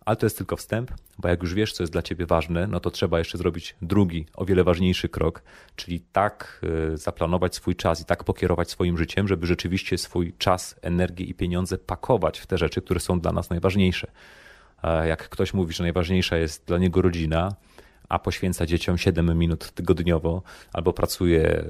Ale 0.04 0.16
to 0.16 0.26
jest 0.26 0.36
tylko 0.36 0.56
wstęp, 0.56 0.92
bo 1.18 1.28
jak 1.28 1.42
już 1.42 1.54
wiesz, 1.54 1.72
co 1.72 1.82
jest 1.82 1.92
dla 1.92 2.02
ciebie 2.02 2.26
ważne, 2.26 2.66
no 2.66 2.80
to 2.80 2.90
trzeba 2.90 3.18
jeszcze 3.18 3.38
zrobić 3.38 3.76
drugi, 3.82 4.26
o 4.34 4.44
wiele 4.44 4.64
ważniejszy 4.64 5.08
krok, 5.08 5.42
czyli 5.76 6.00
tak 6.12 6.60
e, 6.92 6.96
zaplanować 6.96 7.54
swój 7.54 7.76
czas 7.76 8.00
i 8.00 8.04
tak 8.04 8.24
pokierować 8.24 8.70
swoim 8.70 8.98
życiem, 8.98 9.28
żeby 9.28 9.46
rzeczywiście 9.46 9.98
swój 9.98 10.32
czas, 10.38 10.76
energię 10.82 11.24
i 11.24 11.34
pieniądze 11.34 11.78
pakować 11.78 12.38
w 12.38 12.46
te 12.46 12.58
rzeczy, 12.58 12.82
które 12.82 13.00
są 13.00 13.20
dla 13.20 13.32
nas 13.32 13.50
najważniejsze. 13.50 14.10
Jak 14.82 15.28
ktoś 15.28 15.54
mówi, 15.54 15.74
że 15.74 15.82
najważniejsza 15.82 16.36
jest 16.36 16.66
dla 16.66 16.78
niego 16.78 17.02
rodzina, 17.02 17.54
a 18.08 18.18
poświęca 18.18 18.66
dzieciom 18.66 18.98
7 18.98 19.38
minut 19.38 19.72
tygodniowo 19.72 20.42
albo 20.72 20.92
pracuje 20.92 21.64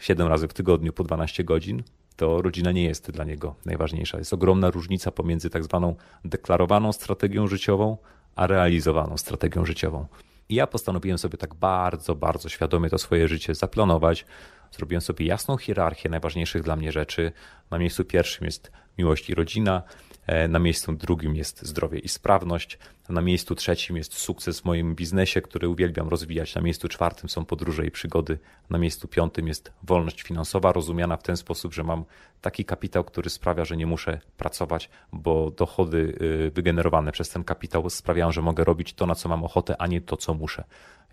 7 0.00 0.28
razy 0.28 0.48
w 0.48 0.54
tygodniu 0.54 0.92
po 0.92 1.04
12 1.04 1.44
godzin, 1.44 1.82
to 2.16 2.42
rodzina 2.42 2.72
nie 2.72 2.84
jest 2.84 3.10
dla 3.10 3.24
niego 3.24 3.54
najważniejsza. 3.64 4.18
Jest 4.18 4.32
ogromna 4.32 4.70
różnica 4.70 5.10
pomiędzy 5.10 5.50
tak 5.50 5.64
zwaną 5.64 5.96
deklarowaną 6.24 6.92
strategią 6.92 7.46
życiową, 7.46 7.96
a 8.36 8.46
realizowaną 8.46 9.16
strategią 9.16 9.64
życiową. 9.64 10.06
I 10.48 10.54
ja 10.54 10.66
postanowiłem 10.66 11.18
sobie 11.18 11.38
tak 11.38 11.54
bardzo, 11.54 12.14
bardzo 12.14 12.48
świadomie 12.48 12.90
to 12.90 12.98
swoje 12.98 13.28
życie 13.28 13.54
zaplanować. 13.54 14.26
Zrobiłem 14.70 15.00
sobie 15.00 15.26
jasną 15.26 15.56
hierarchię 15.56 16.08
najważniejszych 16.08 16.62
dla 16.62 16.76
mnie 16.76 16.92
rzeczy. 16.92 17.32
Na 17.70 17.78
miejscu 17.78 18.04
pierwszym 18.04 18.44
jest 18.44 18.72
miłość 18.98 19.30
i 19.30 19.34
rodzina, 19.34 19.82
E, 19.82 20.11
na 20.48 20.58
miejscu 20.58 20.92
drugim 20.92 21.36
jest 21.36 21.62
zdrowie 21.62 21.98
i 21.98 22.08
sprawność. 22.08 22.78
Na 23.08 23.22
miejscu 23.22 23.54
trzecim 23.54 23.96
jest 23.96 24.14
sukces 24.14 24.60
w 24.60 24.64
moim 24.64 24.94
biznesie, 24.94 25.42
który 25.42 25.68
uwielbiam 25.68 26.08
rozwijać. 26.08 26.54
Na 26.54 26.60
miejscu 26.60 26.88
czwartym 26.88 27.28
są 27.28 27.44
podróże 27.44 27.86
i 27.86 27.90
przygody. 27.90 28.38
Na 28.70 28.78
miejscu 28.78 29.08
piątym 29.08 29.48
jest 29.48 29.72
wolność 29.82 30.22
finansowa, 30.22 30.72
rozumiana 30.72 31.16
w 31.16 31.22
ten 31.22 31.36
sposób, 31.36 31.74
że 31.74 31.84
mam 31.84 32.04
taki 32.40 32.64
kapitał, 32.64 33.04
który 33.04 33.30
sprawia, 33.30 33.64
że 33.64 33.76
nie 33.76 33.86
muszę 33.86 34.20
pracować, 34.36 34.90
bo 35.12 35.50
dochody 35.50 36.18
y, 36.46 36.50
wygenerowane 36.50 37.12
przez 37.12 37.30
ten 37.30 37.44
kapitał 37.44 37.90
sprawiają, 37.90 38.32
że 38.32 38.42
mogę 38.42 38.64
robić 38.64 38.94
to, 38.94 39.06
na 39.06 39.14
co 39.14 39.28
mam 39.28 39.44
ochotę, 39.44 39.76
a 39.78 39.86
nie 39.86 40.00
to, 40.00 40.16
co 40.16 40.34
muszę. 40.34 40.64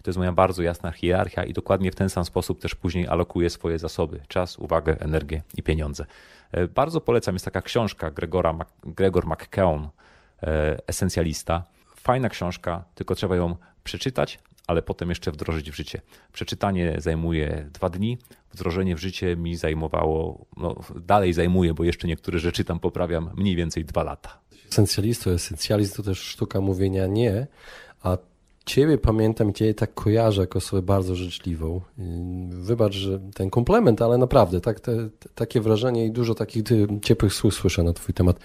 To 0.04 0.10
jest 0.10 0.18
moja 0.18 0.32
bardzo 0.32 0.64
jasna 0.64 0.91
hierarchia 0.91 1.43
i 1.43 1.54
dokładnie 1.54 1.91
w 1.91 1.95
ten 1.95 2.10
sam 2.10 2.26
sposób 2.26 2.62
też 2.62 2.76
później 2.76 3.08
alokuję 3.08 3.50
swoje 3.50 3.80
zasoby: 3.80 4.20
czas, 4.28 4.60
uwagę, 4.60 5.00
energię 5.00 5.41
i 5.58 5.64
pieniądze. 5.64 6.06
E, 6.52 6.68
bardzo 6.68 7.02
polecam, 7.02 7.36
jest 7.36 7.45
taka 7.45 7.62
książka 7.62 8.12
Gregora, 8.12 8.56
Gregor 8.84 9.28
McKeown, 9.28 9.89
e, 10.43 10.78
Esencjalista. 10.88 11.64
Fajna 11.95 12.30
książka, 12.30 12.84
tylko 12.95 13.16
trzeba 13.16 13.36
ją 13.36 13.56
przeczytać, 13.84 14.39
ale 14.68 14.82
potem 14.82 15.10
jeszcze 15.10 15.32
wdrożyć 15.32 15.72
w 15.72 15.76
życie. 15.76 16.02
Przeczytanie 16.34 16.95
zajmuje 16.97 17.70
dwa 17.74 17.89
dni, 17.89 18.18
wdrożenie 18.54 18.95
w 18.95 19.00
życie 19.00 19.36
mi 19.36 19.56
zajmowało, 19.56 20.45
no 20.58 20.76
dalej 20.95 21.34
zajmuje, 21.34 21.74
bo 21.74 21.84
jeszcze 21.84 22.08
niektóre 22.08 22.39
rzeczy 22.39 22.64
tam 22.64 22.80
poprawiam, 22.80 23.30
mniej 23.38 23.56
więcej 23.56 23.86
dwa 23.86 24.04
lata. 24.04 24.39
Esencjalista, 24.72 25.30
esencjalizm 25.30 25.95
to 25.95 26.04
też 26.04 26.20
sztuka 26.20 26.62
mówienia 26.62 27.08
nie, 27.08 27.47
a 28.04 28.18
Ciebie 28.70 28.97
pamiętam 28.97 29.49
i 29.49 29.53
Ciebie 29.53 29.74
tak 29.74 29.93
kojarzę 29.93 30.41
jako 30.41 30.57
osobę 30.57 30.82
bardzo 30.82 31.15
życzliwą. 31.15 31.82
Wybacz, 32.49 32.93
że 32.93 33.20
ten 33.36 33.49
komplement, 33.49 34.01
ale 34.01 34.17
naprawdę 34.17 34.61
tak, 34.61 34.80
te, 34.80 35.09
takie 35.36 35.61
wrażenie 35.61 36.05
i 36.05 36.11
dużo 36.11 36.36
takich 36.36 36.63
ciepłych 37.01 37.34
słów 37.34 37.53
słyszę 37.53 37.84
na 37.84 37.93
Twój 37.93 38.13
temat. 38.13 38.39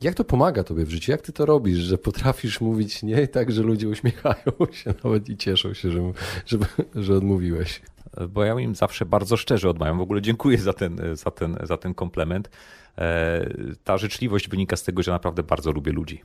Jak 0.00 0.14
to 0.14 0.24
pomaga 0.24 0.64
Tobie 0.64 0.84
w 0.84 0.90
życiu? 0.90 1.12
Jak 1.12 1.22
Ty 1.22 1.32
to 1.32 1.46
robisz, 1.46 1.78
że 1.78 1.98
potrafisz 1.98 2.60
mówić 2.60 3.02
nie 3.02 3.28
tak, 3.28 3.52
że 3.52 3.62
ludzie 3.62 3.88
uśmiechają 3.88 4.52
się 4.82 4.94
nawet 5.04 5.28
i 5.28 5.36
cieszą 5.36 5.74
się, 5.74 5.90
że, 5.90 6.12
że, 6.46 6.58
że 6.94 7.14
odmówiłeś? 7.14 7.82
Bo 8.28 8.44
ja 8.44 8.60
im 8.60 8.74
zawsze 8.74 9.06
bardzo 9.06 9.36
szczerze 9.36 9.70
odmawiam. 9.70 9.98
W 9.98 10.02
ogóle 10.02 10.22
dziękuję 10.22 10.58
za 10.58 10.72
ten, 10.72 11.00
za 11.12 11.30
ten, 11.30 11.56
za 11.62 11.76
ten 11.76 11.94
komplement. 11.94 12.50
E, 12.98 13.48
ta 13.84 13.98
życzliwość 13.98 14.48
wynika 14.48 14.76
z 14.76 14.82
tego, 14.82 15.02
że 15.02 15.10
naprawdę 15.10 15.42
bardzo 15.42 15.72
lubię 15.72 15.92
ludzi. 15.92 16.22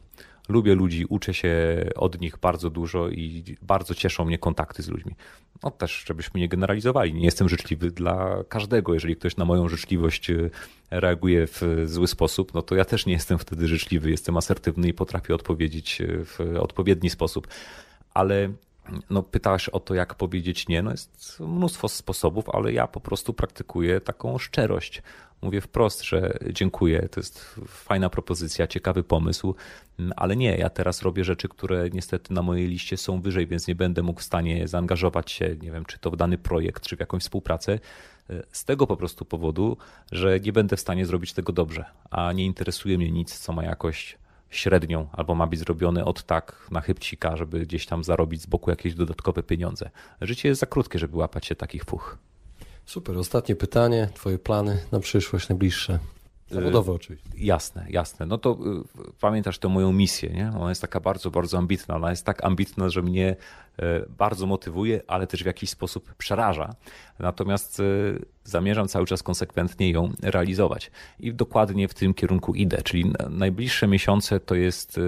Lubię 0.49 0.75
ludzi, 0.75 1.05
uczę 1.09 1.33
się 1.33 1.85
od 1.95 2.21
nich 2.21 2.37
bardzo 2.37 2.69
dużo 2.69 3.09
i 3.09 3.43
bardzo 3.61 3.95
cieszą 3.95 4.25
mnie 4.25 4.37
kontakty 4.37 4.83
z 4.83 4.87
ludźmi. 4.87 5.15
No 5.63 5.71
też, 5.71 6.03
żebyśmy 6.07 6.39
nie 6.39 6.47
generalizowali. 6.47 7.13
Nie 7.13 7.25
jestem 7.25 7.49
życzliwy 7.49 7.91
dla 7.91 8.43
każdego. 8.49 8.93
Jeżeli 8.93 9.15
ktoś 9.15 9.37
na 9.37 9.45
moją 9.45 9.69
życzliwość 9.69 10.29
e, 10.29 10.49
reaguje 10.91 11.47
w 11.47 11.61
zły 11.85 12.07
sposób, 12.07 12.53
no 12.53 12.61
to 12.61 12.75
ja 12.75 12.85
też 12.85 13.05
nie 13.05 13.13
jestem 13.13 13.37
wtedy 13.37 13.67
życzliwy. 13.67 14.11
Jestem 14.11 14.37
asertywny 14.37 14.87
i 14.87 14.93
potrafię 14.93 15.35
odpowiedzieć 15.35 16.01
e, 16.01 16.05
w 16.25 16.39
odpowiedni 16.59 17.09
sposób. 17.09 17.47
Ale 18.13 18.49
no, 19.09 19.23
pytasz 19.23 19.69
o 19.69 19.79
to, 19.79 19.95
jak 19.95 20.15
powiedzieć 20.15 20.67
nie. 20.67 20.81
No 20.81 20.91
jest 20.91 21.39
mnóstwo 21.39 21.89
sposobów, 21.89 22.49
ale 22.49 22.73
ja 22.73 22.87
po 22.87 22.99
prostu 22.99 23.33
praktykuję 23.33 24.01
taką 24.01 24.37
szczerość. 24.37 25.01
Mówię 25.41 25.61
wprost, 25.61 26.03
że 26.03 26.37
dziękuję, 26.51 27.09
to 27.11 27.19
jest 27.19 27.59
fajna 27.67 28.09
propozycja, 28.09 28.67
ciekawy 28.67 29.03
pomysł, 29.03 29.55
ale 30.15 30.35
nie, 30.35 30.57
ja 30.57 30.69
teraz 30.69 31.01
robię 31.01 31.23
rzeczy, 31.23 31.49
które 31.49 31.89
niestety 31.89 32.33
na 32.33 32.41
mojej 32.41 32.67
liście 32.67 32.97
są 32.97 33.21
wyżej, 33.21 33.47
więc 33.47 33.67
nie 33.67 33.75
będę 33.75 34.03
mógł 34.03 34.19
w 34.19 34.23
stanie 34.23 34.67
zaangażować 34.67 35.31
się, 35.31 35.55
nie 35.61 35.71
wiem, 35.71 35.85
czy 35.85 35.99
to 35.99 36.11
w 36.11 36.15
dany 36.17 36.37
projekt, 36.37 36.87
czy 36.87 36.97
w 36.97 36.99
jakąś 36.99 37.21
współpracę. 37.21 37.79
Z 38.51 38.65
tego 38.65 38.87
po 38.87 38.97
prostu 38.97 39.25
powodu, 39.25 39.77
że 40.11 40.39
nie 40.39 40.53
będę 40.53 40.77
w 40.77 40.79
stanie 40.79 41.05
zrobić 41.05 41.33
tego 41.33 41.53
dobrze, 41.53 41.85
a 42.09 42.33
nie 42.33 42.45
interesuje 42.45 42.97
mnie 42.97 43.11
nic, 43.11 43.39
co 43.39 43.53
ma 43.53 43.63
jakość 43.63 44.17
średnią, 44.49 45.07
albo 45.11 45.35
ma 45.35 45.47
być 45.47 45.59
zrobione 45.59 46.05
od 46.05 46.23
tak 46.23 46.67
na 46.71 46.81
chybcika, 46.81 47.37
żeby 47.37 47.59
gdzieś 47.59 47.85
tam 47.85 48.03
zarobić 48.03 48.41
z 48.41 48.45
boku 48.45 48.69
jakieś 48.69 48.95
dodatkowe 48.95 49.43
pieniądze. 49.43 49.89
Życie 50.21 50.49
jest 50.49 50.61
za 50.61 50.67
krótkie, 50.67 50.99
żeby 50.99 51.17
łapać 51.17 51.45
się 51.45 51.55
takich 51.55 51.83
fuch. 51.83 52.17
Super. 52.89 53.17
Ostatnie 53.17 53.55
pytanie. 53.55 54.09
Twoje 54.13 54.39
plany 54.39 54.79
na 54.91 54.99
przyszłość 54.99 55.49
najbliższe? 55.49 55.99
Zawodowo 56.51 56.93
oczywiście. 56.93 57.29
Jasne, 57.37 57.85
jasne. 57.89 58.25
No 58.25 58.37
to 58.37 58.51
y, 58.51 59.11
pamiętasz 59.21 59.59
tę 59.59 59.67
moją 59.67 59.91
misję, 59.91 60.29
nie? 60.29 60.51
Ona 60.59 60.69
jest 60.69 60.81
taka 60.81 60.99
bardzo, 60.99 61.31
bardzo 61.31 61.57
ambitna. 61.57 61.95
Ona 61.95 62.09
jest 62.09 62.25
tak 62.25 62.45
ambitna, 62.45 62.89
że 62.89 63.01
mnie 63.01 63.35
y, 63.79 63.83
bardzo 64.09 64.45
motywuje, 64.45 65.01
ale 65.07 65.27
też 65.27 65.43
w 65.43 65.45
jakiś 65.45 65.69
sposób 65.69 66.15
przeraża. 66.15 66.75
Natomiast 67.19 67.79
y, 67.79 68.25
zamierzam 68.43 68.87
cały 68.87 69.05
czas 69.05 69.23
konsekwentnie 69.23 69.91
ją 69.91 70.13
realizować. 70.21 70.91
I 71.19 71.33
dokładnie 71.33 71.87
w 71.87 71.93
tym 71.93 72.13
kierunku 72.13 72.55
idę. 72.55 72.81
Czyli 72.81 73.13
najbliższe 73.29 73.87
miesiące 73.87 74.39
to 74.39 74.55
jest 74.55 74.99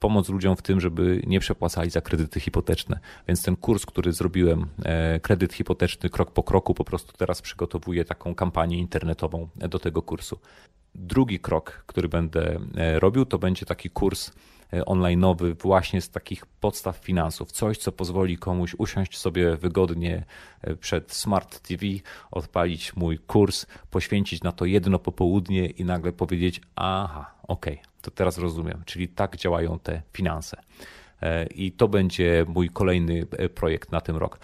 pomoc 0.00 0.28
ludziom 0.28 0.56
w 0.56 0.62
tym, 0.62 0.80
żeby 0.80 1.22
nie 1.26 1.40
przepłacali 1.40 1.90
za 1.90 2.00
kredyty 2.00 2.40
hipoteczne. 2.40 2.98
Więc 3.28 3.42
ten 3.42 3.56
kurs, 3.56 3.86
który 3.86 4.12
zrobiłem, 4.12 4.66
e, 4.84 5.20
kredyt 5.20 5.52
hipoteczny 5.52 6.10
krok 6.10 6.30
po 6.30 6.42
kroku, 6.42 6.74
po 6.74 6.84
prostu 6.84 7.12
teraz 7.16 7.42
przygotowuję 7.42 8.04
taką 8.04 8.34
kampanię 8.34 8.78
internetową 8.78 9.48
do 9.56 9.78
tego 9.78 10.02
kursu. 10.02 10.38
Drugi 10.94 11.40
krok, 11.40 11.84
który 11.86 12.08
będę 12.08 12.58
e, 12.76 13.00
robił, 13.00 13.24
to 13.24 13.38
będzie 13.38 13.66
taki 13.66 13.90
kurs 13.90 14.30
e, 14.72 14.80
online'owy 14.80 15.54
właśnie 15.62 16.00
z 16.00 16.10
takich 16.10 16.46
podstaw 16.46 16.96
finansów. 16.96 17.52
Coś, 17.52 17.78
co 17.78 17.92
pozwoli 17.92 18.38
komuś 18.38 18.74
usiąść 18.78 19.18
sobie 19.18 19.56
wygodnie 19.56 20.24
przed 20.80 21.12
Smart 21.12 21.60
TV, 21.68 21.86
odpalić 22.30 22.96
mój 22.96 23.18
kurs, 23.18 23.66
poświęcić 23.90 24.42
na 24.42 24.52
to 24.52 24.64
jedno 24.64 24.98
popołudnie 24.98 25.66
i 25.66 25.84
nagle 25.84 26.12
powiedzieć: 26.12 26.60
Aha, 26.76 27.34
okej, 27.48 27.74
okay, 27.74 27.95
to 28.06 28.10
teraz 28.10 28.38
rozumiem, 28.38 28.82
czyli 28.84 29.08
tak 29.08 29.36
działają 29.36 29.78
te 29.78 30.02
finanse. 30.12 30.56
E, 31.22 31.46
I 31.46 31.72
to 31.72 31.88
będzie 31.88 32.44
mój 32.48 32.68
kolejny 32.70 33.26
e, 33.30 33.48
projekt 33.48 33.92
na 33.92 34.00
ten 34.00 34.16
rok. 34.16 34.38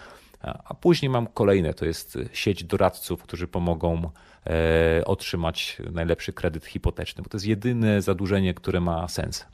A 0.64 0.74
później 0.74 1.10
mam 1.10 1.26
kolejne, 1.26 1.74
to 1.74 1.84
jest 1.84 2.18
sieć 2.32 2.64
doradców, 2.64 3.22
którzy 3.22 3.48
pomogą 3.48 4.02
e, 4.04 4.10
otrzymać 5.04 5.76
najlepszy 5.92 6.32
kredyt 6.32 6.64
hipoteczny, 6.64 7.22
bo 7.22 7.28
to 7.28 7.36
jest 7.36 7.46
jedyne 7.46 8.02
zadłużenie, 8.02 8.54
które 8.54 8.80
ma 8.80 9.08
sens. 9.08 9.46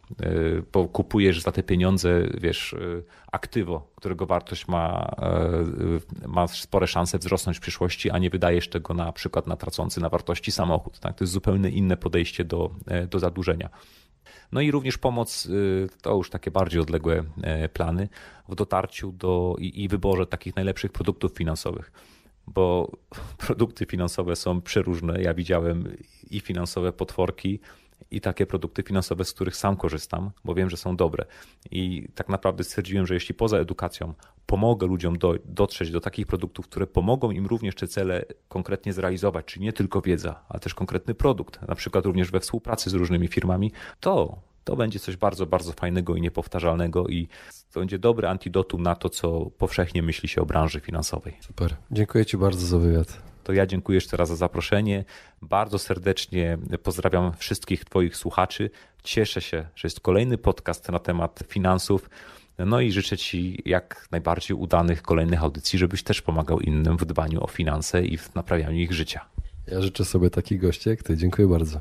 Bo 0.72 0.88
kupujesz 0.88 1.42
za 1.42 1.52
te 1.52 1.62
pieniądze, 1.62 2.22
wiesz, 2.40 2.76
aktywo, 3.32 3.90
którego 3.94 4.26
wartość 4.26 4.68
ma, 4.68 5.14
ma 6.26 6.46
spore 6.46 6.86
szanse 6.86 7.18
wzrosnąć 7.18 7.58
w 7.58 7.60
przyszłości, 7.60 8.10
a 8.10 8.18
nie 8.18 8.30
wydajesz 8.30 8.68
tego 8.68 8.94
na 8.94 9.12
przykład 9.12 9.46
na 9.46 9.56
tracący 9.56 10.00
na 10.00 10.08
wartości 10.08 10.52
samochód. 10.52 10.98
Tak? 10.98 11.16
To 11.16 11.24
jest 11.24 11.32
zupełnie 11.32 11.70
inne 11.70 11.96
podejście 11.96 12.44
do, 12.44 12.70
do 13.10 13.18
zadłużenia. 13.18 13.70
No 14.52 14.60
i 14.60 14.70
również 14.70 14.98
pomoc, 14.98 15.48
to 16.02 16.16
już 16.16 16.30
takie 16.30 16.50
bardziej 16.50 16.80
odległe 16.80 17.24
e, 17.42 17.68
plany, 17.68 18.08
w 18.48 18.54
dotarciu 18.54 19.12
do 19.12 19.56
i, 19.58 19.84
i 19.84 19.88
wyborze 19.88 20.26
takich 20.26 20.56
najlepszych 20.56 20.92
produktów 20.92 21.32
finansowych. 21.32 21.92
Bo 22.54 22.92
produkty 23.38 23.86
finansowe 23.86 24.36
są 24.36 24.60
przeróżne. 24.60 25.22
Ja 25.22 25.34
widziałem 25.34 25.96
i 26.30 26.40
finansowe 26.40 26.92
potworki, 26.92 27.60
i 28.10 28.20
takie 28.20 28.46
produkty 28.46 28.82
finansowe, 28.82 29.24
z 29.24 29.32
których 29.32 29.56
sam 29.56 29.76
korzystam, 29.76 30.30
bo 30.44 30.54
wiem, 30.54 30.70
że 30.70 30.76
są 30.76 30.96
dobre. 30.96 31.24
I 31.70 32.08
tak 32.14 32.28
naprawdę 32.28 32.64
stwierdziłem, 32.64 33.06
że 33.06 33.14
jeśli 33.14 33.34
poza 33.34 33.58
edukacją 33.58 34.14
pomogę 34.46 34.86
ludziom 34.86 35.18
do, 35.18 35.34
dotrzeć 35.44 35.90
do 35.90 36.00
takich 36.00 36.26
produktów, 36.26 36.66
które 36.68 36.86
pomogą 36.86 37.30
im 37.30 37.46
również 37.46 37.74
te 37.74 37.88
cele 37.88 38.24
konkretnie 38.48 38.92
zrealizować, 38.92 39.44
czyli 39.44 39.64
nie 39.64 39.72
tylko 39.72 40.00
wiedza, 40.00 40.44
ale 40.48 40.60
też 40.60 40.74
konkretny 40.74 41.14
produkt, 41.14 41.68
na 41.68 41.74
przykład 41.74 42.06
również 42.06 42.30
we 42.30 42.40
współpracy 42.40 42.90
z 42.90 42.94
różnymi 42.94 43.28
firmami, 43.28 43.72
to 44.00 44.38
to 44.68 44.76
będzie 44.76 44.98
coś 44.98 45.16
bardzo, 45.16 45.46
bardzo 45.46 45.72
fajnego 45.72 46.16
i 46.16 46.20
niepowtarzalnego 46.20 47.06
i 47.06 47.28
to 47.72 47.80
będzie 47.80 47.98
dobry 47.98 48.28
antidotum 48.28 48.82
na 48.82 48.96
to, 48.96 49.08
co 49.08 49.50
powszechnie 49.50 50.02
myśli 50.02 50.28
się 50.28 50.42
o 50.42 50.46
branży 50.46 50.80
finansowej. 50.80 51.36
Super. 51.40 51.76
Dziękuję 51.90 52.26
Ci 52.26 52.36
bardzo 52.36 52.66
za 52.66 52.78
wywiad. 52.78 53.22
To 53.44 53.52
ja 53.52 53.66
dziękuję 53.66 53.96
jeszcze 53.96 54.16
raz 54.16 54.28
za 54.28 54.36
zaproszenie. 54.36 55.04
Bardzo 55.42 55.78
serdecznie 55.78 56.58
pozdrawiam 56.82 57.32
wszystkich 57.32 57.84
Twoich 57.84 58.16
słuchaczy. 58.16 58.70
Cieszę 59.02 59.40
się, 59.40 59.66
że 59.74 59.86
jest 59.86 60.00
kolejny 60.00 60.38
podcast 60.38 60.88
na 60.88 60.98
temat 60.98 61.40
finansów. 61.46 62.10
No 62.58 62.80
i 62.80 62.92
życzę 62.92 63.16
Ci 63.16 63.62
jak 63.64 64.08
najbardziej 64.10 64.56
udanych 64.56 65.02
kolejnych 65.02 65.42
audycji, 65.42 65.78
żebyś 65.78 66.02
też 66.02 66.22
pomagał 66.22 66.60
innym 66.60 66.96
w 66.96 67.04
dbaniu 67.04 67.44
o 67.44 67.46
finanse 67.46 68.04
i 68.04 68.18
w 68.18 68.34
naprawianiu 68.34 68.78
ich 68.78 68.92
życia. 68.92 69.24
Ja 69.66 69.80
życzę 69.80 70.04
sobie 70.04 70.30
takich 70.30 70.60
gości 70.60 70.88
jak 70.88 71.02
Ty. 71.02 71.16
Dziękuję 71.16 71.48
bardzo. 71.48 71.80